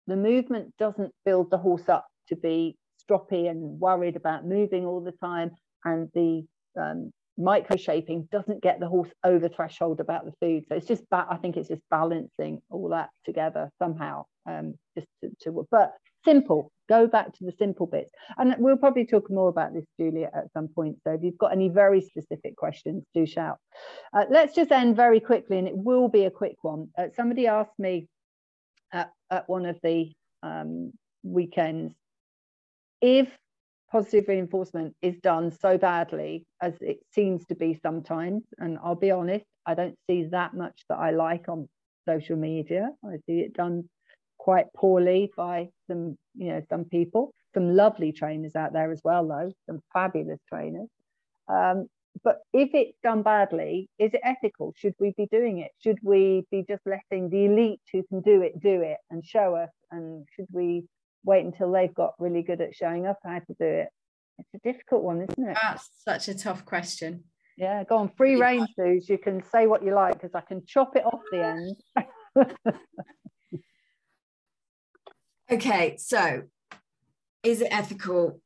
the 0.09 0.17
movement 0.17 0.75
doesn't 0.79 1.13
build 1.25 1.51
the 1.51 1.59
horse 1.59 1.89
up 1.89 2.07
to 2.29 2.37
be 2.37 2.77
stroppy 3.09 3.49
and 3.49 3.79
worried 3.79 4.17
about 4.17 4.45
moving 4.45 4.85
all 4.85 5.01
the 5.01 5.13
time 5.13 5.53
and 5.85 6.09
the 6.15 6.45
um, 6.81 7.13
micro 7.37 7.77
shaping 7.77 8.29
doesn't 8.33 8.63
get 8.63 8.81
the 8.81 8.89
horse 8.89 9.11
over 9.23 9.49
threshold 9.49 10.01
about 10.01 10.25
the 10.25 10.33
food. 10.41 10.65
So 10.69 10.75
it's 10.75 10.87
just 10.87 11.05
i 11.13 11.37
think 11.37 11.57
it's 11.57 11.69
just 11.69 11.83
balancing 11.91 12.61
all 12.69 12.89
that 12.89 13.11
together 13.25 13.71
somehow 13.79 14.25
um, 14.49 14.75
just 14.97 15.07
to, 15.23 15.31
to 15.43 15.67
but 15.71 15.93
simple 16.25 16.73
go 16.89 17.07
back 17.07 17.33
to 17.35 17.45
the 17.45 17.53
simple 17.59 17.87
bits. 17.87 18.11
And 18.39 18.55
we'll 18.59 18.79
probably 18.79 19.05
talk 19.05 19.31
more 19.31 19.49
about 19.49 19.75
this 19.75 19.85
julia 20.01 20.31
at 20.35 20.51
some 20.53 20.69
point. 20.69 20.97
So 21.05 21.13
if 21.13 21.23
you've 21.23 21.39
got 21.39 21.53
any 21.53 21.69
very 21.69 22.01
specific 22.01 22.57
questions 22.57 23.05
do 23.15 23.27
shout. 23.27 23.59
Uh, 24.15 24.25
let's 24.31 24.55
just 24.55 24.73
end 24.73 24.97
very 24.97 25.21
quickly 25.21 25.59
and 25.59 25.69
it 25.69 25.77
will 25.77 26.09
be 26.09 26.25
a 26.25 26.31
quick 26.31 26.57
one. 26.63 26.89
Uh, 26.97 27.09
somebody 27.15 27.47
asked 27.47 27.79
me 27.79 28.09
at, 29.31 29.49
one 29.49 29.67
of 29.67 29.79
the 29.83 30.13
um, 30.43 30.93
weekends, 31.23 31.95
if 33.01 33.29
positive 33.91 34.29
reinforcement 34.29 34.95
is 35.01 35.19
done 35.21 35.51
so 35.51 35.79
badly 35.79 36.47
as 36.61 36.75
it 36.81 36.99
seems 37.13 37.47
to 37.47 37.55
be 37.55 37.79
sometimes, 37.83 38.43
and 38.59 38.79
I'll 38.83 38.95
be 38.95 39.11
honest, 39.11 39.47
I 39.65 39.75
don't 39.75 39.97
see 40.09 40.25
that 40.25 40.55
much 40.55 40.83
that 40.89 40.99
I 40.99 41.11
like 41.11 41.49
on 41.49 41.69
social 42.07 42.37
media. 42.37 42.91
I 43.05 43.17
see 43.27 43.41
it 43.41 43.55
done 43.55 43.89
quite 44.39 44.67
poorly 44.77 45.31
by 45.37 45.69
some, 45.89 46.17
you 46.37 46.49
know, 46.49 46.63
some 46.71 46.85
people. 46.85 47.33
some 47.55 47.75
lovely 47.75 48.13
trainers 48.13 48.55
out 48.57 48.73
there 48.73 48.93
as 48.93 49.01
well, 49.05 49.27
though, 49.27 49.51
some 49.67 49.81
fabulous 49.93 50.41
trainers. 50.49 50.89
Um, 51.49 51.87
but 52.23 52.39
if 52.53 52.71
it's 52.75 52.97
done 53.03 53.23
badly, 53.23 53.89
is 53.99 54.13
it 54.15 54.21
ethical? 54.25 54.73
Should 54.77 54.95
we 54.99 55.15
be 55.17 55.27
doing 55.31 55.59
it? 55.59 55.71
Should 55.83 55.99
we 56.03 56.45
be 56.51 56.65
just 56.69 56.83
letting 56.87 57.31
the 57.31 57.47
elite 57.47 57.81
who 57.93 58.03
can 58.05 58.21
do 58.21 58.43
it 58.43 58.61
do 58.61 58.83
it 58.83 58.99
and 59.11 59.25
show 59.25 59.55
us? 59.55 59.71
And 59.91 60.27
should 60.35 60.47
we 60.53 60.85
wait 61.25 61.45
until 61.45 61.73
they've 61.73 61.95
got 61.95 62.15
really 62.19 62.43
good 62.43 62.61
at 62.61 62.75
showing 62.75 63.07
us 63.07 63.17
how 63.25 63.39
to 63.39 63.55
do 63.59 63.67
it? 63.67 63.89
It's 64.39 64.55
a 64.55 64.73
difficult 64.73 65.03
one, 65.03 65.23
isn't 65.23 65.49
it? 65.49 65.57
That's 65.61 65.89
such 66.05 66.29
a 66.29 66.35
tough 66.35 66.65
question. 66.65 67.25
Yeah, 67.57 67.83
go 67.83 67.97
on, 67.97 68.11
free 68.17 68.37
range, 68.37 68.69
Suze. 68.77 69.09
You 69.09 69.19
can 69.19 69.43
say 69.51 69.67
what 69.67 69.85
you 69.85 69.93
like 69.93 70.15
because 70.15 70.35
I 70.35 70.43
can 70.43 70.63
chop 70.65 70.95
it 70.95 71.05
off 71.05 71.21
the 71.33 71.45
end. 71.45 71.77
okay, 75.51 75.97
so 75.99 76.43
is 77.43 77.61
it 77.61 77.69
ethical 77.73 78.41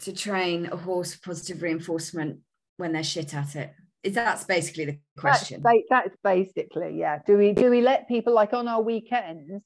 to 0.00 0.12
train 0.12 0.66
a 0.66 0.76
horse 0.76 1.14
for 1.14 1.30
positive 1.30 1.62
reinforcement 1.62 2.40
when 2.76 2.92
they're 2.92 3.04
shit 3.04 3.34
at 3.34 3.56
it? 3.56 3.74
Is 4.02 4.14
that's 4.14 4.44
basically 4.44 4.84
the 4.84 4.98
question? 5.18 5.62
That's, 5.64 5.82
that's 5.90 6.16
basically 6.22 6.98
yeah. 6.98 7.18
Do 7.26 7.36
we 7.36 7.52
do 7.52 7.70
we 7.70 7.80
let 7.80 8.06
people 8.06 8.32
like 8.32 8.52
on 8.52 8.68
our 8.68 8.80
weekends? 8.80 9.64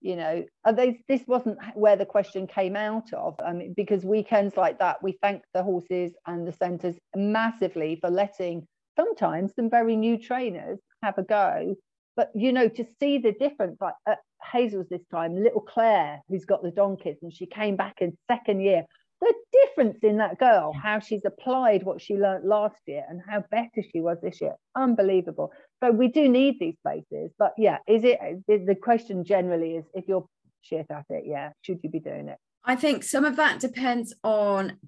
You 0.00 0.16
know, 0.16 0.44
they, 0.74 1.00
this 1.08 1.22
wasn't 1.26 1.58
where 1.74 1.96
the 1.96 2.06
question 2.06 2.46
came 2.46 2.76
out 2.76 3.12
of. 3.12 3.34
I 3.44 3.52
mean, 3.52 3.74
because 3.76 4.04
weekends 4.04 4.56
like 4.56 4.78
that, 4.78 5.02
we 5.02 5.18
thank 5.20 5.42
the 5.54 5.62
horses 5.64 6.12
and 6.26 6.46
the 6.46 6.52
centres 6.52 6.96
massively 7.16 7.98
for 8.00 8.08
letting 8.08 8.66
sometimes 8.96 9.52
some 9.56 9.68
very 9.68 9.96
new 9.96 10.16
trainers 10.16 10.78
have 11.02 11.18
a 11.18 11.22
go. 11.22 11.74
But 12.16 12.30
you 12.34 12.52
know, 12.52 12.68
to 12.68 12.84
see 12.98 13.18
the 13.18 13.32
difference, 13.32 13.78
like 13.80 13.94
at 14.06 14.18
Hazel's 14.52 14.88
this 14.88 15.06
time, 15.10 15.40
little 15.40 15.60
Claire, 15.60 16.20
who's 16.28 16.44
got 16.44 16.62
the 16.62 16.72
donkeys, 16.72 17.18
and 17.22 17.32
she 17.32 17.46
came 17.46 17.76
back 17.76 17.96
in 18.00 18.16
second 18.28 18.60
year 18.60 18.84
the 19.20 19.34
difference 19.52 19.98
in 20.02 20.18
that 20.18 20.38
girl, 20.38 20.72
how 20.72 21.00
she's 21.00 21.24
applied 21.24 21.82
what 21.82 22.00
she 22.00 22.16
learned 22.16 22.44
last 22.44 22.80
year 22.86 23.04
and 23.08 23.20
how 23.28 23.44
better 23.50 23.82
she 23.92 24.00
was 24.00 24.18
this 24.22 24.40
year, 24.40 24.54
unbelievable. 24.76 25.52
So 25.82 25.90
we 25.90 26.08
do 26.08 26.28
need 26.28 26.58
these 26.60 26.76
places, 26.82 27.32
but 27.38 27.52
yeah, 27.58 27.78
is 27.86 28.02
it 28.04 28.18
the 28.46 28.74
question 28.74 29.24
generally 29.24 29.76
is 29.76 29.84
if 29.94 30.04
you're 30.06 30.26
shit 30.62 30.86
at 30.90 31.06
it, 31.10 31.24
yeah, 31.26 31.50
should 31.62 31.80
you 31.82 31.90
be 31.90 32.00
doing 32.00 32.28
it? 32.28 32.38
I 32.64 32.76
think 32.76 33.02
some 33.02 33.24
of 33.24 33.36
that 33.36 33.60
depends 33.60 34.14
on 34.22 34.78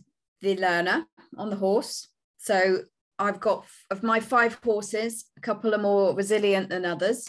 the 0.43 0.57
learner, 0.57 1.07
on 1.37 1.51
the 1.51 1.57
horse. 1.57 2.09
So 2.39 2.83
I've 3.19 3.41
got 3.41 3.65
of 3.91 4.03
my 4.03 4.21
five 4.21 4.59
horses, 4.65 5.27
a 5.37 5.41
couple 5.41 5.75
are 5.75 5.79
more 5.79 6.15
resilient 6.15 6.69
than 6.69 6.85
others. 6.85 7.29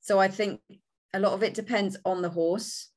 So 0.00 0.18
I 0.18 0.28
think 0.28 0.60
a 1.12 1.20
lot 1.20 1.32
of 1.32 1.42
it 1.42 1.54
depends 1.54 1.96
on 2.04 2.22
the 2.22 2.28
horse. 2.28 2.90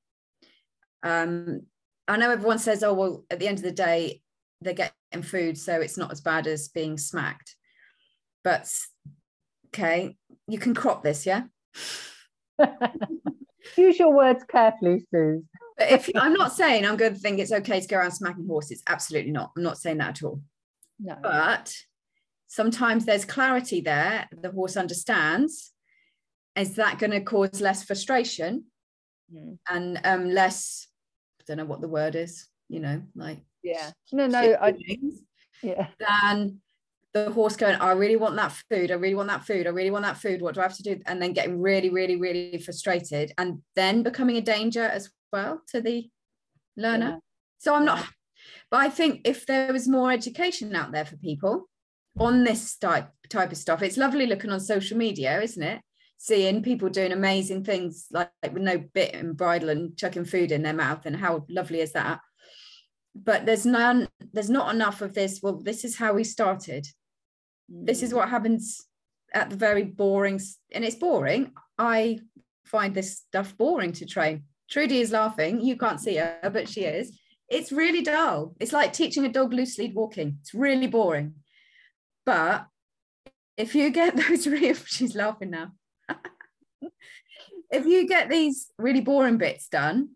Um, 1.04 1.62
I 2.08 2.18
know 2.18 2.32
everyone 2.32 2.60
says, 2.60 2.84
oh, 2.84 2.94
well, 2.94 3.26
at 3.30 3.40
the 3.40 3.48
end 3.48 3.58
of 3.58 3.64
the 3.64 3.72
day, 3.72 4.22
they're 4.62 4.74
getting 4.74 5.24
food, 5.24 5.58
so 5.58 5.80
it's 5.82 5.98
not 5.98 6.12
as 6.12 6.22
bad 6.22 6.48
as 6.48 6.70
being 6.70 6.98
smacked. 6.98 7.56
But 8.44 8.70
okay, 9.68 10.16
you 10.48 10.58
can 10.58 10.74
crop 10.74 11.04
this, 11.04 11.26
yeah? 11.26 11.44
Use 13.78 14.00
your 14.00 14.16
words 14.16 14.44
carefully, 14.50 15.06
Sue. 15.14 15.44
But 15.78 15.92
if 15.92 16.10
I'm 16.16 16.34
not 16.34 16.54
saying 16.54 16.86
I'm 16.86 16.98
going 16.98 17.14
to 17.14 17.20
think 17.20 17.40
it's 17.40 17.52
okay 17.52 17.80
to 17.80 17.88
go 17.88 17.98
around 17.98 18.12
smacking 18.12 18.48
horses, 18.48 18.82
absolutely 18.88 19.32
not. 19.32 19.52
I'm 19.56 19.64
not 19.64 19.78
saying 19.78 19.98
that 19.98 20.18
at 20.22 20.24
all. 20.24 20.42
No. 21.00 21.16
But 21.22 21.74
sometimes 22.48 23.06
there's 23.06 23.26
clarity 23.26 23.82
there. 23.82 24.28
The 24.42 24.52
horse 24.52 24.78
understands. 24.78 25.72
Is 26.56 26.76
that 26.76 26.98
going 26.98 27.12
to 27.12 27.22
cause 27.22 27.62
less 27.62 27.84
frustration 27.84 28.66
mm. 29.32 29.60
and 29.70 30.02
um, 30.04 30.32
less 30.32 30.88
don't 31.48 31.58
know 31.58 31.66
what 31.66 31.82
the 31.82 31.88
word 31.88 32.16
is, 32.16 32.48
you 32.70 32.80
know, 32.80 33.02
like 33.16 33.40
yeah, 33.64 33.92
no, 34.12 34.28
no, 34.28 34.40
I, 34.62 34.76
yeah. 35.64 35.88
Then 36.00 36.62
the 37.14 37.32
horse 37.32 37.56
going, 37.56 37.76
I 37.76 37.94
really 37.94 38.16
want 38.16 38.36
that 38.36 38.52
food. 38.70 38.92
I 38.92 38.96
really 38.96 39.16
want 39.16 39.30
that 39.30 39.46
food. 39.46 39.66
I 39.66 39.72
really 39.72 39.90
want 39.92 40.06
that 40.06 40.18
food. 40.18 40.42
What 40.42 40.54
do 40.54 40.60
I 40.60 40.64
have 40.64 40.78
to 40.78 40.84
do? 40.84 41.02
And 41.06 41.22
then 41.22 41.34
getting 41.34 41.60
really, 41.60 41.90
really, 41.90 42.16
really 42.16 42.58
frustrated, 42.60 43.34
and 43.38 43.62
then 43.76 44.04
becoming 44.04 44.38
a 44.38 44.42
danger 44.42 44.84
as 44.84 45.10
well 45.32 45.62
to 45.70 45.82
the 45.82 46.10
learner. 46.76 47.10
Yeah. 47.10 47.18
So 47.60 47.74
I'm 47.74 47.86
not, 47.86 48.06
but 48.70 48.82
I 48.82 48.90
think 48.90 49.22
if 49.26 49.46
there 49.46 49.74
was 49.74 49.88
more 49.88 50.12
education 50.12 50.76
out 50.76 50.92
there 50.92 51.06
for 51.06 51.18
people 51.18 51.68
on 52.20 52.44
this 52.44 52.78
type 52.78 53.10
type 53.30 53.52
of 53.52 53.58
stuff, 53.58 53.82
it's 53.82 53.98
lovely 53.98 54.28
looking 54.28 54.52
on 54.52 54.60
social 54.60 54.98
media, 54.98 55.42
isn't 55.42 55.64
it? 55.64 55.82
Seeing 56.18 56.64
people 56.64 56.90
doing 56.90 57.12
amazing 57.12 57.64
things 57.64 58.08
like, 58.12 58.30
like 58.42 58.54
with 58.54 58.64
no 58.64 58.78
bit 58.78 59.14
and 59.14 59.38
bridle 59.38 59.70
and 59.70 59.96
chucking 59.98 60.26
food 60.26 60.52
in 60.52 60.64
their 60.64 60.74
mouth 60.74 61.06
and 61.06 61.16
how 61.16 61.46
lovely 61.50 61.80
is 61.80 61.94
that? 61.94 62.20
But 63.16 63.46
there's 63.46 63.66
none 63.66 64.08
there's 64.34 64.50
not 64.50 64.74
enough 64.74 65.02
of 65.02 65.14
this 65.14 65.40
well 65.42 65.58
this 65.58 65.86
is 65.86 65.98
how 65.98 66.14
we 66.14 66.24
started. 66.24 66.88
This 67.70 68.04
is 68.04 68.12
mm. 68.12 68.18
what 68.18 68.30
happens 68.30 68.86
at 69.34 69.50
the 69.50 69.56
very 69.56 69.84
boring 69.84 70.40
and 70.72 70.84
it's 70.84 70.96
boring. 70.96 71.54
I 71.78 72.20
find 72.66 72.94
this 72.94 73.18
stuff 73.20 73.56
boring 73.58 73.94
to 73.94 74.06
train. 74.06 74.44
Trudy 74.70 75.00
is 75.00 75.12
laughing. 75.12 75.62
You 75.62 75.78
can't 75.78 76.02
see 76.02 76.18
her 76.18 76.50
but 76.52 76.68
she 76.68 76.82
is. 76.82 77.18
It's 77.50 77.72
really 77.72 78.02
dull. 78.02 78.56
It's 78.60 78.74
like 78.74 78.92
teaching 78.92 79.26
a 79.26 79.30
dog 79.30 79.54
loose 79.54 79.78
lead 79.78 79.96
walking. 79.96 80.40
It's 80.42 80.54
really 80.54 80.88
boring. 80.88 81.36
But 82.26 82.66
if 83.56 83.74
you 83.74 83.90
get 83.92 84.16
those 84.28 84.48
real 84.48 84.76
she's 84.76 85.16
laughing 85.16 85.52
now 85.52 85.72
if 87.72 87.86
you 87.86 88.08
get 88.08 88.30
these 88.30 88.72
really 88.78 89.02
boring 89.02 89.38
bits 89.38 89.68
done 89.68 90.10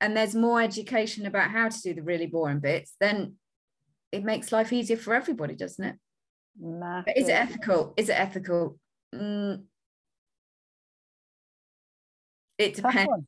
and 0.00 0.16
there's 0.16 0.34
more 0.34 0.60
education 0.60 1.26
about 1.26 1.50
how 1.50 1.68
to 1.68 1.80
do 1.80 1.94
the 1.94 2.02
really 2.02 2.26
boring 2.26 2.60
bits, 2.60 2.94
then 3.00 3.34
it 4.10 4.24
makes 4.24 4.52
life 4.52 4.72
easier 4.72 4.96
for 4.96 5.14
everybody, 5.14 5.54
doesn't 5.54 5.84
it? 5.84 5.96
Is 7.16 7.28
it 7.28 7.32
ethical? 7.32 7.94
Is 7.96 8.08
it 8.08 8.18
ethical? 8.18 8.78
Mm. 9.14 9.64
It 12.58 12.74
depends. 12.74 13.08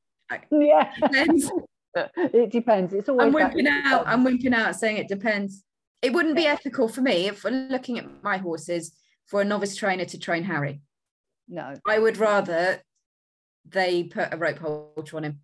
Yeah. 0.50 0.90
It 0.96 1.02
depends. 1.02 1.52
it 2.16 2.50
depends. 2.50 2.94
It's 2.94 3.09
always. 3.09 3.26
I'm 3.26 3.34
wimping 3.34 3.68
out. 3.68 4.05
I'm 4.07 4.24
wimping 4.24 4.55
out 4.55 4.74
saying 4.74 4.96
it 4.96 5.07
depends. 5.07 5.62
It 6.00 6.12
wouldn't 6.12 6.34
be 6.34 6.46
ethical 6.46 6.88
for 6.88 7.02
me 7.02 7.28
if 7.28 7.44
we're 7.44 7.68
looking 7.68 7.98
at 7.98 8.07
my 8.22 8.38
horses 8.38 8.92
for 9.26 9.42
a 9.42 9.44
novice 9.44 9.76
trainer 9.76 10.07
to 10.07 10.18
train 10.18 10.42
Harry 10.42 10.80
no. 11.49 11.74
I 11.86 11.99
would 11.99 12.16
rather 12.16 12.80
they 13.66 14.05
put 14.05 14.32
a 14.32 14.36
rope 14.36 14.59
halter 14.59 15.16
on 15.16 15.24
him. 15.24 15.40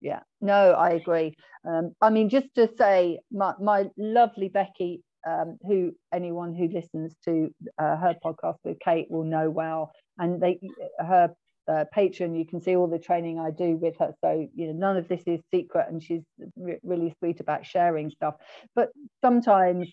Yeah. 0.00 0.20
No 0.40 0.72
i 0.72 0.90
agree. 0.90 1.34
Um, 1.66 1.92
i 2.00 2.10
mean 2.10 2.28
just 2.28 2.48
to 2.56 2.68
say 2.76 3.20
my, 3.30 3.54
my 3.60 3.86
lovely 3.96 4.48
becky 4.48 5.02
um, 5.26 5.58
who 5.62 5.92
anyone 6.12 6.54
who 6.54 6.66
listens 6.68 7.14
to 7.24 7.54
uh, 7.78 7.96
her 7.96 8.16
podcast 8.24 8.56
with 8.64 8.80
kate 8.80 9.06
will 9.10 9.24
know 9.24 9.50
well. 9.50 9.92
And 10.18 10.40
they 10.40 10.60
her 10.98 11.30
uh, 11.68 11.84
patron 11.92 12.34
you 12.34 12.44
can 12.44 12.60
see 12.60 12.74
all 12.74 12.88
the 12.88 12.98
training 12.98 13.38
i 13.38 13.50
do 13.50 13.76
with 13.76 13.94
her. 14.00 14.12
So 14.24 14.48
you 14.54 14.66
know 14.66 14.72
none 14.72 14.96
of 14.96 15.08
this 15.08 15.22
is 15.26 15.40
secret 15.54 15.86
and 15.88 16.02
she's 16.02 16.22
re- 16.56 16.80
really 16.82 17.14
sweet 17.20 17.40
about 17.40 17.64
sharing 17.64 18.10
stuff. 18.10 18.34
But 18.74 18.90
sometimes 19.22 19.88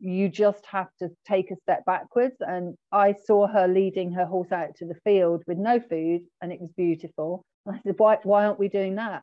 you 0.00 0.28
just 0.28 0.64
have 0.66 0.88
to 1.00 1.10
take 1.26 1.50
a 1.50 1.56
step 1.56 1.84
backwards. 1.84 2.36
And 2.40 2.76
I 2.92 3.14
saw 3.24 3.46
her 3.46 3.66
leading 3.66 4.12
her 4.12 4.26
horse 4.26 4.52
out 4.52 4.76
to 4.76 4.86
the 4.86 4.98
field 5.04 5.42
with 5.46 5.58
no 5.58 5.80
food, 5.80 6.22
and 6.40 6.52
it 6.52 6.60
was 6.60 6.70
beautiful. 6.76 7.44
I 7.68 7.80
said, 7.84 7.94
why, 7.98 8.18
why 8.22 8.46
aren't 8.46 8.58
we 8.58 8.68
doing 8.68 8.96
that? 8.96 9.22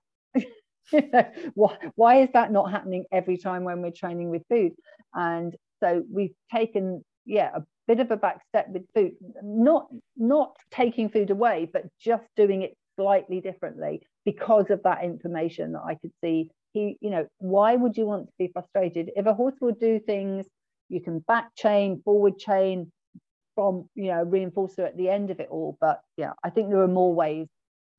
why, 1.54 1.78
why 1.96 2.22
is 2.22 2.30
that 2.34 2.52
not 2.52 2.72
happening 2.72 3.06
every 3.12 3.38
time 3.38 3.64
when 3.64 3.82
we're 3.82 3.92
training 3.92 4.30
with 4.30 4.44
food? 4.50 4.74
And 5.14 5.56
so 5.82 6.04
we've 6.12 6.36
taken, 6.54 7.04
yeah, 7.26 7.52
a 7.56 7.62
bit 7.88 8.00
of 8.00 8.12
a 8.12 8.18
back 8.18 8.42
step 8.50 8.68
with 8.70 8.84
food, 8.94 9.14
not 9.42 9.88
not 10.18 10.56
taking 10.72 11.10
food 11.10 11.30
away, 11.30 11.70
but 11.72 11.84
just 12.00 12.24
doing 12.36 12.62
it 12.62 12.76
slightly 12.96 13.42
differently 13.42 14.02
because 14.26 14.70
of 14.70 14.84
that 14.84 15.04
information 15.04 15.74
that 15.74 15.84
I 15.86 15.96
could 15.96 16.12
see. 16.22 16.50
He, 16.74 16.98
you 17.00 17.10
know, 17.10 17.26
why 17.38 17.76
would 17.76 17.96
you 17.96 18.06
want 18.06 18.28
to 18.28 18.34
be 18.38 18.50
frustrated 18.52 19.12
if 19.16 19.26
a 19.26 19.34
horse 19.34 19.56
will 19.62 19.74
do 19.74 20.00
things 20.00 20.46
you 20.90 21.02
can 21.02 21.20
back 21.20 21.56
chain, 21.56 22.02
forward 22.04 22.38
chain 22.38 22.92
from, 23.56 23.90
you 23.96 24.08
know, 24.08 24.26
reinforcer 24.26 24.86
at 24.86 24.98
the 24.98 25.10
end 25.10 25.32
of 25.32 25.40
it 25.40 25.48
all. 25.50 25.78
But 25.80 26.02
yeah, 26.18 26.34
I 26.44 26.50
think 26.50 26.70
there 26.70 26.82
are 26.82 26.88
more 26.88 27.14
ways 27.14 27.48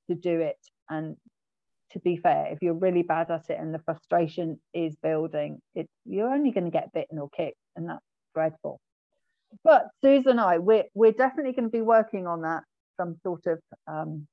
to 0.08 0.14
do 0.14 0.40
it. 0.40 0.58
And 0.88 1.16
to 1.92 1.98
be 2.00 2.16
fair, 2.16 2.48
if 2.52 2.58
you're 2.62 2.74
really 2.74 3.02
bad 3.02 3.30
at 3.30 3.50
it 3.50 3.58
and 3.58 3.74
the 3.74 3.78
frustration 3.80 4.60
is 4.74 4.94
building, 5.02 5.60
it 5.74 5.88
you're 6.04 6.32
only 6.32 6.50
going 6.50 6.64
to 6.64 6.70
get 6.70 6.92
bitten 6.92 7.18
or 7.18 7.28
kicked, 7.30 7.58
and 7.74 7.88
that's 7.88 8.04
dreadful. 8.34 8.80
But 9.64 9.88
Susan 10.02 10.32
and 10.32 10.40
I, 10.40 10.58
we're 10.58 10.84
we're 10.94 11.12
definitely 11.12 11.52
going 11.52 11.68
to 11.68 11.76
be 11.76 11.82
working 11.82 12.26
on 12.26 12.42
that, 12.42 12.64
some 12.96 13.16
sort 13.22 13.46
of 13.46 13.60
um, 13.86 14.26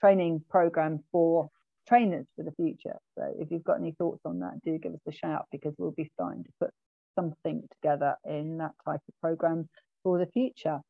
training 0.00 0.42
program 0.48 1.04
for 1.12 1.50
trainers 1.86 2.26
for 2.34 2.42
the 2.42 2.52
future. 2.52 2.96
So 3.16 3.34
if 3.38 3.50
you've 3.50 3.64
got 3.64 3.78
any 3.78 3.92
thoughts 3.92 4.22
on 4.24 4.40
that, 4.40 4.62
do 4.64 4.76
give 4.78 4.92
us 4.92 5.00
a 5.06 5.12
shout 5.12 5.46
because 5.52 5.74
we'll 5.78 5.92
be 5.92 6.10
starting 6.14 6.44
to 6.44 6.50
put 6.60 6.70
something 7.16 7.66
together 7.72 8.14
in 8.24 8.58
that 8.58 8.72
type 8.84 9.00
of 9.08 9.20
program 9.20 9.68
for 10.02 10.18
the 10.18 10.26
future. 10.26 10.80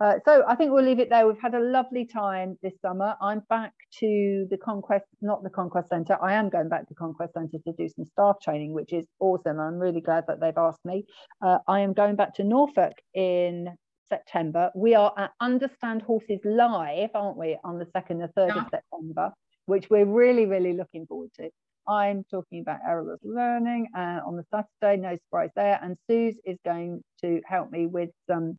Uh, 0.00 0.14
so 0.24 0.42
I 0.48 0.54
think 0.54 0.72
we'll 0.72 0.84
leave 0.84 0.98
it 0.98 1.10
there. 1.10 1.26
We've 1.26 1.40
had 1.40 1.54
a 1.54 1.60
lovely 1.60 2.06
time 2.06 2.58
this 2.62 2.72
summer. 2.80 3.14
I'm 3.20 3.42
back 3.48 3.72
to 4.00 4.46
the 4.50 4.56
Conquest, 4.56 5.04
not 5.20 5.42
the 5.42 5.50
Conquest 5.50 5.90
Centre. 5.90 6.16
I 6.22 6.34
am 6.34 6.48
going 6.48 6.68
back 6.68 6.88
to 6.88 6.94
Conquest 6.94 7.34
Centre 7.34 7.58
to 7.58 7.72
do 7.72 7.88
some 7.88 8.04
staff 8.04 8.36
training, 8.42 8.72
which 8.72 8.92
is 8.92 9.04
awesome. 9.20 9.60
I'm 9.60 9.78
really 9.78 10.00
glad 10.00 10.24
that 10.28 10.40
they've 10.40 10.56
asked 10.56 10.84
me. 10.84 11.04
Uh, 11.44 11.58
I 11.68 11.80
am 11.80 11.92
going 11.92 12.16
back 12.16 12.34
to 12.36 12.44
Norfolk 12.44 12.94
in 13.14 13.68
September. 14.08 14.70
We 14.74 14.94
are 14.94 15.12
at 15.16 15.32
Understand 15.40 16.02
Horses 16.02 16.40
Live, 16.44 17.10
aren't 17.14 17.36
we, 17.36 17.58
on 17.64 17.78
the 17.78 17.86
2nd 17.86 18.22
and 18.22 18.34
3rd 18.36 18.48
yeah. 18.48 18.62
of 18.62 18.68
September, 18.70 19.32
which 19.66 19.88
we're 19.90 20.06
really, 20.06 20.46
really 20.46 20.72
looking 20.72 21.06
forward 21.06 21.30
to. 21.36 21.50
I'm 21.86 22.24
talking 22.30 22.60
about 22.60 22.80
errorless 22.86 23.20
learning 23.22 23.88
uh, 23.96 24.20
on 24.26 24.36
the 24.36 24.44
Saturday, 24.50 25.00
no 25.00 25.16
surprise 25.16 25.50
there. 25.54 25.78
And 25.82 25.96
Suze 26.08 26.36
is 26.44 26.58
going 26.64 27.02
to 27.20 27.40
help 27.46 27.70
me 27.70 27.86
with 27.86 28.10
some 28.28 28.58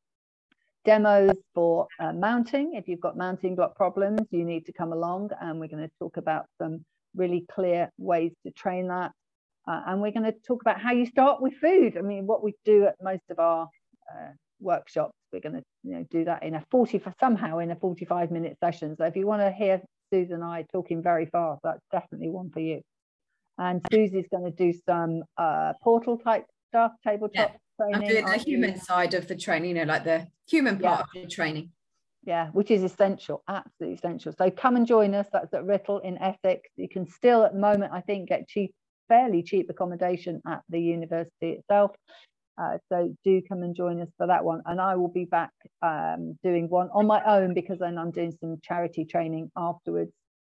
demos 0.86 1.36
for 1.54 1.88
uh, 2.00 2.14
mounting. 2.14 2.74
If 2.76 2.88
you've 2.88 3.02
got 3.02 3.18
mounting 3.18 3.56
block 3.56 3.76
problems, 3.76 4.22
you 4.30 4.46
need 4.46 4.66
to 4.68 4.74
come 4.74 4.94
along 4.94 5.32
and 5.42 5.60
we're 5.60 5.68
going 5.68 5.84
to 5.84 5.92
talk 6.00 6.18
about 6.18 6.46
some 6.62 6.86
really 7.16 7.46
clear 7.52 7.90
ways 7.98 8.32
to 8.46 8.52
train 8.52 8.88
that. 8.90 9.12
Uh, 9.68 9.82
and 9.88 10.02
we're 10.02 10.12
going 10.12 10.32
to 10.32 10.36
talk 10.48 10.62
about 10.62 10.80
how 10.80 10.92
you 10.92 11.08
start 11.08 11.42
with 11.42 11.56
food. 11.56 11.98
I 11.98 12.02
mean, 12.02 12.28
what 12.28 12.44
we 12.44 12.54
do 12.64 12.86
at 12.86 12.96
most 13.02 13.24
of 13.32 13.40
our 13.40 13.68
uh, 14.14 14.30
workshops, 14.60 15.14
we're 15.34 15.40
going 15.40 15.56
to 15.56 15.64
you 15.84 15.96
know, 15.96 16.06
do 16.12 16.26
that 16.26 16.44
in 16.44 16.54
a 16.54 16.64
40, 16.70 17.02
somehow 17.20 17.58
in 17.58 17.72
a 17.72 17.76
45 17.76 18.30
minute 18.30 18.58
session. 18.64 18.96
So 18.96 19.06
if 19.06 19.16
you 19.16 19.26
want 19.26 19.42
to 19.42 19.52
hear 19.52 19.82
Susan 20.14 20.36
and 20.36 20.44
I 20.44 20.66
talking 20.72 21.02
very 21.02 21.26
fast, 21.26 21.62
that's 21.64 21.82
definitely 21.92 22.30
one 22.30 22.52
for 22.52 22.60
you. 22.60 22.82
And 23.58 23.82
Susie's 23.92 24.26
going 24.30 24.44
to 24.44 24.52
do 24.52 24.78
some 24.86 25.24
uh, 25.38 25.74
portal 25.82 26.18
type 26.18 26.46
stuff, 26.70 26.92
tabletop 27.04 27.54
yeah. 27.80 27.86
training. 27.86 27.96
I'm 27.96 28.14
doing 28.14 28.26
the 28.26 28.38
human 28.38 28.74
you? 28.74 28.80
side 28.80 29.14
of 29.14 29.28
the 29.28 29.36
training, 29.36 29.70
you 29.70 29.76
know, 29.76 29.84
like 29.84 30.04
the 30.04 30.28
human 30.50 30.78
part 30.78 31.06
yeah. 31.14 31.22
of 31.22 31.28
the 31.28 31.34
training. 31.34 31.72
Yeah, 32.24 32.48
which 32.50 32.72
is 32.72 32.84
essential, 32.84 33.44
absolutely 33.48 33.98
essential. 33.98 34.34
So 34.36 34.50
come 34.50 34.76
and 34.76 34.88
join 34.88 35.14
us. 35.14 35.28
That's 35.32 35.54
at 35.54 35.64
Writtle 35.64 36.04
in 36.04 36.18
Essex. 36.18 36.70
You 36.76 36.90
can 36.90 37.08
still, 37.08 37.44
at 37.46 37.54
the 37.54 37.60
moment, 37.60 37.94
I 37.94 38.02
think, 38.02 38.30
get 38.30 38.48
cheap, 38.48 38.74
fairly 39.08 39.44
cheap 39.44 39.70
accommodation 39.70 40.42
at 40.48 40.64
the 40.70 40.80
university 40.80 41.52
itself. 41.52 41.92
Uh, 42.58 42.78
so 42.90 43.14
do 43.24 43.42
come 43.48 43.64
and 43.64 43.76
join 43.76 44.02
us 44.02 44.10
for 44.18 44.28
that 44.28 44.44
one. 44.44 44.64
And 44.66 44.82
I 44.82 44.96
will 44.96 45.12
be 45.12 45.26
back 45.26 45.52
um, 45.82 46.38
doing 46.44 46.68
one 46.68 46.90
on 46.94 47.06
my 47.06 47.24
own 47.24 47.54
because 47.54 47.80
then 47.80 47.98
I'm 47.98 48.12
doing 48.12 48.34
some 48.40 48.58
charity 48.64 49.06
training 49.06 49.52
afterwards. 49.56 50.12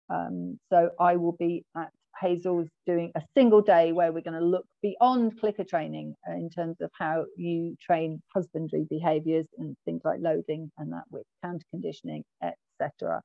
Um, 0.08 0.60
so 0.70 0.90
I 1.00 1.16
will 1.16 1.32
be 1.32 1.64
at 1.76 1.90
Hazel's 2.20 2.68
doing 2.86 3.12
a 3.14 3.22
single 3.36 3.60
day 3.60 3.92
where 3.92 4.12
we're 4.12 4.22
going 4.22 4.40
to 4.40 4.44
look 4.44 4.66
beyond 4.82 5.38
clicker 5.38 5.64
training 5.64 6.14
in 6.28 6.50
terms 6.50 6.76
of 6.80 6.90
how 6.98 7.24
you 7.36 7.76
train 7.80 8.22
husbandry 8.34 8.86
behaviours 8.88 9.46
and 9.58 9.76
things 9.84 10.02
like 10.04 10.20
loading 10.20 10.70
and 10.78 10.92
that 10.92 11.04
with 11.10 11.24
counter 11.44 11.64
conditioning, 11.70 12.24
etc. 12.42 13.22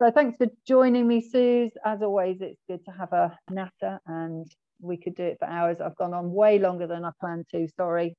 So 0.00 0.10
thanks 0.10 0.36
for 0.36 0.48
joining 0.66 1.06
me, 1.06 1.20
Suze. 1.20 1.72
As 1.84 2.02
always, 2.02 2.40
it's 2.40 2.60
good 2.68 2.84
to 2.86 2.90
have 2.92 3.12
a 3.12 3.36
natter 3.50 4.00
and 4.06 4.46
we 4.80 4.96
could 4.96 5.14
do 5.14 5.22
it 5.24 5.38
for 5.38 5.46
hours. 5.46 5.80
I've 5.80 5.96
gone 5.96 6.12
on 6.12 6.32
way 6.32 6.58
longer 6.58 6.86
than 6.86 7.04
I 7.04 7.10
planned 7.20 7.46
to, 7.52 7.68
sorry. 7.76 8.16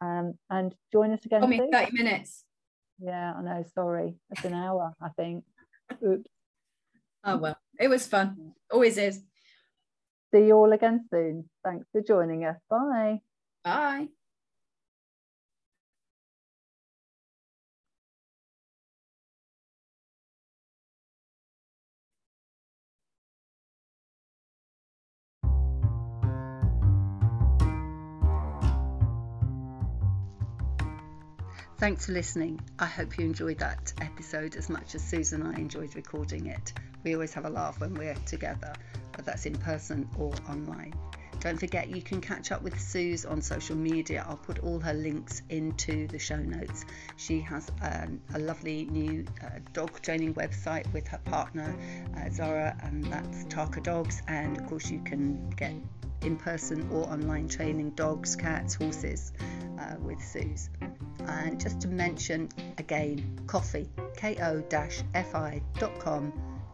Um, 0.00 0.34
and 0.50 0.74
join 0.90 1.12
us 1.12 1.24
again. 1.24 1.48
Me 1.48 1.58
30 1.70 1.92
minutes. 1.92 2.44
Yeah, 2.98 3.34
I 3.36 3.42
know, 3.42 3.64
sorry. 3.74 4.14
It's 4.30 4.44
an 4.44 4.54
hour, 4.54 4.92
I 5.00 5.08
think. 5.10 5.44
Oops. 6.04 6.31
Oh 7.24 7.36
well, 7.36 7.56
it 7.78 7.88
was 7.88 8.06
fun. 8.06 8.52
Always 8.70 8.98
is. 8.98 9.22
See 10.34 10.46
you 10.46 10.54
all 10.54 10.72
again 10.72 11.06
soon. 11.10 11.48
Thanks 11.64 11.86
for 11.92 12.00
joining 12.00 12.44
us. 12.44 12.56
Bye. 12.68 13.20
Bye. 13.64 14.08
Thanks 31.78 32.06
for 32.06 32.12
listening. 32.12 32.60
I 32.78 32.86
hope 32.86 33.18
you 33.18 33.24
enjoyed 33.24 33.58
that 33.58 33.92
episode 34.00 34.54
as 34.54 34.70
much 34.70 34.94
as 34.94 35.02
Susan 35.02 35.42
and 35.42 35.56
I 35.56 35.60
enjoyed 35.60 35.96
recording 35.96 36.46
it. 36.46 36.72
We 37.04 37.14
always 37.14 37.34
have 37.34 37.44
a 37.44 37.50
laugh 37.50 37.80
when 37.80 37.94
we're 37.94 38.14
together, 38.26 38.72
whether 39.12 39.22
that's 39.24 39.46
in 39.46 39.56
person 39.56 40.08
or 40.18 40.32
online. 40.48 40.94
Don't 41.42 41.58
forget 41.58 41.88
you 41.88 42.00
can 42.02 42.20
catch 42.20 42.52
up 42.52 42.62
with 42.62 42.80
Suze 42.80 43.24
on 43.24 43.42
social 43.42 43.74
media. 43.74 44.24
I'll 44.28 44.36
put 44.36 44.60
all 44.60 44.78
her 44.78 44.94
links 44.94 45.42
into 45.48 46.06
the 46.06 46.18
show 46.20 46.36
notes. 46.36 46.84
She 47.16 47.40
has 47.40 47.68
um, 47.82 48.20
a 48.32 48.38
lovely 48.38 48.84
new 48.84 49.24
uh, 49.42 49.58
dog 49.72 50.00
training 50.02 50.34
website 50.34 50.86
with 50.92 51.08
her 51.08 51.18
partner 51.18 51.74
uh, 52.16 52.30
Zara, 52.30 52.76
and 52.84 53.02
that's 53.06 53.44
Taka 53.46 53.80
Dogs. 53.80 54.22
And 54.28 54.56
of 54.56 54.68
course, 54.68 54.88
you 54.88 55.00
can 55.00 55.50
get 55.50 55.74
in 56.20 56.36
person 56.36 56.88
or 56.92 57.08
online 57.08 57.48
training 57.48 57.90
dogs, 57.90 58.36
cats, 58.36 58.74
horses 58.74 59.32
uh, 59.80 59.96
with 59.98 60.22
Suze. 60.22 60.70
And 61.26 61.58
just 61.60 61.80
to 61.80 61.88
mention 61.88 62.50
again, 62.78 63.40
Ko-fi, 63.48 63.88
ko-fi.com 64.16 65.12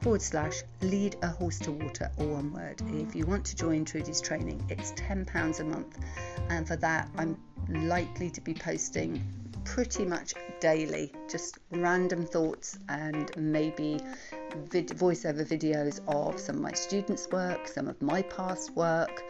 forward 0.00 0.22
slash 0.22 0.62
lead 0.80 1.16
a 1.22 1.28
horse 1.28 1.58
to 1.60 1.72
water, 1.72 2.10
or 2.18 2.26
one 2.26 2.52
word. 2.52 2.80
If 2.94 3.14
you 3.14 3.26
want 3.26 3.44
to 3.46 3.56
join 3.56 3.84
Trudy's 3.84 4.20
training, 4.20 4.64
it's 4.68 4.92
£10 4.92 5.60
a 5.60 5.64
month. 5.64 5.98
And 6.48 6.66
for 6.66 6.76
that, 6.76 7.08
I'm 7.16 7.36
likely 7.68 8.30
to 8.30 8.40
be 8.40 8.54
posting 8.54 9.22
pretty 9.64 10.04
much 10.04 10.34
daily, 10.60 11.12
just 11.28 11.58
random 11.70 12.24
thoughts 12.24 12.78
and 12.88 13.30
maybe 13.36 14.00
vid- 14.70 14.88
voiceover 14.88 15.46
videos 15.46 16.00
of 16.08 16.40
some 16.40 16.56
of 16.56 16.62
my 16.62 16.72
students' 16.72 17.28
work, 17.30 17.68
some 17.68 17.88
of 17.88 18.00
my 18.00 18.22
past 18.22 18.74
work, 18.74 19.22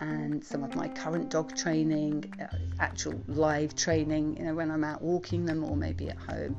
and 0.00 0.42
some 0.42 0.64
of 0.64 0.74
my 0.74 0.88
current 0.88 1.30
dog 1.30 1.54
training, 1.54 2.32
uh, 2.40 2.56
actual 2.80 3.20
live 3.28 3.76
training, 3.76 4.36
you 4.36 4.44
know, 4.44 4.54
when 4.54 4.70
I'm 4.70 4.82
out 4.82 5.02
walking 5.02 5.44
them 5.44 5.62
or 5.62 5.76
maybe 5.76 6.08
at 6.08 6.16
home, 6.16 6.56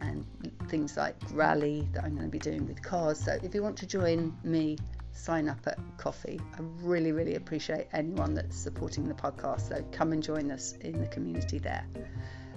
and 0.00 0.24
things 0.68 0.96
like 0.96 1.16
rally 1.32 1.88
that 1.92 2.04
I'm 2.04 2.14
going 2.14 2.26
to 2.26 2.30
be 2.30 2.38
doing 2.38 2.66
with 2.66 2.82
cars. 2.82 3.18
So 3.18 3.38
if 3.42 3.54
you 3.54 3.62
want 3.62 3.76
to 3.78 3.86
join 3.86 4.36
me, 4.44 4.78
sign 5.12 5.48
up 5.48 5.66
at 5.66 5.78
Ko-fi. 5.96 6.38
I 6.54 6.58
really, 6.82 7.12
really 7.12 7.36
appreciate 7.36 7.86
anyone 7.92 8.34
that's 8.34 8.56
supporting 8.56 9.08
the 9.08 9.14
podcast. 9.14 9.68
So 9.68 9.84
come 9.92 10.12
and 10.12 10.22
join 10.22 10.50
us 10.50 10.74
in 10.80 11.00
the 11.00 11.06
community 11.08 11.58
there. 11.58 11.86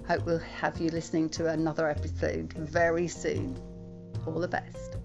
Hope 0.08 0.26
we'll 0.26 0.40
have 0.40 0.80
you 0.80 0.90
listening 0.90 1.30
to 1.30 1.50
another 1.50 1.90
episode 1.90 2.54
very 2.54 3.08
soon. 3.08 3.58
All 4.26 4.40
the 4.40 4.48
best. 4.48 4.98